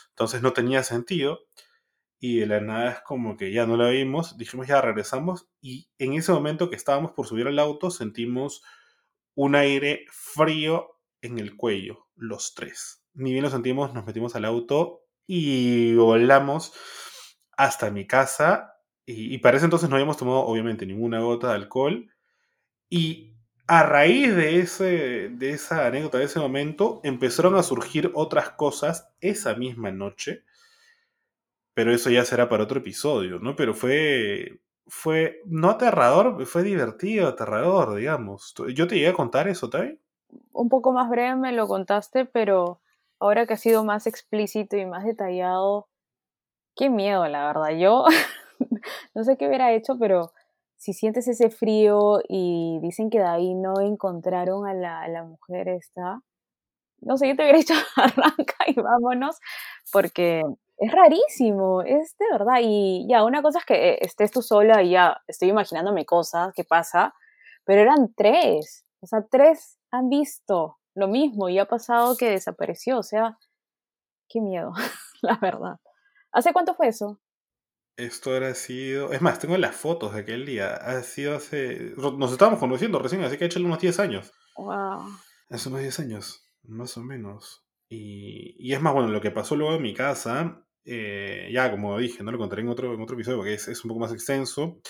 Entonces 0.08 0.40
no 0.40 0.54
tenía 0.54 0.82
sentido 0.82 1.40
y 2.20 2.38
de 2.38 2.46
la 2.46 2.60
nada 2.60 2.92
es 2.92 3.00
como 3.00 3.36
que 3.36 3.52
ya 3.52 3.66
no 3.66 3.76
la 3.76 3.88
vimos, 3.88 4.36
dijimos 4.36 4.66
ya 4.66 4.80
regresamos 4.80 5.48
y 5.60 5.88
en 5.98 6.12
ese 6.12 6.32
momento 6.32 6.70
que 6.70 6.76
estábamos 6.76 7.12
por 7.12 7.26
subir 7.26 7.48
al 7.48 7.58
auto 7.58 7.90
sentimos 7.90 8.62
un 9.34 9.54
aire 9.54 10.04
frío 10.12 11.00
en 11.22 11.38
el 11.38 11.56
cuello, 11.56 12.08
los 12.14 12.54
tres. 12.54 13.02
Ni 13.14 13.32
bien 13.32 13.42
lo 13.42 13.50
sentimos, 13.50 13.94
nos 13.94 14.06
metimos 14.06 14.36
al 14.36 14.44
auto 14.44 15.02
y 15.26 15.94
volamos 15.94 16.72
hasta 17.56 17.90
mi 17.90 18.06
casa. 18.06 18.74
Y, 19.06 19.34
y 19.34 19.38
para 19.38 19.56
ese 19.56 19.66
entonces 19.66 19.88
no 19.88 19.96
habíamos 19.96 20.16
tomado, 20.16 20.40
obviamente, 20.40 20.86
ninguna 20.86 21.20
gota 21.20 21.48
de 21.48 21.54
alcohol. 21.54 22.10
Y 22.88 23.36
a 23.66 23.82
raíz 23.84 24.34
de, 24.34 24.60
ese, 24.60 25.28
de 25.30 25.50
esa 25.50 25.86
anécdota, 25.86 26.18
de 26.18 26.24
ese 26.24 26.40
momento, 26.40 27.00
empezaron 27.04 27.54
a 27.54 27.62
surgir 27.62 28.10
otras 28.14 28.50
cosas 28.50 29.12
esa 29.20 29.54
misma 29.54 29.90
noche. 29.90 30.44
Pero 31.80 31.94
eso 31.94 32.10
ya 32.10 32.26
será 32.26 32.46
para 32.46 32.64
otro 32.64 32.80
episodio, 32.80 33.38
¿no? 33.38 33.56
Pero 33.56 33.72
fue, 33.72 34.60
fue 34.86 35.40
no 35.46 35.70
aterrador, 35.70 36.44
fue 36.44 36.62
divertido, 36.62 37.26
aterrador, 37.26 37.94
digamos. 37.94 38.54
¿Yo 38.74 38.86
te 38.86 38.96
llegué 38.96 39.08
a 39.08 39.14
contar 39.14 39.48
eso, 39.48 39.70
Tai? 39.70 39.98
Un 40.52 40.68
poco 40.68 40.92
más 40.92 41.08
breve 41.08 41.36
me 41.36 41.52
lo 41.52 41.66
contaste, 41.66 42.26
pero 42.26 42.82
ahora 43.18 43.46
que 43.46 43.54
ha 43.54 43.56
sido 43.56 43.82
más 43.82 44.06
explícito 44.06 44.76
y 44.76 44.84
más 44.84 45.04
detallado, 45.04 45.88
qué 46.76 46.90
miedo, 46.90 47.26
la 47.28 47.46
verdad. 47.46 47.70
Yo 47.78 48.04
no 49.14 49.24
sé 49.24 49.38
qué 49.38 49.48
hubiera 49.48 49.72
hecho, 49.72 49.96
pero 49.98 50.34
si 50.76 50.92
sientes 50.92 51.28
ese 51.28 51.48
frío 51.48 52.20
y 52.28 52.78
dicen 52.82 53.08
que 53.08 53.20
de 53.20 53.26
ahí 53.26 53.54
no 53.54 53.80
encontraron 53.80 54.66
a 54.66 54.74
la, 54.74 55.00
a 55.00 55.08
la 55.08 55.24
mujer 55.24 55.70
esta, 55.70 56.20
no 57.00 57.16
sé, 57.16 57.28
yo 57.28 57.36
te 57.36 57.42
hubiera 57.42 57.58
dicho 57.58 57.72
arranca 57.96 58.56
y 58.66 58.74
vámonos, 58.74 59.38
porque 59.90 60.42
es 60.80 60.92
rarísimo, 60.92 61.82
es 61.82 62.16
de 62.18 62.24
verdad. 62.32 62.60
Y 62.62 63.06
ya, 63.08 63.22
una 63.22 63.42
cosa 63.42 63.58
es 63.58 63.64
que 63.66 63.98
estés 64.00 64.30
tú 64.30 64.40
sola 64.40 64.82
y 64.82 64.92
ya 64.92 65.20
estoy 65.28 65.50
imaginándome 65.50 66.06
cosas 66.06 66.52
que 66.54 66.64
pasa, 66.64 67.14
pero 67.64 67.82
eran 67.82 68.14
tres, 68.16 68.86
o 69.00 69.06
sea, 69.06 69.26
tres 69.30 69.78
han 69.90 70.08
visto 70.08 70.78
lo 70.94 71.06
mismo 71.06 71.50
y 71.50 71.58
ha 71.58 71.66
pasado 71.66 72.16
que 72.16 72.30
desapareció, 72.30 72.98
o 72.98 73.02
sea, 73.02 73.38
qué 74.28 74.40
miedo, 74.40 74.72
la 75.22 75.38
verdad. 75.40 75.76
¿Hace 76.32 76.54
cuánto 76.54 76.74
fue 76.74 76.88
eso? 76.88 77.20
Esto 77.96 78.34
era 78.34 78.54
sido. 78.54 79.12
Es 79.12 79.20
más, 79.20 79.38
tengo 79.38 79.58
las 79.58 79.76
fotos 79.76 80.14
de 80.14 80.20
aquel 80.20 80.46
día. 80.46 80.74
Ha 80.74 81.02
sido 81.02 81.36
hace. 81.36 81.92
Nos 81.96 82.32
estábamos 82.32 82.58
conociendo 82.58 82.98
recién, 82.98 83.22
así 83.22 83.36
que 83.36 83.44
ha 83.44 83.46
hecho 83.48 83.60
unos 83.60 83.80
10 83.80 83.98
años. 83.98 84.32
Wow. 84.56 85.02
Hace 85.50 85.68
unos 85.68 85.82
10 85.82 86.00
años, 86.00 86.46
más 86.62 86.96
o 86.96 87.02
menos. 87.02 87.66
Y, 87.90 88.54
y, 88.58 88.72
es 88.72 88.80
más, 88.80 88.94
bueno, 88.94 89.08
lo 89.08 89.20
que 89.20 89.32
pasó 89.32 89.56
luego 89.56 89.74
en 89.74 89.82
mi 89.82 89.92
casa, 89.92 90.64
eh, 90.84 91.48
ya 91.52 91.70
como 91.70 91.98
dije, 91.98 92.22
no 92.22 92.32
lo 92.32 92.38
contaré 92.38 92.62
en 92.62 92.68
otro, 92.68 92.94
en 92.94 93.00
otro 93.00 93.14
episodio 93.14 93.38
porque 93.38 93.54
es, 93.54 93.68
es, 93.68 93.84
un 93.84 93.88
poco 93.88 94.00
más 94.00 94.12
extenso. 94.12 94.80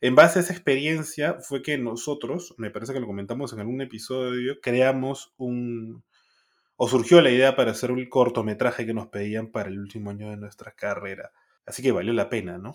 En 0.00 0.14
base 0.14 0.38
a 0.38 0.42
esa 0.42 0.52
experiencia 0.52 1.38
fue 1.40 1.62
que 1.62 1.76
nosotros, 1.78 2.54
me 2.56 2.70
parece 2.70 2.92
que 2.92 3.00
lo 3.00 3.06
comentamos 3.06 3.52
en 3.52 3.60
algún 3.60 3.80
episodio, 3.80 4.60
creamos 4.60 5.34
un. 5.36 6.04
o 6.76 6.88
surgió 6.88 7.20
la 7.20 7.30
idea 7.30 7.56
para 7.56 7.72
hacer 7.72 7.90
un 7.90 8.08
cortometraje 8.08 8.86
que 8.86 8.94
nos 8.94 9.08
pedían 9.08 9.50
para 9.50 9.68
el 9.68 9.78
último 9.78 10.10
año 10.10 10.30
de 10.30 10.36
nuestra 10.36 10.72
carrera. 10.72 11.32
Así 11.66 11.82
que 11.82 11.92
valió 11.92 12.12
la 12.12 12.28
pena, 12.28 12.58
¿no? 12.58 12.72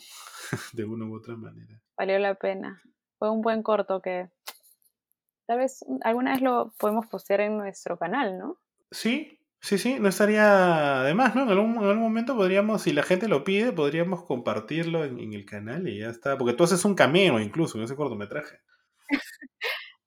de 0.74 0.86
una 0.86 1.06
u 1.06 1.16
otra 1.16 1.36
manera. 1.36 1.82
Valió 1.98 2.20
la 2.20 2.36
pena. 2.36 2.82
Fue 3.18 3.32
un 3.32 3.42
buen 3.42 3.64
corto 3.64 4.02
que 4.02 4.30
tal 5.48 5.60
vez 5.60 5.84
alguna 6.02 6.34
vez 6.34 6.42
lo 6.42 6.74
podemos 6.78 7.08
postear 7.08 7.42
en 7.42 7.58
nuestro 7.58 7.98
canal, 7.98 8.38
¿no? 8.38 8.58
Sí, 8.92 9.40
sí, 9.64 9.78
sí, 9.80 9.98
no 10.00 10.10
estaría 10.10 11.02
de 11.02 11.14
más, 11.16 11.36
¿no? 11.36 11.44
En 11.44 11.50
algún, 11.50 11.78
en 11.78 11.84
algún 11.84 12.04
momento 12.04 12.36
podríamos, 12.36 12.84
si 12.84 12.94
la 12.94 13.02
gente 13.02 13.28
lo 13.28 13.44
pide, 13.44 13.72
podríamos 13.72 14.24
compartirlo 14.24 15.04
en, 15.04 15.20
en, 15.20 15.34
el 15.34 15.46
canal 15.46 15.88
y 15.88 16.00
ya 16.00 16.10
está. 16.10 16.38
Porque 16.38 16.54
tú 16.54 16.64
haces 16.64 16.86
un 16.86 16.94
cameo 16.94 17.40
incluso 17.40 17.78
en 17.78 17.86
ese 17.86 17.96
cortometraje. 17.96 18.60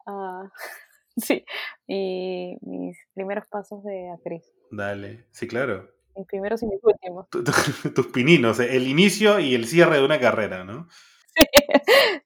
uh, 0.06 0.48
sí, 1.16 1.44
y 1.86 2.56
mis 2.60 2.96
primeros 3.14 3.48
pasos 3.48 3.82
de 3.82 4.10
actriz. 4.10 4.44
Dale, 4.70 5.26
sí, 5.32 5.48
claro 5.48 5.96
mis 6.16 6.26
primeros 6.26 6.62
y 6.62 6.66
mis 6.66 6.82
últimos. 6.82 7.28
Tus 7.94 8.06
pininos, 8.06 8.58
el 8.58 8.86
inicio 8.86 9.38
y 9.38 9.54
el 9.54 9.66
cierre 9.66 9.96
de 9.96 10.04
una 10.06 10.18
carrera, 10.18 10.64
¿no? 10.64 10.88
Sí, 11.34 11.44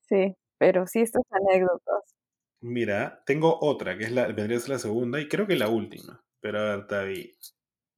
sí 0.09 0.37
pero 0.61 0.87
sí 0.87 1.01
estas 1.01 1.23
anécdotas. 1.31 2.15
Mira, 2.61 3.23
tengo 3.25 3.59
otra, 3.63 3.97
que 3.97 4.05
es 4.05 4.13
la, 4.13 4.27
vendría 4.27 4.59
a 4.59 4.61
ser 4.61 4.71
la 4.71 4.79
segunda 4.79 5.19
y 5.19 5.27
creo 5.27 5.47
que 5.47 5.57
la 5.57 5.69
última. 5.69 6.23
Pero 6.41 6.61
a 6.61 6.77
ver, 6.77 6.87
Tavi, 6.87 7.37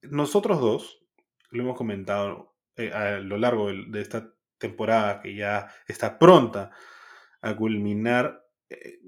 nosotros 0.02 0.60
dos, 0.60 1.04
lo 1.50 1.62
hemos 1.62 1.76
comentado 1.76 2.56
eh, 2.76 2.90
a 2.92 3.18
lo 3.18 3.38
largo 3.38 3.70
de, 3.70 4.00
esta 4.00 4.34
temporada 4.58 5.20
que 5.20 5.34
ya 5.34 5.68
está 5.86 6.18
pronta 6.18 6.70
a 7.40 7.56
culminar, 7.56 8.42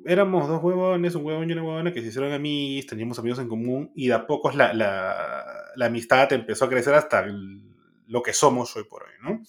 éramos 0.04 0.48
dos 0.48 0.62
huevones, 0.62 1.14
un 1.14 1.24
huevón 1.24 1.48
y 1.48 1.52
una 1.52 1.62
huevona 1.62 1.92
que 1.92 2.00
se 2.00 2.08
hicieron 2.08 2.32
amigos, 2.32 2.86
teníamos 2.86 3.18
amigos 3.18 3.38
en 3.38 3.48
común 3.48 3.92
y 3.94 4.08
de 4.08 4.14
a 4.14 4.26
poco 4.26 4.50
la, 4.50 4.72
la, 4.74 5.86
amistad 5.86 6.32
empezó 6.32 6.64
a 6.64 6.68
crecer 6.68 6.94
hasta 6.94 7.24
lo 8.06 8.22
que 8.22 8.32
somos 8.32 8.74
hoy 8.76 8.84
por 8.84 9.04
hoy, 9.04 9.12
¿no? 9.22 9.42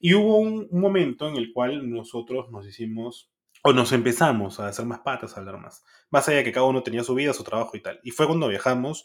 Y 0.00 0.14
hubo 0.14 0.38
un, 0.38 0.68
momento 0.72 1.28
en 1.28 1.36
el 1.36 1.52
cual 1.52 1.88
nosotros 1.90 2.50
nos 2.50 2.66
hicimos, 2.66 3.31
o 3.62 3.72
nos 3.72 3.92
empezamos 3.92 4.60
a 4.60 4.68
hacer 4.68 4.84
más 4.86 5.00
patas, 5.00 5.36
a 5.36 5.40
hablar 5.40 5.58
más, 5.58 5.84
más 6.10 6.28
allá 6.28 6.38
de 6.38 6.44
que 6.44 6.52
cada 6.52 6.66
uno 6.66 6.82
tenía 6.82 7.04
su 7.04 7.14
vida, 7.14 7.32
su 7.32 7.44
trabajo 7.44 7.76
y 7.76 7.82
tal. 7.82 8.00
Y 8.02 8.10
fue 8.10 8.26
cuando 8.26 8.48
viajamos 8.48 9.04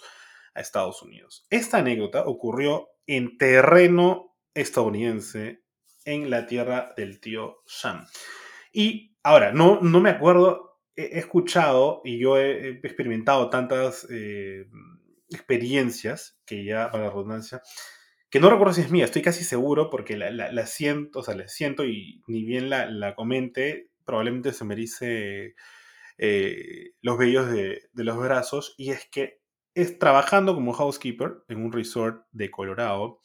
a 0.54 0.62
Estados 0.62 1.02
Unidos. 1.02 1.46
Esta 1.50 1.78
anécdota 1.78 2.24
ocurrió 2.26 2.90
en 3.06 3.38
terreno 3.38 4.36
estadounidense, 4.54 5.64
en 6.06 6.30
la 6.30 6.48
tierra 6.48 6.94
del 6.98 7.20
tío 7.20 7.58
Sam. 7.66 8.06
Y 8.72 9.18
Ahora, 9.28 9.52
no, 9.52 9.82
no 9.82 10.00
me 10.00 10.10
acuerdo, 10.10 10.80
he, 10.96 11.20
escuchado 11.20 12.00
y 12.06 12.18
yo 12.18 12.38
he, 12.38 12.80
experimentado 12.82 13.50
tantas 13.50 14.08
eh, 14.10 14.70
experiencias, 15.30 16.40
que 16.46 16.64
ya, 16.64 16.90
para 16.92 17.04
la 17.04 17.10
redundancia, 17.10 17.62
que 18.30 18.40
no 18.40 18.50
recuerdo 18.50 18.74
si 18.74 18.80
es 18.80 18.90
mía, 18.90 19.04
estoy 19.04 19.22
casi 19.22 19.44
seguro 19.44 19.90
porque 19.90 20.16
la, 20.16 20.32
la, 20.32 20.50
la 20.54 20.66
siento, 20.66 21.20
o 21.20 21.24
sea, 21.24 21.36
la 21.36 21.50
siento 21.50 21.84
y 21.84 22.24
ni 22.28 22.46
bien 22.46 22.70
la, 22.70 22.90
la 22.90 23.16
comente, 23.16 23.90
probablemente 24.08 24.54
se 24.54 24.66
me 24.66 24.74
erice 24.74 25.56
eh, 26.18 26.94
los 27.02 27.18
vellos 27.18 27.52
de, 27.52 27.90
los 27.94 28.18
brazos, 28.18 28.74
y 28.78 28.90
es 28.90 29.08
que 29.12 29.42
es 29.76 30.00
trabajando 30.00 30.56
como 30.56 30.74
housekeeper 30.74 31.44
en 31.50 31.64
un 31.64 31.72
resort 31.72 32.26
de 32.32 32.50
Colorado, 32.50 33.20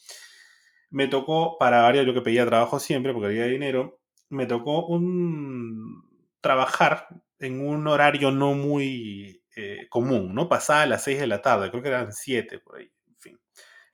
me 0.90 1.08
tocó, 1.08 1.56
para 1.58 1.82
variar, 1.82 2.04
yo 2.04 2.12
que 2.12 2.20
pedía 2.20 2.44
trabajo 2.44 2.78
siempre 2.78 3.14
porque 3.14 3.28
había 3.28 3.46
dinero, 3.46 4.00
me 4.28 4.46
tocó 4.46 4.86
un 4.86 6.04
trabajar 6.40 7.08
en 7.38 7.66
un 7.66 7.86
horario 7.86 8.30
no 8.32 8.54
muy 8.54 9.42
eh, 9.56 9.86
común, 9.88 10.34
¿no? 10.34 10.48
Pasaba 10.48 10.82
a 10.82 10.86
las 10.86 11.04
6 11.04 11.20
de 11.20 11.26
la 11.28 11.40
tarde, 11.40 11.70
creo 11.70 11.82
que 11.82 11.88
eran 11.88 12.12
7 12.12 12.58
por 12.58 12.78
ahí, 12.78 12.90
en 13.08 13.16
fin. 13.18 13.40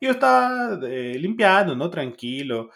Yo 0.00 0.10
estaba 0.12 0.78
eh, 0.88 1.16
limpiando, 1.18 1.76
¿no? 1.76 1.90
Tranquilo 1.90 2.70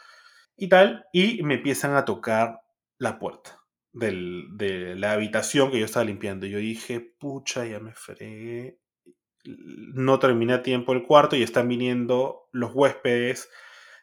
y 0.57 0.69
tal, 0.69 1.05
y 1.13 1.43
me 1.43 1.55
empiezan 1.55 1.97
a 1.97 2.05
tocar 2.05 2.61
la 2.99 3.19
puerta 3.19 3.62
del, 3.93 4.47
de 4.53 4.97
la 4.97 5.13
habitación 5.13 5.71
que 5.71 5.79
yo 5.79 5.85
estaba 5.85 6.05
limpiando. 6.05 6.47
Yo 6.47 6.59
dije, 6.59 7.01
pucha, 7.01 7.67
ya 7.67 7.81
me 7.81 7.95
fregué. 7.95 8.79
No 9.45 10.19
terminé 10.19 10.55
a 10.55 10.63
tiempo 10.63 10.93
el 10.93 11.03
cuarto 11.03 11.37
y 11.37 11.43
están 11.43 11.69
viniendo 11.69 12.49
los 12.53 12.73
huéspedes 12.75 13.51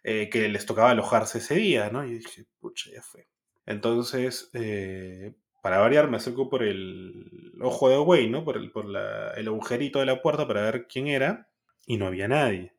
eh, 0.04 0.30
que 0.30 0.48
les 0.50 0.66
tocaba 0.66 0.92
alojarse 0.92 1.40
ese 1.40 1.56
día, 1.56 1.90
¿no? 1.90 2.06
Y 2.06 2.20
dije, 2.20 2.46
pucha, 2.60 2.90
ya 2.92 3.02
fue. 3.02 3.28
Entonces, 3.66 4.50
eh, 4.54 5.34
para 5.62 5.80
variar, 5.80 6.10
me 6.10 6.18
acerco 6.18 6.50
por 6.50 6.64
el 6.64 7.54
ojo 7.62 7.90
de 7.90 7.98
güey, 7.98 8.30
¿no? 8.30 8.44
Por, 8.44 8.58
el, 8.58 8.72
por 8.72 8.86
la, 8.86 9.32
el, 9.32 9.48
agujerito 9.48 10.00
de 10.00 10.06
la 10.06 10.22
puerta 10.22 10.48
para 10.48 10.62
ver 10.62 10.88
quién 10.88 11.08
era. 11.08 11.50
Y 11.86 11.98
no 11.98 12.08
había 12.08 12.28
nadie. 12.28 12.74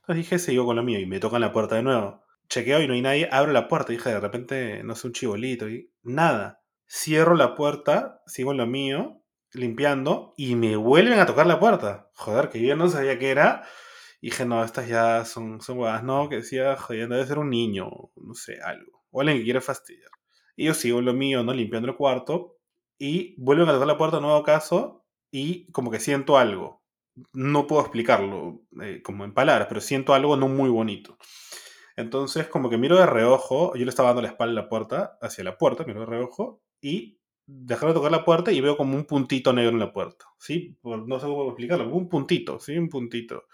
Entonces 0.00 0.16
dije, 0.16 0.38
sigo 0.38 0.66
con 0.66 0.76
lo 0.76 0.82
mío. 0.82 1.00
Y 1.00 1.06
me 1.06 1.20
tocan 1.20 1.40
la 1.40 1.52
puerta 1.52 1.76
de 1.76 1.82
nuevo. 1.82 2.24
Chequeo 2.50 2.82
y 2.82 2.88
no 2.88 2.94
hay 2.94 3.02
nadie. 3.02 3.28
Abro 3.30 3.52
la 3.52 3.68
puerta. 3.68 3.92
Dije, 3.92 4.10
de 4.10 4.20
repente, 4.20 4.82
no 4.84 4.94
sé, 4.94 5.06
un 5.06 5.12
chibolito. 5.14 5.68
Y 5.68 5.90
nada. 6.02 6.62
Cierro 6.86 7.34
la 7.36 7.54
puerta, 7.54 8.20
sigo 8.26 8.50
en 8.50 8.58
lo 8.58 8.66
mío, 8.66 9.22
limpiando. 9.52 10.34
Y 10.36 10.56
me 10.56 10.76
vuelven 10.76 11.20
a 11.20 11.26
tocar 11.26 11.46
la 11.46 11.60
puerta. 11.60 12.10
Joder, 12.14 12.50
que 12.50 12.60
yo 12.60 12.76
no 12.76 12.88
sabía 12.88 13.18
qué 13.18 13.30
era. 13.30 13.62
Y 14.20 14.30
dije, 14.30 14.44
no, 14.44 14.62
estas 14.64 14.88
ya 14.88 15.24
son, 15.24 15.60
son 15.62 15.78
huevas. 15.78 16.02
No, 16.02 16.28
que 16.28 16.36
decía, 16.36 16.76
joder, 16.76 17.08
debe 17.08 17.26
ser 17.26 17.38
un 17.38 17.50
niño. 17.50 17.88
No 18.16 18.34
sé, 18.34 18.58
algo. 18.62 19.04
O 19.10 19.20
alguien 19.20 19.38
que 19.38 19.44
quiere 19.44 19.60
fastidiar. 19.60 20.10
Y 20.56 20.66
yo 20.66 20.74
sigo 20.74 20.98
en 20.98 21.06
lo 21.06 21.14
mío, 21.14 21.42
¿no? 21.42 21.54
Limpiando 21.54 21.88
el 21.88 21.96
cuarto. 21.96 22.58
Y 22.98 23.34
vuelven 23.42 23.68
a 23.68 23.72
tocar 23.72 23.86
la 23.86 23.96
puerta, 23.96 24.20
nuevo 24.20 24.42
caso, 24.42 25.06
y 25.30 25.70
como 25.72 25.90
que 25.90 26.00
siento 26.00 26.36
algo. 26.36 26.82
No 27.32 27.66
puedo 27.66 27.80
explicarlo 27.80 28.62
eh, 28.82 29.00
como 29.02 29.24
en 29.24 29.32
palabras, 29.32 29.68
pero 29.68 29.80
siento 29.80 30.12
algo 30.12 30.36
no 30.36 30.48
muy 30.48 30.68
bonito. 30.68 31.16
Entonces, 32.00 32.48
como 32.48 32.70
que 32.70 32.78
miro 32.78 32.96
de 32.98 33.06
reojo, 33.06 33.74
yo 33.76 33.84
le 33.84 33.90
estaba 33.90 34.08
dando 34.08 34.22
la 34.22 34.28
espalda 34.28 34.60
a 34.60 34.64
la 34.64 34.68
puerta, 34.68 35.18
hacia 35.20 35.44
la 35.44 35.58
puerta, 35.58 35.84
miro 35.84 36.00
de 36.00 36.06
reojo, 36.06 36.62
y 36.80 37.18
dejaron 37.46 37.90
de 37.90 37.98
tocar 37.98 38.12
la 38.12 38.24
puerta 38.24 38.52
y 38.52 38.60
veo 38.60 38.76
como 38.76 38.96
un 38.96 39.04
puntito 39.04 39.52
negro 39.52 39.72
en 39.72 39.80
la 39.80 39.92
puerta. 39.92 40.26
¿Sí? 40.38 40.78
No 40.84 41.20
sé 41.20 41.26
cómo 41.26 41.46
explicarlo, 41.48 41.88
un 41.88 42.08
puntito, 42.08 42.58
¿sí? 42.60 42.76
Un 42.78 42.88
puntito. 42.88 43.44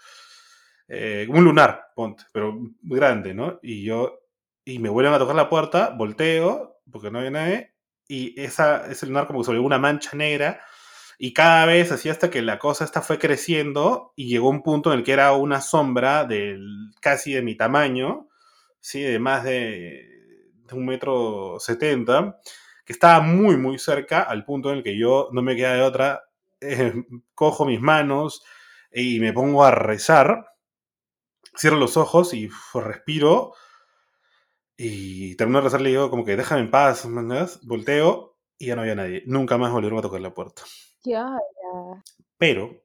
Eh, 0.87 1.27
un 1.29 1.43
lunar, 1.43 1.87
ponte, 1.95 2.23
pero 2.31 2.57
grande, 2.81 3.33
¿no? 3.33 3.59
Y 3.61 3.83
yo, 3.83 4.19
y 4.63 4.79
me 4.79 4.89
vuelven 4.89 5.13
a 5.13 5.19
tocar 5.19 5.35
la 5.35 5.49
puerta, 5.49 5.89
volteo, 5.97 6.79
porque 6.91 7.11
no 7.11 7.19
había 7.19 7.31
nadie, 7.31 7.73
y 8.07 8.39
esa, 8.41 8.89
ese 8.89 9.05
lunar 9.07 9.27
como 9.27 9.43
sobre 9.43 9.59
una 9.59 9.77
mancha 9.79 10.15
negra 10.15 10.61
Y 11.17 11.33
cada 11.33 11.65
vez 11.65 11.91
así 11.91 12.09
hasta 12.09 12.29
que 12.29 12.41
la 12.41 12.59
cosa 12.59 12.85
esta 12.85 13.01
fue 13.01 13.19
creciendo 13.19 14.13
y 14.15 14.27
llegó 14.29 14.49
un 14.49 14.63
punto 14.63 14.93
en 14.93 14.99
el 14.99 15.05
que 15.05 15.13
era 15.13 15.33
una 15.33 15.61
sombra 15.61 16.25
del, 16.25 16.91
casi 17.01 17.33
de 17.33 17.41
mi 17.41 17.55
tamaño, 17.55 18.29
¿sí? 18.79 19.01
de 19.01 19.19
más 19.19 19.43
de, 19.43 20.07
de 20.67 20.75
un 20.75 20.85
metro 20.85 21.59
setenta, 21.59 22.39
que 22.85 22.93
estaba 22.93 23.21
muy, 23.21 23.57
muy 23.57 23.79
cerca 23.79 24.21
al 24.23 24.45
punto 24.45 24.71
en 24.71 24.77
el 24.77 24.83
que 24.83 24.97
yo 24.97 25.29
no 25.31 25.41
me 25.41 25.55
queda 25.55 25.73
de 25.75 25.81
otra, 25.81 26.23
eh, 26.61 26.93
cojo 27.35 27.65
mis 27.65 27.81
manos 27.81 28.43
y 28.91 29.19
me 29.19 29.33
pongo 29.33 29.63
a 29.63 29.71
rezar, 29.71 30.45
cierro 31.57 31.77
los 31.77 31.97
ojos 31.97 32.33
y 32.33 32.49
respiro 32.73 33.53
y 34.77 35.35
termino 35.35 35.59
de 35.59 35.63
rezar, 35.65 35.81
le 35.81 35.89
digo 35.89 36.09
como 36.09 36.23
que 36.23 36.37
déjame 36.37 36.61
en 36.61 36.71
paz, 36.71 37.05
¿mandas? 37.07 37.59
volteo 37.65 38.37
y 38.59 38.67
ya 38.67 38.75
no 38.75 38.81
había 38.81 38.95
nadie. 38.95 39.23
Nunca 39.25 39.57
más 39.57 39.71
volvieron 39.71 39.99
a 39.99 40.03
tocar 40.03 40.21
la 40.21 40.33
puerta. 40.33 40.63
Ya, 41.03 41.25
ya. 41.25 42.03
Pero, 42.37 42.83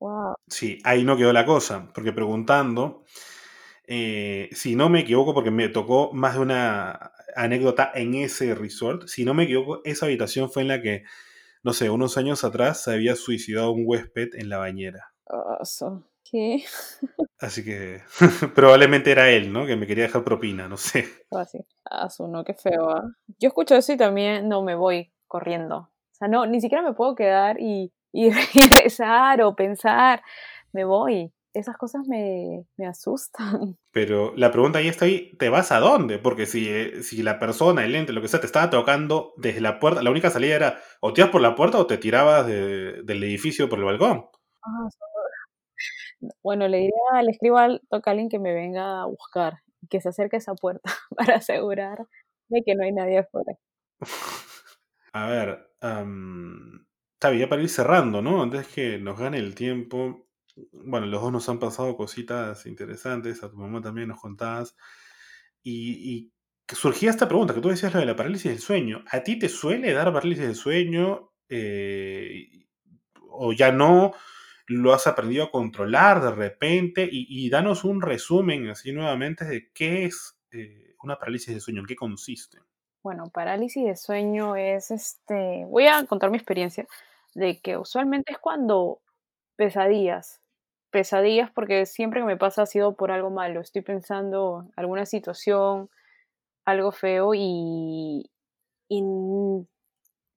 Wow. 0.00 0.34
sí, 0.48 0.78
ahí 0.84 1.04
no 1.04 1.16
quedó 1.16 1.32
la 1.32 1.46
cosa, 1.46 1.90
porque 1.94 2.12
preguntando, 2.12 3.04
eh, 3.86 4.48
si 4.52 4.76
no 4.76 4.88
me 4.88 5.00
equivoco, 5.00 5.34
porque 5.34 5.50
me 5.50 5.68
tocó 5.68 6.12
más 6.12 6.34
de 6.34 6.40
una 6.40 7.12
anécdota 7.36 7.90
en 7.94 8.14
ese 8.14 8.54
resort, 8.54 9.08
si 9.08 9.24
no 9.24 9.34
me 9.34 9.44
equivoco, 9.44 9.80
esa 9.84 10.06
habitación 10.06 10.50
fue 10.50 10.62
en 10.62 10.68
la 10.68 10.80
que, 10.82 11.04
no 11.62 11.72
sé, 11.72 11.90
unos 11.90 12.16
años 12.18 12.44
atrás 12.44 12.82
se 12.84 12.92
había 12.92 13.16
suicidado 13.16 13.72
un 13.72 13.84
huésped 13.86 14.34
en 14.34 14.48
la 14.48 14.58
bañera. 14.58 15.12
So- 15.62 16.04
¿Qué? 16.24 16.64
Así 17.38 17.62
que 17.64 18.00
probablemente 18.54 19.10
era 19.12 19.28
él, 19.30 19.52
¿no? 19.52 19.66
Que 19.66 19.76
me 19.76 19.86
quería 19.86 20.04
dejar 20.04 20.24
propina, 20.24 20.68
no 20.68 20.76
sé. 20.78 21.06
Así. 21.30 21.58
Ah, 21.84 22.08
su, 22.08 22.26
no, 22.28 22.44
qué 22.44 22.54
feo, 22.54 22.90
¿ah? 22.90 23.04
Yo 23.38 23.48
escucho 23.48 23.76
eso 23.76 23.92
y 23.92 23.96
también 23.98 24.48
no 24.48 24.62
me 24.62 24.74
voy 24.74 25.12
corriendo. 25.26 25.76
O 25.76 25.90
sea, 26.12 26.28
no, 26.28 26.46
ni 26.46 26.60
siquiera 26.60 26.82
me 26.82 26.94
puedo 26.94 27.14
quedar 27.14 27.60
y, 27.60 27.92
y 28.12 28.30
rezar 28.82 29.42
o 29.42 29.54
pensar. 29.54 30.22
Me 30.72 30.84
voy. 30.84 31.32
Esas 31.54 31.76
cosas 31.78 32.06
me, 32.08 32.66
me 32.76 32.86
asustan. 32.86 33.78
Pero 33.92 34.34
la 34.36 34.50
pregunta 34.50 34.80
ahí 34.80 34.88
está 34.88 35.04
ahí, 35.04 35.36
¿te 35.38 35.48
vas 35.48 35.70
a 35.70 35.78
dónde? 35.78 36.18
Porque 36.18 36.46
si, 36.46 36.68
eh, 36.68 37.02
si 37.04 37.22
la 37.22 37.38
persona, 37.38 37.84
el 37.84 37.94
ente, 37.94 38.12
lo 38.12 38.20
que 38.20 38.28
sea, 38.28 38.40
te 38.40 38.46
estaba 38.46 38.68
tocando 38.68 39.34
desde 39.36 39.60
la 39.60 39.78
puerta, 39.78 40.02
la 40.02 40.10
única 40.10 40.30
salida 40.30 40.56
era 40.56 40.80
o 41.00 41.12
te 41.12 41.20
ibas 41.20 41.30
por 41.30 41.40
la 41.40 41.54
puerta 41.54 41.78
o 41.78 41.86
te 41.86 41.96
tirabas 41.98 42.44
de- 42.46 43.02
del 43.04 43.22
edificio 43.22 43.68
por 43.68 43.78
el 43.78 43.84
balcón. 43.84 44.26
Ah, 44.62 44.88
Bueno, 46.42 46.68
le 46.68 46.78
diría, 46.78 47.22
le 47.22 47.30
escribo 47.30 47.58
al 47.58 47.80
toca 47.90 48.10
a 48.10 48.12
alguien 48.12 48.28
que 48.28 48.38
me 48.38 48.54
venga 48.54 49.02
a 49.02 49.06
buscar, 49.06 49.58
que 49.90 50.00
se 50.00 50.08
acerque 50.10 50.36
a 50.36 50.38
esa 50.38 50.54
puerta 50.54 50.82
para 51.16 51.36
asegurar 51.36 51.98
de 52.48 52.62
que 52.64 52.74
no 52.74 52.84
hay 52.84 52.92
nadie 52.92 53.18
afuera. 53.18 53.54
A 55.12 55.26
ver, 55.28 55.70
am, 55.80 56.86
está 57.14 57.30
bien, 57.30 57.42
ya 57.42 57.48
para 57.48 57.62
ir 57.62 57.68
cerrando, 57.68 58.20
¿no? 58.22 58.42
Antes 58.42 58.66
que 58.68 58.98
nos 58.98 59.18
gane 59.18 59.38
el 59.38 59.54
tiempo. 59.54 60.23
Bueno, 60.72 61.06
los 61.06 61.20
dos 61.20 61.32
nos 61.32 61.48
han 61.48 61.58
pasado 61.58 61.96
cositas 61.96 62.66
interesantes, 62.66 63.42
a 63.42 63.50
tu 63.50 63.56
mamá 63.56 63.80
también 63.80 64.08
nos 64.08 64.20
contabas. 64.20 64.76
Y, 65.62 66.32
surgía 66.68 67.10
esta 67.10 67.28
pregunta, 67.28 67.54
que 67.54 67.60
tú 67.60 67.68
decías 67.68 67.92
lo 67.92 68.00
de 68.00 68.06
la 68.06 68.16
parálisis 68.16 68.50
del 68.50 68.60
sueño. 68.60 69.04
¿A 69.10 69.20
ti 69.22 69.38
te 69.38 69.48
suele 69.48 69.92
dar 69.92 70.12
parálisis 70.12 70.44
del 70.44 70.54
sueño? 70.54 71.32
Eh, 71.48 72.66
¿O 73.20 73.52
ya 73.52 73.72
no? 73.72 74.12
¿Lo 74.66 74.94
has 74.94 75.06
aprendido 75.06 75.44
a 75.44 75.50
controlar 75.50 76.22
de 76.22 76.30
repente? 76.30 77.08
Y, 77.10 77.26
y 77.28 77.50
danos 77.50 77.84
un 77.84 78.00
resumen 78.00 78.68
así 78.70 78.92
nuevamente 78.92 79.44
de 79.44 79.70
qué 79.72 80.04
es 80.04 80.38
eh, 80.52 80.94
una 81.02 81.18
parálisis 81.18 81.48
del 81.48 81.60
sueño, 81.60 81.80
en 81.80 81.86
qué 81.86 81.96
consiste. 81.96 82.58
Bueno, 83.02 83.28
parálisis 83.28 83.84
de 83.84 83.96
sueño 83.96 84.56
es 84.56 84.90
este. 84.90 85.66
Voy 85.66 85.86
a 85.86 86.06
contar 86.06 86.30
mi 86.30 86.38
experiencia 86.38 86.86
de 87.34 87.60
que 87.60 87.76
usualmente 87.76 88.32
es 88.32 88.38
cuando 88.38 89.02
pesadillas, 89.56 90.40
pesadillas 90.94 91.52
porque 91.52 91.86
siempre 91.86 92.22
que 92.22 92.26
me 92.28 92.38
pasa 92.38 92.62
ha 92.64 92.66
sido 92.66 92.96
por 92.96 93.12
algo 93.12 93.30
malo. 93.30 93.60
Estoy 93.60 93.82
pensando 93.82 94.68
alguna 94.76 95.06
situación, 95.06 95.90
algo 96.66 96.92
feo 96.92 97.34
y, 97.34 98.30
y 98.88 99.02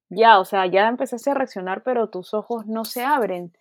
ya, 0.10 0.40
o 0.40 0.46
sea, 0.46 0.66
ya 0.68 0.88
empezaste 0.88 1.32
a 1.32 1.34
reaccionar, 1.34 1.84
pero 1.84 2.10
tus 2.10 2.34
ojos 2.34 2.66
no 2.68 2.86
se 2.86 3.04
abren. 3.04 3.54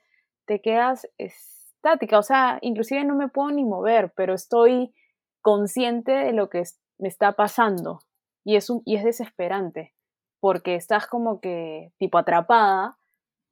Te 0.47 0.61
quedas 0.61 1.09
estática, 1.19 2.19
o 2.19 2.23
sea, 2.23 2.59
inclusive 2.63 3.05
no 3.05 3.17
me 3.17 3.29
puedo 3.29 3.51
ni 3.51 3.65
mover, 3.65 4.13
pero 4.17 4.35
estoy 4.35 4.95
consciente 5.43 6.13
de 6.13 6.33
lo 6.33 6.49
que 6.51 6.63
me 6.99 7.09
está 7.09 7.33
pasando 7.33 8.01
y 8.45 8.57
es, 8.57 8.71
un, 8.71 8.83
y 8.85 8.97
es 8.97 9.05
desesperante 9.05 9.95
porque 10.41 10.77
estás 10.77 11.07
como 11.07 11.41
que 11.41 11.93
tipo 11.99 12.19
atrapada, 12.19 12.99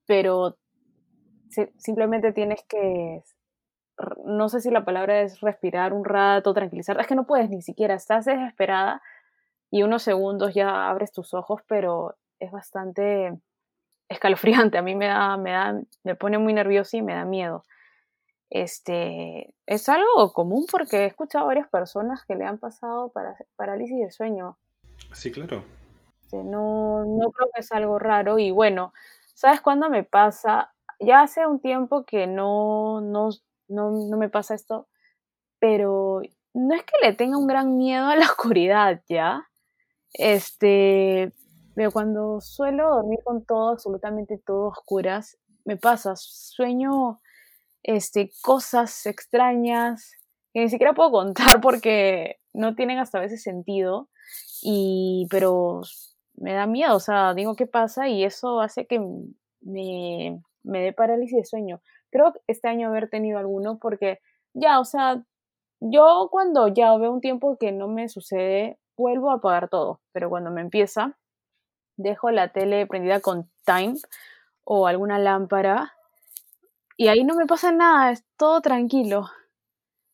pero 0.07 0.57
si- 1.51 1.69
simplemente 1.79 2.33
tienes 2.33 2.63
que, 2.69 3.23
no 4.25 4.49
sé 4.49 4.61
si 4.61 4.71
la 4.71 4.85
palabra 4.85 5.21
es 5.21 5.41
respirar 5.41 5.93
un 5.93 6.05
rato, 6.05 6.55
tranquilizar, 6.55 7.01
es 7.01 7.07
que 7.07 7.15
no 7.15 7.27
puedes 7.27 7.51
ni 7.51 7.63
siquiera, 7.63 7.95
estás 7.95 8.25
desesperada 8.25 9.03
y 9.71 9.83
unos 9.83 10.03
segundos 10.03 10.55
ya 10.55 10.89
abres 10.89 11.13
tus 11.13 11.35
ojos, 11.35 11.63
pero 11.67 12.17
es 12.39 12.51
bastante 12.51 13.39
escalofriante, 14.09 14.79
a 14.79 14.83
mí 14.83 14.95
me 14.95 15.07
da, 15.07 15.37
me 15.37 15.53
da, 15.53 15.81
me 16.03 16.15
pone 16.15 16.39
muy 16.39 16.53
nerviosa 16.53 16.97
y 16.97 17.03
me 17.03 17.15
da 17.15 17.25
miedo. 17.25 17.65
Este, 18.51 19.53
es 19.67 19.89
algo 19.89 20.33
común 20.33 20.67
porque 20.71 20.99
he 20.99 21.07
escuchado 21.07 21.45
a 21.45 21.49
varias 21.49 21.69
personas 21.69 22.25
que 22.25 22.37
le 22.37 22.45
han 22.45 22.59
pasado 22.59 23.09
para, 23.09 23.37
parálisis 23.57 23.99
de 23.99 24.11
sueño. 24.11 24.59
Sí, 25.13 25.33
claro. 25.33 25.65
Este, 26.35 26.43
no, 26.43 27.05
no 27.05 27.31
creo 27.31 27.51
que 27.55 27.61
es 27.61 27.73
algo 27.73 27.99
raro. 27.99 28.39
Y 28.39 28.51
bueno, 28.51 28.93
¿sabes 29.35 29.61
cuándo 29.61 29.89
me 29.89 30.05
pasa? 30.05 30.73
Ya 31.01 31.23
hace 31.23 31.47
un 31.47 31.61
tiempo 31.61 32.05
que 32.05 32.27
no, 32.27 33.01
no, 33.01 33.31
no, 33.75 33.91
no 33.91 34.17
me 34.17 34.29
pasa 34.29 34.55
esto, 34.55 34.89
pero 35.59 36.23
no 36.55 36.75
es 36.75 36.83
que 36.85 37.07
le 37.07 37.15
tenga 37.15 37.39
un 37.39 37.47
gran 37.47 37.77
miedo 37.77 38.07
a 38.07 38.17
la 38.17 38.25
oscuridad, 38.31 39.03
¿ya? 39.09 39.49
Este, 40.13 41.33
pero 41.75 41.91
cuando 41.91 42.41
suelo 42.41 42.89
dormir 42.97 43.19
con 43.25 43.45
todo, 43.45 43.71
absolutamente 43.71 44.41
todo 44.45 44.69
oscuras, 44.69 45.39
me 45.65 45.77
pasa, 45.77 46.15
sueño 46.17 47.21
este, 47.83 48.31
cosas 48.43 49.07
extrañas 49.07 50.13
que 50.53 50.61
ni 50.61 50.71
siquiera 50.71 50.95
puedo 50.95 51.11
contar 51.11 51.61
porque 51.61 52.37
no 52.53 52.77
tienen 52.77 52.99
hasta 52.99 53.19
veces 53.19 53.43
sentido, 53.43 54.09
y, 54.63 55.27
pero 55.31 55.83
me 56.37 56.53
da 56.53 56.67
miedo, 56.67 56.97
o 56.97 57.01
sea, 57.01 57.35
digo 57.35 57.57
qué 57.57 57.67
pasa 57.67 58.09
y 58.09 58.25
eso 58.25 58.61
hace 58.61 58.87
que 58.87 59.01
me, 59.61 60.41
me 60.63 60.81
dé 60.81 60.93
parálisis 60.93 61.37
de 61.37 61.45
sueño. 61.45 61.81
Creo 62.15 62.33
este 62.47 62.69
año 62.69 62.91
haber 62.91 63.11
tenido 63.11 63.41
alguno 63.41 63.81
porque 63.81 64.21
ya, 64.53 64.79
o 64.79 64.85
sea, 64.85 65.25
yo 65.81 66.29
cuando 66.31 66.69
ya 66.69 66.97
veo 66.97 67.11
un 67.11 67.21
tiempo 67.21 67.57
que 67.59 67.73
no 67.73 67.89
me 67.89 68.09
sucede, 68.09 68.79
vuelvo 68.97 69.33
a 69.33 69.35
apagar 69.35 69.69
todo, 69.69 70.01
pero 70.13 70.31
cuando 70.31 70.53
me 70.53 70.61
empieza, 70.61 71.19
dejo 71.97 72.31
la 72.31 72.53
tele 72.53 72.87
prendida 72.87 73.19
con 73.19 73.51
time 73.67 73.97
o 74.63 74.87
alguna 74.87 75.19
lámpara 75.19 75.93
y 76.97 77.09
ahí 77.09 77.25
no 77.25 77.35
me 77.35 77.47
pasa 77.47 77.73
nada, 77.73 78.13
es 78.13 78.25
todo 78.37 78.61
tranquilo. 78.61 79.27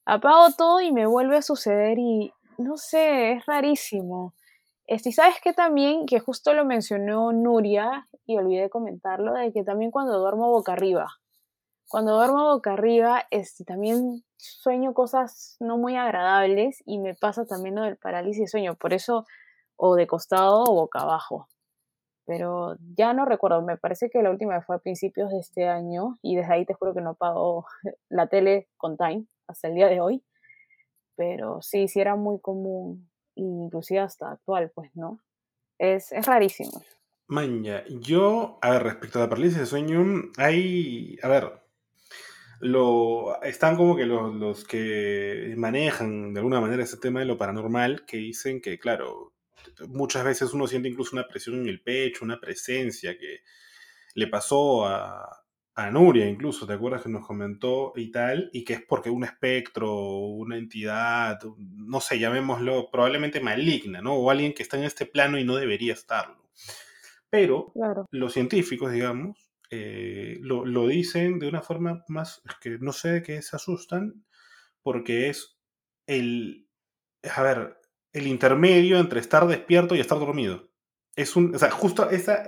Apago 0.07 0.53
todo 0.57 0.81
y 0.81 0.93
me 0.93 1.05
vuelve 1.05 1.37
a 1.37 1.43
suceder 1.43 1.99
y 1.99 2.33
no 2.57 2.79
sé, 2.79 3.33
es 3.33 3.45
rarísimo. 3.45 4.33
Este, 4.87 5.13
sabes 5.13 5.37
que 5.43 5.53
también, 5.53 6.07
que 6.07 6.19
justo 6.19 6.55
lo 6.55 6.65
mencionó 6.65 7.31
Nuria 7.33 8.09
y 8.25 8.39
olvidé 8.39 8.71
comentarlo, 8.71 9.35
de 9.35 9.53
que 9.53 9.65
también 9.65 9.91
cuando 9.91 10.19
duermo 10.19 10.49
boca 10.49 10.73
arriba, 10.73 11.21
cuando 11.91 12.15
duermo 12.15 12.55
boca 12.55 12.75
arriba, 12.75 13.27
este, 13.31 13.65
también 13.65 14.23
sueño 14.37 14.95
cosas 14.95 15.57
no 15.59 15.77
muy 15.77 15.97
agradables 15.97 16.85
y 16.87 17.01
me 17.01 17.17
pasa 17.17 17.47
también 17.47 17.75
lo 17.75 17.83
del 17.83 17.97
parálisis 17.97 18.43
de 18.43 18.47
sueño, 18.47 18.77
por 18.77 18.95
eso, 18.95 19.27
o 19.75 19.97
de 19.97 20.07
costado 20.07 20.63
o 20.63 20.73
boca 20.73 21.01
abajo. 21.01 21.49
Pero 22.27 22.77
ya 22.97 23.13
no 23.13 23.25
recuerdo, 23.25 23.61
me 23.63 23.77
parece 23.77 24.09
que 24.09 24.23
la 24.23 24.31
última 24.31 24.63
fue 24.63 24.77
a 24.77 24.79
principios 24.79 25.33
de 25.33 25.41
este 25.41 25.67
año 25.67 26.17
y 26.23 26.37
desde 26.37 26.53
ahí 26.53 26.65
te 26.65 26.75
juro 26.75 26.95
que 26.95 27.01
no 27.01 27.11
apago 27.11 27.67
la 28.09 28.29
tele 28.29 28.69
con 28.77 28.97
time 28.97 29.27
hasta 29.49 29.67
el 29.67 29.75
día 29.75 29.89
de 29.89 30.01
hoy. 30.01 30.23
Pero 31.17 31.61
sí, 31.61 31.89
sí 31.89 32.01
era 32.01 32.15
muy 32.15 32.41
común, 32.41 33.11
inclusive 33.35 33.99
hasta 33.99 34.31
actual, 34.31 34.71
pues, 34.73 34.95
¿no? 34.95 35.19
Es, 35.77 36.13
es 36.13 36.25
rarísimo. 36.25 36.83
Maña, 37.27 37.83
yo, 37.89 38.59
a 38.63 38.71
ver, 38.71 38.85
respecto 38.85 39.19
a 39.19 39.23
la 39.23 39.29
parálisis 39.29 39.59
de 39.59 39.67
sueño, 39.67 40.05
hay, 40.37 41.19
a 41.23 41.29
ver, 41.29 41.60
lo, 42.61 43.43
están 43.43 43.77
como 43.77 43.97
que 43.97 44.07
los, 44.07 44.35
los 44.35 44.65
que 44.65 45.55
manejan 45.57 46.33
de 46.33 46.41
alguna 46.41 46.61
manera 46.61 46.83
ese 46.85 46.99
tema 46.99 47.21
de 47.21 47.27
lo 47.27 47.39
paranormal, 47.39 48.05
que 48.07 48.19
dicen 48.19 48.61
que, 48.61 48.79
claro, 48.79 49.33
muchas 49.89 50.25
veces 50.25 50.53
uno 50.53 50.67
siente 50.67 50.89
incluso 50.89 51.17
una 51.17 51.27
presión 51.27 51.57
en 51.57 51.69
el 51.69 51.83
pecho, 51.83 52.25
una 52.25 52.41
presencia 52.41 53.19
que 53.19 53.41
le 54.15 54.27
pasó 54.27 54.87
a, 54.87 55.41
a 55.75 55.91
Nuria 55.91 56.29
incluso, 56.29 56.67
¿te 56.67 56.75
acuerdas 56.75 57.03
que 57.03 57.09
nos 57.09 57.27
comentó 57.27 57.93
y 57.97 58.11
tal? 58.11 58.51
Y 58.53 58.65
que 58.65 58.75
es 58.75 58.83
porque 58.83 59.09
un 59.11 59.25
espectro, 59.25 59.95
una 60.19 60.57
entidad, 60.57 61.39
no 61.59 62.01
sé, 62.01 62.19
llamémoslo, 62.19 62.91
probablemente 62.91 63.41
maligna, 63.41 64.03
¿no? 64.03 64.15
O 64.15 64.31
alguien 64.31 64.53
que 64.53 64.63
está 64.63 64.77
en 64.77 64.85
este 64.85 65.07
plano 65.07 65.39
y 65.39 65.45
no 65.45 65.57
debería 65.57 65.95
estarlo. 65.95 66.51
Pero 67.31 67.73
Claro. 67.73 68.07
los 68.11 68.33
científicos, 68.33 68.93
digamos, 68.93 69.40
eh, 69.71 70.39
lo, 70.41 70.65
lo, 70.65 70.89
dicen 70.89 71.39
de 71.39 71.49
una 71.49 71.63
forma 71.63 72.05
más, 72.09 72.43
que 72.61 72.79
no 72.81 72.93
sé 72.93 73.09
de 73.11 73.23
qué 73.23 73.43
se 73.43 73.57
asustan, 73.57 74.25
porque 74.83 75.29
es 75.29 75.59
el, 76.07 76.69
a 77.23 77.43
ver, 77.43 77.79
el 78.13 78.27
intermedio 78.27 78.99
entre 78.99 79.21
estar 79.21 79.47
despierto 79.47 79.95
y 79.95 80.01
estar 80.01 80.19
dormido. 80.19 80.71
Es 81.15 81.37
un, 81.37 81.55
o 81.55 81.59
sea, 81.59 81.71
justo 81.71 82.11
esa, 82.11 82.43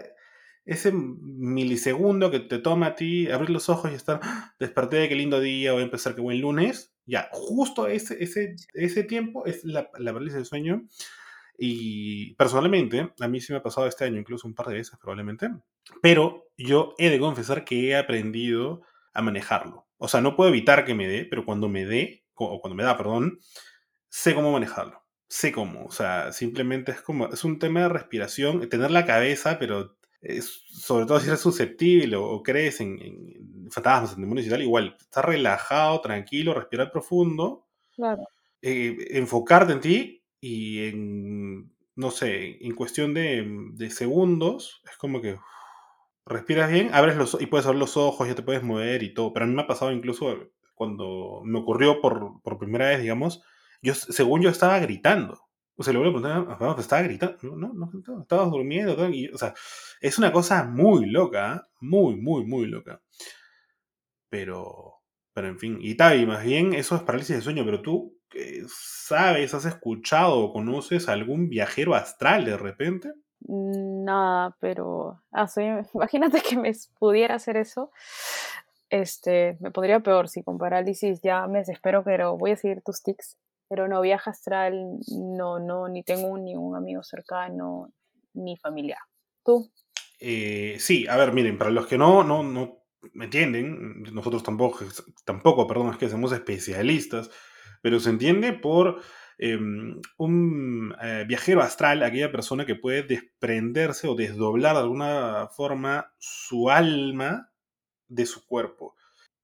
ese 0.65 0.93
milisegundo 0.93 2.31
que 2.31 2.41
te 2.41 2.59
toma 2.59 2.87
a 2.87 2.95
ti 2.95 3.31
abrir 3.31 3.51
los 3.51 3.69
ojos 3.69 3.93
y 3.93 3.95
estar, 3.95 4.21
¡ah! 4.23 4.55
desperté, 4.59 5.09
qué 5.09 5.15
lindo 5.15 5.41
día, 5.41 5.73
voy 5.73 5.83
a 5.83 5.85
empezar, 5.85 6.15
qué 6.15 6.21
buen 6.21 6.41
lunes, 6.41 6.93
ya, 7.07 7.29
justo 7.33 7.89
ese, 7.89 8.23
ese, 8.23 8.57
ese 8.75 9.05
tiempo 9.05 9.47
es 9.47 9.65
la, 9.65 9.91
la 9.99 10.13
parálisis 10.13 10.37
del 10.37 10.47
sueño. 10.47 10.87
Y 11.65 12.35
personalmente, 12.35 13.13
a 13.21 13.29
mí 13.29 13.41
sí 13.41 13.53
me 13.53 13.61
ha 13.61 13.63
pasado 13.63 13.87
este 13.87 14.05
año, 14.05 14.19
incluso 14.19 14.49
un 14.49 14.55
par 14.55 14.67
de 14.67 14.75
veces 14.75 14.99
probablemente, 15.01 15.49
pero 16.03 16.49
yo 16.59 16.93
he 16.99 17.09
de 17.09 17.21
confesar 17.21 17.65
que 17.65 17.91
he 17.91 17.97
aprendido 17.97 18.83
a 19.15 19.23
manejarlo. 19.23 19.87
O 19.97 20.09
sea, 20.09 20.21
no 20.21 20.35
puedo 20.35 20.51
evitar 20.51 20.85
que 20.85 20.97
me 20.97 21.07
dé, 21.07 21.25
pero 21.25 21.45
cuando 21.45 21.69
me 21.69 21.87
dé, 21.87 22.25
o 22.35 22.61
cuando 22.61 22.75
me 22.75 22.83
da, 22.83 22.97
perdón, 22.97 23.39
sé 24.09 24.35
cómo 24.35 24.51
manejarlo. 24.51 25.05
Sé 25.29 25.53
cómo. 25.53 25.85
O 25.85 25.93
sea, 25.93 26.33
simplemente 26.33 26.91
es 26.91 27.01
como, 27.01 27.29
es 27.29 27.45
un 27.45 27.61
tema 27.61 27.83
de 27.83 27.91
respiración, 27.91 28.69
tener 28.69 28.91
la 28.91 29.07
cabeza, 29.07 29.57
pero 29.61 29.97
es, 30.21 30.65
sobre 30.67 31.07
todo 31.07 31.21
si 31.21 31.29
eres 31.29 31.39
susceptible 31.39 32.17
o, 32.17 32.43
crees 32.43 32.81
en, 32.81 33.01
en, 33.01 33.71
fantasmas, 33.71 34.15
en 34.15 34.23
demonios 34.23 34.49
y 34.49 34.51
tal, 34.51 34.63
igual, 34.63 34.97
estar 34.99 35.25
relajado, 35.29 36.01
tranquilo, 36.01 36.55
respirar 36.55 36.91
profundo, 36.91 37.69
claro. 37.95 38.25
eh, 38.63 38.97
enfocarte 39.13 39.73
en 39.75 39.81
ti 39.81 40.22
y 40.43 40.87
en, 40.89 41.73
no 41.95 42.11
sé, 42.11 42.59
en 42.67 42.75
cuestión 42.75 43.15
de, 43.15 43.47
de 43.75 43.91
segundos, 43.91 44.83
es 44.91 44.97
como 44.97 45.23
que 45.23 45.39
respiras 46.27 46.69
bien, 46.69 46.91
abres 46.93 47.17
los 47.17 47.41
y 47.41 47.47
puedes 47.47 47.65
abrir 47.65 47.79
los 47.79 47.97
ojos, 47.97 48.27
ya 48.27 48.35
te 48.35 48.43
puedes 48.43 48.65
mover 48.65 49.05
y 49.05 49.15
todo. 49.15 49.33
Pero 49.33 49.45
a 49.45 49.49
mí 49.49 49.55
me 49.55 49.63
ha 49.63 49.69
pasado 49.69 49.93
incluso 49.93 50.51
cuando 50.75 51.43
me 51.45 51.61
ocurrió 51.61 52.01
por, 52.01 52.43
por 52.43 52.59
primera 52.59 52.89
vez, 52.89 53.01
digamos, 53.01 53.45
yo, 53.83 53.95
según 53.95 54.43
yo 54.43 54.51
estaba 54.51 54.81
gritando. 54.81 55.41
O 55.77 55.85
sea, 55.85 55.93
le 55.93 56.01
voy 56.01 56.09
a 56.09 56.13
preguntar, 56.13 56.77
estaba 56.81 57.03
gritando. 57.03 57.39
No, 57.43 57.73
no, 57.73 57.91
no, 57.93 58.23
estabas 58.23 58.51
durmiendo. 58.51 58.97
O 59.33 59.39
sea, 59.39 59.55
es 60.01 60.19
una 60.19 60.33
cosa 60.33 60.65
muy 60.65 61.07
loca, 61.07 61.55
¿eh? 61.55 61.61
muy, 61.81 62.17
muy, 62.17 62.45
muy 62.45 62.67
loca. 62.67 63.01
Pero, 64.29 65.03
pero 65.33 65.47
en 65.47 65.59
fin, 65.61 65.79
y 65.81 65.95
tal, 65.95 66.21
y 66.21 66.27
más 66.27 66.45
bien 66.45 66.75
eso 66.75 66.97
es 66.97 67.03
parálisis 67.03 67.37
de 67.37 67.43
sueño, 67.43 67.65
pero 67.65 67.81
tú 67.81 68.19
sabes, 68.69 69.55
has 69.55 69.65
escuchado 69.65 70.39
o 70.39 70.53
conoces 70.53 71.09
algún 71.09 71.49
viajero 71.49 71.95
astral 71.95 72.45
de 72.45 72.57
repente? 72.57 73.13
Nada, 73.49 74.57
pero 74.61 75.21
ah, 75.33 75.49
imagínate 75.95 76.41
que 76.43 76.57
me 76.57 76.73
pudiera 76.99 77.37
hacer 77.37 77.57
eso. 77.57 77.91
Este, 78.91 79.57
me 79.61 79.71
podría 79.71 80.01
peor 80.01 80.29
si 80.29 80.43
con 80.43 80.59
parálisis 80.59 81.21
ya 81.23 81.47
me 81.47 81.61
desespero, 81.61 82.05
pero 82.05 82.37
voy 82.37 82.53
a 82.53 82.57
seguir 82.57 82.83
tus 82.83 83.03
tics. 83.03 83.39
Pero 83.69 83.89
no, 83.89 84.03
viaje 84.03 84.29
astral, 84.29 84.99
no, 85.17 85.59
no, 85.59 85.89
ni 85.89 86.03
tengo 86.03 86.37
ni 86.37 86.55
un 86.55 86.77
amigo 86.77 87.03
cercano, 87.03 87.91
ni 88.35 88.59
familiar. 88.59 88.99
¿Tú? 89.43 89.71
Eh, 90.21 90.77
sí, 90.79 91.07
a 91.09 91.17
ver, 91.17 91.33
miren, 91.33 91.57
para 91.57 91.71
los 91.71 91.87
que 91.87 91.97
no, 91.97 92.23
no, 92.23 92.43
no 92.43 92.83
me 93.13 93.25
entienden, 93.25 94.03
nosotros 94.13 94.43
tampoco, 94.43 94.85
tampoco, 95.25 95.67
perdón, 95.67 95.91
es 95.91 95.97
que 95.97 96.09
somos 96.09 96.33
especialistas, 96.33 97.31
pero 97.83 98.01
se 98.01 98.11
entiende 98.11 98.53
por 98.55 99.03
eh, 99.39 99.59
un 100.17 100.95
eh, 101.03 101.25
viajero 101.27 101.63
astral, 101.63 102.03
aquella 102.03 102.31
persona 102.33 102.65
que 102.65 102.77
puede 102.77 103.03
desprenderse 103.03 104.07
o 104.09 104.15
desdoblar 104.15 104.75
de 104.77 104.83
alguna 104.83 105.49
forma 105.49 106.15
su 106.19 106.71
alma 106.71 107.53
de 108.09 108.25
su 108.27 108.47
cuerpo. 108.47 108.95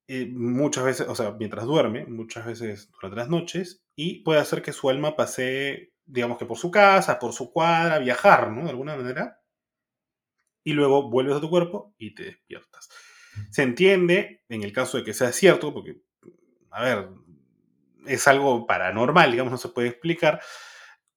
Eh, 0.07 0.26
muchas 0.26 0.84
veces, 0.84 1.09
o 1.09 1.14
sea, 1.14 1.32
mientras 1.32 1.66
duerme, 1.66 2.07
muchas 2.07 2.47
veces 2.47 2.91
durante 2.93 3.16
las 3.16 3.28
noches, 3.28 3.82
y 3.97 4.22
puede 4.22 4.41
hacer 4.41 4.62
que 4.62 4.72
su 4.72 4.89
alma 4.89 5.16
pase, 5.16 5.93
digamos 6.07 6.39
que 6.39 6.47
por 6.47 6.57
su 6.57 6.70
casa, 6.70 7.18
por 7.18 7.32
su 7.32 7.53
cuadra, 7.53 7.99
viajar, 7.99 8.51
¿no? 8.53 8.64
De 8.64 8.70
alguna 8.70 8.97
manera. 8.97 9.41
Y 10.64 10.72
luego 10.72 11.11
vuelves 11.11 11.36
a 11.36 11.41
tu 11.41 11.51
cuerpo 11.51 11.95
y 11.99 12.14
te 12.14 12.24
despiertas. 12.24 12.89
Se 13.51 13.62
entiende, 13.62 14.45
en 14.49 14.62
el 14.62 14.72
caso 14.72 14.99
de 14.99 15.05
que 15.05 15.14
sea 15.14 15.32
cierto, 15.32 15.74
porque, 15.74 16.01
a 16.70 16.82
ver, 16.84 17.09
es 18.07 18.26
algo 18.28 18.66
paranormal, 18.66 19.30
digamos, 19.30 19.53
no 19.53 19.59
se 19.59 19.68
puede 19.68 19.88
explicar. 19.88 20.40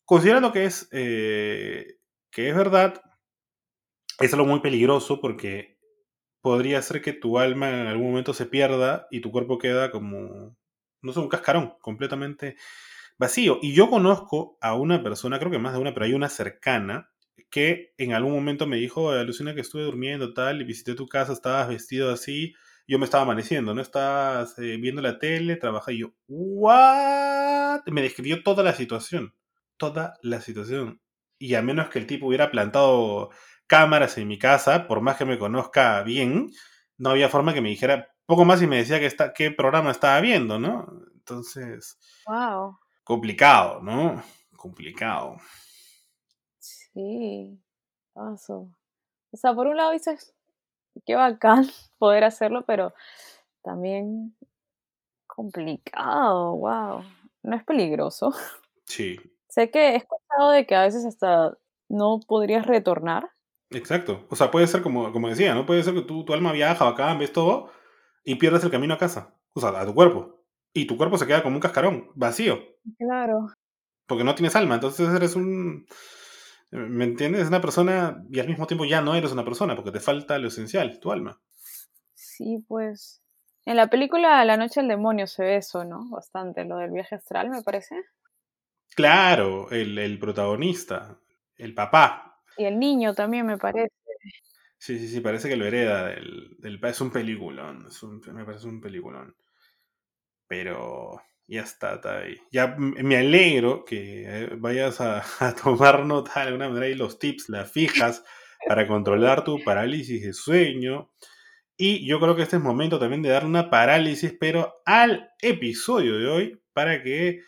Considerando 0.06 0.52
que 0.52 0.66
es, 0.66 0.88
eh, 0.92 1.98
que 2.32 2.50
es 2.50 2.56
verdad, 2.56 3.02
es 4.20 4.34
algo 4.34 4.46
muy 4.46 4.60
peligroso 4.60 5.20
porque 5.22 5.78
podría 6.42 6.82
ser 6.82 7.02
que 7.02 7.14
tu 7.14 7.40
alma 7.40 7.70
en 7.70 7.88
algún 7.88 8.08
momento 8.08 8.34
se 8.34 8.46
pierda 8.46 9.08
y 9.12 9.22
tu 9.22 9.32
cuerpo 9.32 9.58
queda 9.58 9.92
como, 9.92 10.56
no 11.02 11.14
sé, 11.14 11.20
un 11.20 11.30
cascarón 11.30 11.76
completamente 11.82 12.58
vacío. 13.18 13.60
Y 13.62 13.74
yo 13.74 13.90
conozco 13.90 14.58
a 14.62 14.76
una 14.76 15.04
persona, 15.04 15.40
creo 15.40 15.52
que 15.52 15.60
más 15.60 15.74
de 15.74 15.80
una, 15.80 15.94
pero 15.94 16.06
hay 16.06 16.14
una 16.14 16.30
cercana, 16.30 17.12
que 17.50 17.94
en 17.98 18.14
algún 18.14 18.34
momento 18.34 18.66
me 18.66 18.78
dijo, 18.78 19.12
alucina 19.12 19.54
que 19.54 19.62
estuve 19.62 19.84
durmiendo 19.84 20.34
tal 20.34 20.62
y 20.62 20.64
visité 20.64 20.96
tu 20.96 21.08
casa, 21.08 21.34
estabas 21.34 21.68
vestido 21.68 22.12
así 22.12 22.56
yo 22.88 23.00
me 23.00 23.06
estaba 23.06 23.24
amaneciendo, 23.24 23.74
¿no? 23.74 23.82
Estabas 23.82 24.58
eh, 24.60 24.78
viendo 24.78 25.02
la 25.02 25.20
tele, 25.20 25.56
trabajaba 25.56 25.94
y 25.94 26.00
yo, 26.00 26.14
¿what? 26.28 27.82
Me 27.88 28.02
describió 28.02 28.44
toda 28.44 28.64
la 28.64 28.74
situación, 28.74 29.34
toda 29.78 30.16
la 30.22 30.42
situación. 30.42 31.02
Y 31.40 31.56
a 31.56 31.62
menos 31.62 31.90
que 31.90 32.00
el 32.00 32.08
tipo 32.08 32.28
hubiera 32.28 32.52
plantado 32.52 33.30
cámaras 33.68 34.18
en 34.18 34.28
mi 34.28 34.38
casa, 34.38 34.88
por 34.88 35.02
más 35.02 35.18
que 35.18 35.26
me 35.26 35.40
conozca 35.40 36.04
bien, 36.04 36.52
no 36.98 37.12
había 37.12 37.30
forma 37.30 37.54
que 37.54 37.62
me 37.62 37.70
dijera 37.70 38.10
poco 38.26 38.46
más 38.46 38.62
y 38.62 38.68
me 38.68 38.78
decía 38.78 39.00
que 39.00 39.06
está, 39.06 39.34
qué 39.34 39.52
programa 39.52 39.92
estaba 39.92 40.20
viendo, 40.22 40.60
¿no? 40.60 40.88
Entonces, 41.16 41.98
wow. 42.28 42.78
complicado, 43.04 43.82
¿no? 43.82 44.24
Complicado. 44.56 45.38
Sí, 46.60 47.60
paso. 48.14 48.70
O 49.32 49.38
sea, 49.38 49.54
por 49.54 49.68
un 49.68 49.78
lado 49.78 49.92
dices, 49.92 50.36
qué 51.06 51.16
bacán 51.16 51.66
poder 51.98 52.24
hacerlo, 52.24 52.64
pero 52.66 52.94
también 53.64 54.36
complicado, 55.28 56.56
wow. 56.58 57.04
¿No 57.44 57.56
es 57.56 57.64
peligroso? 57.64 58.34
Sí. 58.86 59.18
Sé 59.50 59.70
que 59.70 59.92
he 59.92 59.96
escuchado 59.98 60.52
de 60.52 60.66
que 60.66 60.76
a 60.76 60.84
veces 60.84 61.06
hasta 61.06 61.58
no 61.90 62.20
podrías 62.26 62.66
retornar. 62.66 63.32
Exacto. 63.70 64.26
O 64.30 64.36
sea, 64.36 64.52
puede 64.52 64.68
ser 64.68 64.82
como, 64.82 65.12
como 65.12 65.30
decía, 65.30 65.54
¿no? 65.54 65.66
Puede 65.66 65.84
ser 65.84 65.94
que 65.94 66.02
tu, 66.02 66.24
tu 66.24 66.34
alma 66.34 66.52
viaja 66.52 66.88
acá, 66.88 67.14
ves 67.16 67.34
todo 67.34 67.70
y 68.24 68.36
pierdes 68.36 68.64
el 68.64 68.72
camino 68.72 68.94
a 68.94 68.98
casa. 68.98 69.36
O 69.54 69.60
sea, 69.60 69.70
a 69.70 69.86
tu 69.86 69.94
cuerpo. 69.94 70.46
Y 70.74 70.86
tu 70.86 70.96
cuerpo 70.96 71.18
se 71.18 71.28
queda 71.28 71.44
como 71.44 71.56
un 71.56 71.62
cascarón, 71.62 72.12
vacío. 72.16 72.60
Claro. 72.98 73.48
Porque 74.08 74.24
no 74.24 74.36
tienes 74.36 74.56
alma. 74.56 74.76
Entonces 74.76 75.10
eres 75.14 75.36
un 75.36 75.86
¿Me 76.72 77.04
entiendes? 77.04 77.42
Es 77.42 77.48
una 77.50 77.60
persona 77.62 78.24
y 78.30 78.40
al 78.40 78.48
mismo 78.48 78.66
tiempo 78.66 78.86
ya 78.86 79.02
no 79.02 79.14
eres 79.14 79.34
una 79.34 79.44
persona 79.44 79.76
porque 79.76 79.92
te 79.92 80.00
falta 80.00 80.40
lo 80.40 80.48
esencial, 80.48 81.00
tu 81.00 81.12
alma. 81.12 81.42
Sí, 82.14 82.64
pues. 82.68 83.22
En 83.66 83.76
la 83.76 83.88
película 83.88 84.44
La 84.46 84.58
Noche 84.58 84.80
del 84.80 84.88
Demonio 84.88 85.28
se 85.28 85.44
ve 85.44 85.58
eso, 85.58 85.84
¿no? 85.84 86.10
Bastante, 86.10 86.66
lo 86.66 86.78
del 86.78 86.92
viaje 86.92 87.16
astral, 87.16 87.50
me 87.50 87.62
parece. 87.62 87.96
Claro, 88.96 89.70
el, 89.70 89.98
el 89.98 90.18
protagonista, 90.18 91.20
el 91.58 91.74
papá. 91.74 92.42
Y 92.58 92.64
el 92.66 92.80
niño 92.80 93.14
también, 93.14 93.46
me 93.46 93.58
parece. 93.58 93.94
Sí, 94.78 94.98
sí, 94.98 95.08
sí, 95.08 95.20
parece 95.20 95.48
que 95.48 95.58
lo 95.58 95.66
hereda 95.66 96.08
del, 96.08 96.56
del 96.58 96.80
es 96.84 97.02
un 97.02 97.12
peliculón, 97.12 97.86
es 97.88 98.02
un, 98.02 98.20
me 98.34 98.46
parece 98.46 98.68
un 98.68 98.82
peliculón. 98.82 99.36
Pero 100.48 101.22
ya 101.52 101.64
está, 101.64 101.96
está 101.96 102.20
ahí. 102.20 102.38
Ya 102.50 102.76
me 102.78 103.18
alegro 103.18 103.84
que 103.84 104.24
eh, 104.26 104.50
vayas 104.58 105.02
a, 105.02 105.56
tomar 105.62 106.06
nota 106.06 106.32
de 106.36 106.48
alguna 106.48 106.70
manera 106.70 106.88
y 106.88 106.96
los 106.96 107.20
tips, 107.20 107.50
las 107.50 107.70
fijas 107.70 108.24
para 108.68 108.88
controlar 108.88 109.44
tu 109.44 109.62
parálisis 109.64 110.24
de 110.24 110.34
sueño. 110.34 111.12
Y 111.76 112.06
yo 112.06 112.20
creo 112.20 112.36
que 112.36 112.44
este 112.44 112.56
es 112.56 112.62
momento 112.62 113.00
también 113.00 113.22
de 113.22 113.30
dar 113.30 113.46
una 113.46 113.70
parálisis, 113.70 114.34
pero 114.40 114.82
al 114.86 115.32
episodio 115.42 116.18
de 116.18 116.28
hoy, 116.28 116.62
para 116.74 117.04
que, 117.04 117.42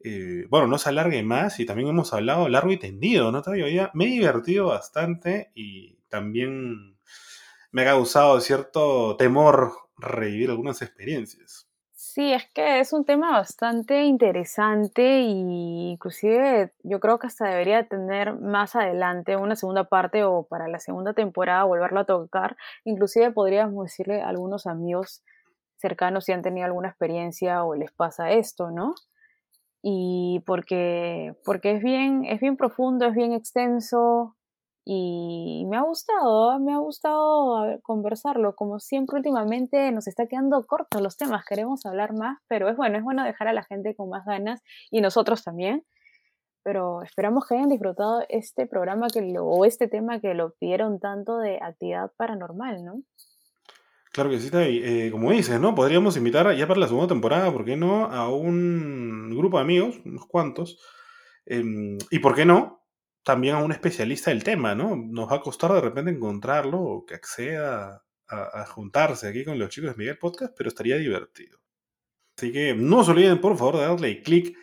eh, 0.00 0.44
bueno, 0.50 0.66
no 0.66 0.76
se 0.76 0.90
alargue 0.90 1.22
más. 1.22 1.58
Y 1.58 1.64
también 1.64 1.88
hemos 1.88 2.12
hablado 2.12 2.48
largo 2.48 2.72
y 2.72 2.76
tendido, 2.78 3.32
¿no? 3.32 3.40
Todavía 3.40 3.90
me 3.94 4.04
he 4.04 4.08
divertido 4.08 4.66
bastante 4.66 5.50
y 5.54 5.96
también 6.08 6.98
me 7.70 7.82
ha 7.82 7.86
causado 7.86 8.38
cierto 8.40 9.16
temor 9.16 9.72
revivir 9.96 10.50
algunas 10.50 10.82
experiencias. 10.82 11.65
Sí, 12.16 12.32
es 12.32 12.48
que 12.54 12.80
es 12.80 12.94
un 12.94 13.04
tema 13.04 13.30
bastante 13.32 14.04
interesante 14.04 15.20
y 15.20 15.90
inclusive 15.90 16.72
yo 16.82 16.98
creo 16.98 17.18
que 17.18 17.26
hasta 17.26 17.46
debería 17.46 17.86
tener 17.88 18.32
más 18.40 18.74
adelante 18.74 19.36
una 19.36 19.54
segunda 19.54 19.84
parte 19.84 20.24
o 20.24 20.44
para 20.44 20.66
la 20.66 20.78
segunda 20.80 21.12
temporada 21.12 21.64
volverlo 21.64 22.00
a 22.00 22.04
tocar. 22.06 22.56
Inclusive 22.84 23.32
podríamos 23.32 23.84
decirle 23.84 24.22
a 24.22 24.30
algunos 24.30 24.66
amigos 24.66 25.22
cercanos 25.76 26.24
si 26.24 26.32
han 26.32 26.40
tenido 26.40 26.64
alguna 26.64 26.88
experiencia 26.88 27.62
o 27.64 27.74
les 27.74 27.92
pasa 27.92 28.30
esto, 28.30 28.70
¿no? 28.70 28.94
Y 29.82 30.42
porque, 30.46 31.34
porque 31.44 31.72
es 31.72 31.82
bien, 31.82 32.24
es 32.24 32.40
bien 32.40 32.56
profundo, 32.56 33.04
es 33.04 33.14
bien 33.14 33.32
extenso 33.34 34.35
y 34.88 35.64
me 35.68 35.76
ha 35.76 35.82
gustado, 35.82 36.60
me 36.60 36.72
ha 36.72 36.78
gustado 36.78 37.80
conversarlo. 37.82 38.54
Como 38.54 38.78
siempre, 38.78 39.16
últimamente 39.16 39.90
nos 39.90 40.06
está 40.06 40.28
quedando 40.28 40.64
cortos 40.64 41.02
los 41.02 41.16
temas, 41.16 41.44
queremos 41.44 41.84
hablar 41.86 42.14
más, 42.14 42.38
pero 42.46 42.68
es 42.68 42.76
bueno, 42.76 42.96
es 42.96 43.02
bueno 43.02 43.24
dejar 43.24 43.48
a 43.48 43.52
la 43.52 43.64
gente 43.64 43.96
con 43.96 44.08
más 44.10 44.24
ganas 44.24 44.62
y 44.92 45.00
nosotros 45.00 45.42
también. 45.42 45.84
Pero 46.62 47.02
esperamos 47.02 47.48
que 47.48 47.56
hayan 47.56 47.68
disfrutado 47.68 48.22
este 48.28 48.68
programa 48.68 49.08
que 49.08 49.34
o 49.40 49.64
este 49.64 49.88
tema 49.88 50.20
que 50.20 50.34
lo 50.34 50.54
pidieron 50.54 51.00
tanto 51.00 51.38
de 51.38 51.58
actividad 51.60 52.12
paranormal, 52.16 52.84
¿no? 52.84 53.02
Claro 54.12 54.30
que 54.30 54.38
sí, 54.38 54.50
eh, 54.52 55.10
como 55.10 55.32
dices, 55.32 55.60
¿no? 55.60 55.74
Podríamos 55.74 56.16
invitar 56.16 56.54
ya 56.54 56.68
para 56.68 56.78
la 56.78 56.86
segunda 56.86 57.08
temporada, 57.08 57.52
¿por 57.52 57.64
qué 57.64 57.76
no? 57.76 58.04
A 58.04 58.30
un 58.30 59.36
grupo 59.36 59.56
de 59.56 59.64
amigos, 59.64 60.00
unos 60.04 60.26
cuantos. 60.26 60.78
Em, 61.44 61.98
y 62.10 62.20
por 62.20 62.36
qué 62.36 62.44
no, 62.44 62.85
también 63.26 63.56
a 63.56 63.58
un 63.58 63.72
especialista 63.72 64.30
del 64.30 64.44
tema, 64.44 64.76
¿no? 64.76 64.94
Nos 64.94 65.28
va 65.28 65.38
a 65.38 65.40
costar 65.40 65.72
de 65.72 65.80
repente 65.80 66.12
encontrarlo 66.12 66.80
o 66.80 67.04
que 67.04 67.16
acceda 67.16 68.04
a, 68.28 68.64
juntarse 68.66 69.26
aquí 69.26 69.44
con 69.44 69.58
los 69.58 69.68
chicos 69.68 69.90
de 69.90 69.96
Miguel 69.96 70.16
Podcast, 70.16 70.54
pero 70.56 70.68
estaría 70.68 70.96
divertido. 70.96 71.58
Así 72.38 72.52
que 72.52 72.76
no 72.76 73.02
se 73.02 73.10
olviden, 73.10 73.40
por 73.40 73.58
favor, 73.58 73.78
de 73.78 73.82
darle 73.82 74.22
clic 74.22 74.56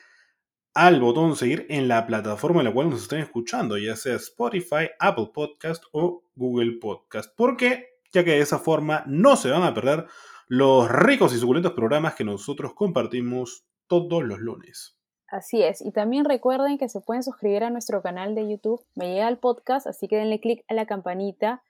al 0.74 1.02
botón 1.02 1.36
seguir 1.36 1.66
en 1.68 1.90
la 1.90 2.08
plataforma 2.08 2.62
en 2.62 2.68
la 2.68 2.74
cual 2.74 2.90
nos 2.90 3.02
estén 3.02 3.20
escuchando, 3.20 3.78
ya 3.78 3.98
sea 3.98 4.16
Spotify, 4.16 4.92
Apple 4.98 5.32
Podcast 5.34 5.84
o 5.92 6.24
Google 6.34 6.78
Podcast. 6.80 7.36
¿Por 7.36 7.58
qué? 7.58 7.98
Ya 8.14 8.24
que 8.24 8.32
de 8.32 8.40
esa 8.40 8.60
forma 8.60 9.04
no 9.08 9.36
se 9.36 9.50
van 9.50 9.64
a 9.64 9.74
perder 9.74 10.08
los 10.48 10.90
ricos 10.90 11.36
y 11.36 11.38
suculentos 11.38 11.74
programas 11.74 12.16
que 12.16 12.24
nosotros 12.24 12.74
compartimos 12.74 13.66
todos 13.88 14.24
los 14.24 14.40
lunes. 14.40 15.03
Así 15.34 15.64
es, 15.64 15.82
y 15.84 15.90
también 15.90 16.26
recuerden 16.26 16.78
que 16.78 16.88
se 16.88 17.02
pueden 17.02 17.24
suscribir 17.24 17.64
a 17.64 17.72
nuestro 17.72 18.04
canal 18.04 18.36
de 18.36 18.48
YouTube, 18.48 18.86
me 18.94 19.36
podcast, 19.38 19.88
así 19.88 20.08
que 20.08 20.16
denle 20.16 20.40
click 20.40 20.64
a 20.68 20.76
la 20.76 20.86
campanita. 20.86 21.64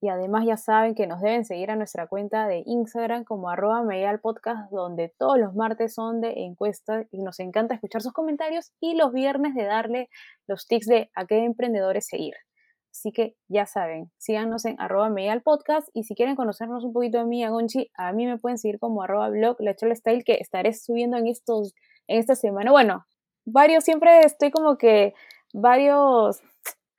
Y 0.00 0.08
además 0.08 0.46
ya 0.46 0.56
saben 0.56 0.94
que 0.94 1.06
nos 1.06 1.20
deben 1.20 1.44
seguir 1.44 1.70
a 1.70 1.76
nuestra 1.76 2.06
cuenta 2.06 2.46
de 2.46 2.62
Instagram 2.64 3.24
como 3.24 3.50
arroba 3.50 3.82
me 3.82 4.06
podcast, 4.20 4.72
donde 4.72 5.12
todos 5.18 5.38
los 5.38 5.54
martes 5.54 5.92
son 5.92 6.22
de 6.22 6.32
encuestas 6.46 7.08
y 7.10 7.20
nos 7.22 7.40
encanta 7.40 7.74
escuchar 7.74 8.00
sus 8.00 8.14
comentarios. 8.14 8.72
Y 8.80 8.94
los 8.94 9.12
viernes 9.12 9.54
de 9.54 9.64
darle 9.64 10.08
los 10.46 10.66
tips 10.66 10.86
de 10.86 11.10
a 11.14 11.26
qué 11.26 11.44
emprendedores 11.44 12.06
seguir. 12.06 12.32
Así 12.90 13.12
que 13.12 13.36
ya 13.48 13.66
saben, 13.66 14.10
síganos 14.16 14.64
en 14.64 14.80
arroba 14.80 15.12
el 15.14 15.42
podcast. 15.42 15.90
Y 15.92 16.04
si 16.04 16.14
quieren 16.14 16.36
conocernos 16.36 16.84
un 16.84 16.94
poquito 16.94 17.18
de 17.18 17.26
mí, 17.26 17.44
a 17.44 17.50
Gonchi, 17.50 17.90
a 17.98 18.14
mí 18.14 18.24
me 18.24 18.38
pueden 18.38 18.56
seguir 18.56 18.78
como 18.78 19.02
arroba 19.02 19.28
blog 19.28 19.58
la 19.60 19.74
style 19.74 20.24
que 20.24 20.38
estaré 20.40 20.72
subiendo 20.72 21.18
en 21.18 21.26
estos 21.26 21.74
esta 22.10 22.34
semana. 22.34 22.70
Bueno, 22.70 23.06
varios, 23.44 23.84
siempre 23.84 24.20
estoy 24.20 24.50
como 24.50 24.76
que 24.76 25.14
varios 25.52 26.40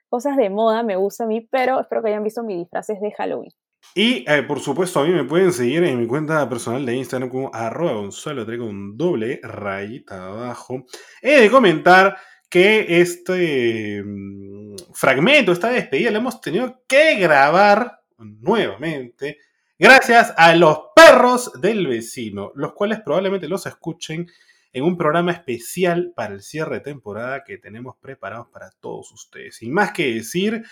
cosas 0.08 0.36
de 0.36 0.50
moda 0.50 0.82
me 0.82 0.96
gusta 0.96 1.24
a 1.24 1.26
mí, 1.26 1.40
pero 1.40 1.80
espero 1.80 2.02
que 2.02 2.08
hayan 2.08 2.24
visto 2.24 2.42
mis 2.42 2.58
disfraces 2.58 3.00
de 3.00 3.12
Halloween. 3.12 3.52
Y 3.94 4.24
eh, 4.30 4.42
por 4.42 4.60
supuesto, 4.60 5.00
a 5.00 5.04
mí 5.04 5.10
me 5.10 5.24
pueden 5.24 5.52
seguir 5.52 5.84
en 5.84 5.98
mi 5.98 6.06
cuenta 6.06 6.48
personal 6.48 6.84
de 6.86 6.96
Instagram 6.96 7.28
como 7.28 7.50
arroba 7.52 7.92
gonzalo, 7.92 8.46
traigo 8.46 8.66
un 8.66 8.96
doble 8.96 9.40
rayita 9.42 10.26
abajo. 10.26 10.86
He 11.20 11.42
de 11.42 11.50
comentar 11.50 12.16
que 12.48 13.00
este 13.00 14.02
mm, 14.04 14.76
fragmento, 14.92 15.52
esta 15.52 15.70
despedida, 15.70 16.10
la 16.10 16.18
hemos 16.18 16.40
tenido 16.40 16.82
que 16.86 17.16
grabar 17.16 18.00
nuevamente 18.18 19.38
gracias 19.78 20.32
a 20.36 20.54
los 20.54 20.78
perros 20.94 21.52
del 21.60 21.86
vecino, 21.86 22.52
los 22.54 22.72
cuales 22.72 23.00
probablemente 23.00 23.48
los 23.48 23.66
escuchen 23.66 24.26
en 24.72 24.84
un 24.84 24.96
programa 24.96 25.32
especial 25.32 26.12
para 26.14 26.34
el 26.34 26.42
cierre 26.42 26.76
de 26.76 26.80
temporada 26.80 27.44
que 27.44 27.58
tenemos 27.58 27.96
preparados 27.96 28.48
para 28.48 28.70
todos 28.80 29.12
ustedes. 29.12 29.56
Sin 29.56 29.72
más 29.72 29.92
que 29.92 30.14
decir, 30.14 30.64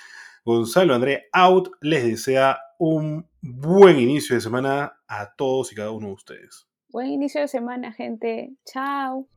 Gonzalo 0.44 0.94
André 0.94 1.28
Out 1.32 1.70
les 1.80 2.05
desea 2.05 2.59
un 2.78 3.28
buen 3.42 3.98
inicio 3.98 4.34
de 4.34 4.40
semana 4.40 4.94
a 5.07 5.34
todos 5.34 5.72
y 5.72 5.74
cada 5.74 5.90
uno 5.90 6.09
de 6.09 6.14
ustedes. 6.14 6.66
Buen 6.88 7.09
inicio 7.09 7.40
de 7.40 7.48
semana, 7.48 7.92
gente. 7.92 8.53
Chao. 8.64 9.28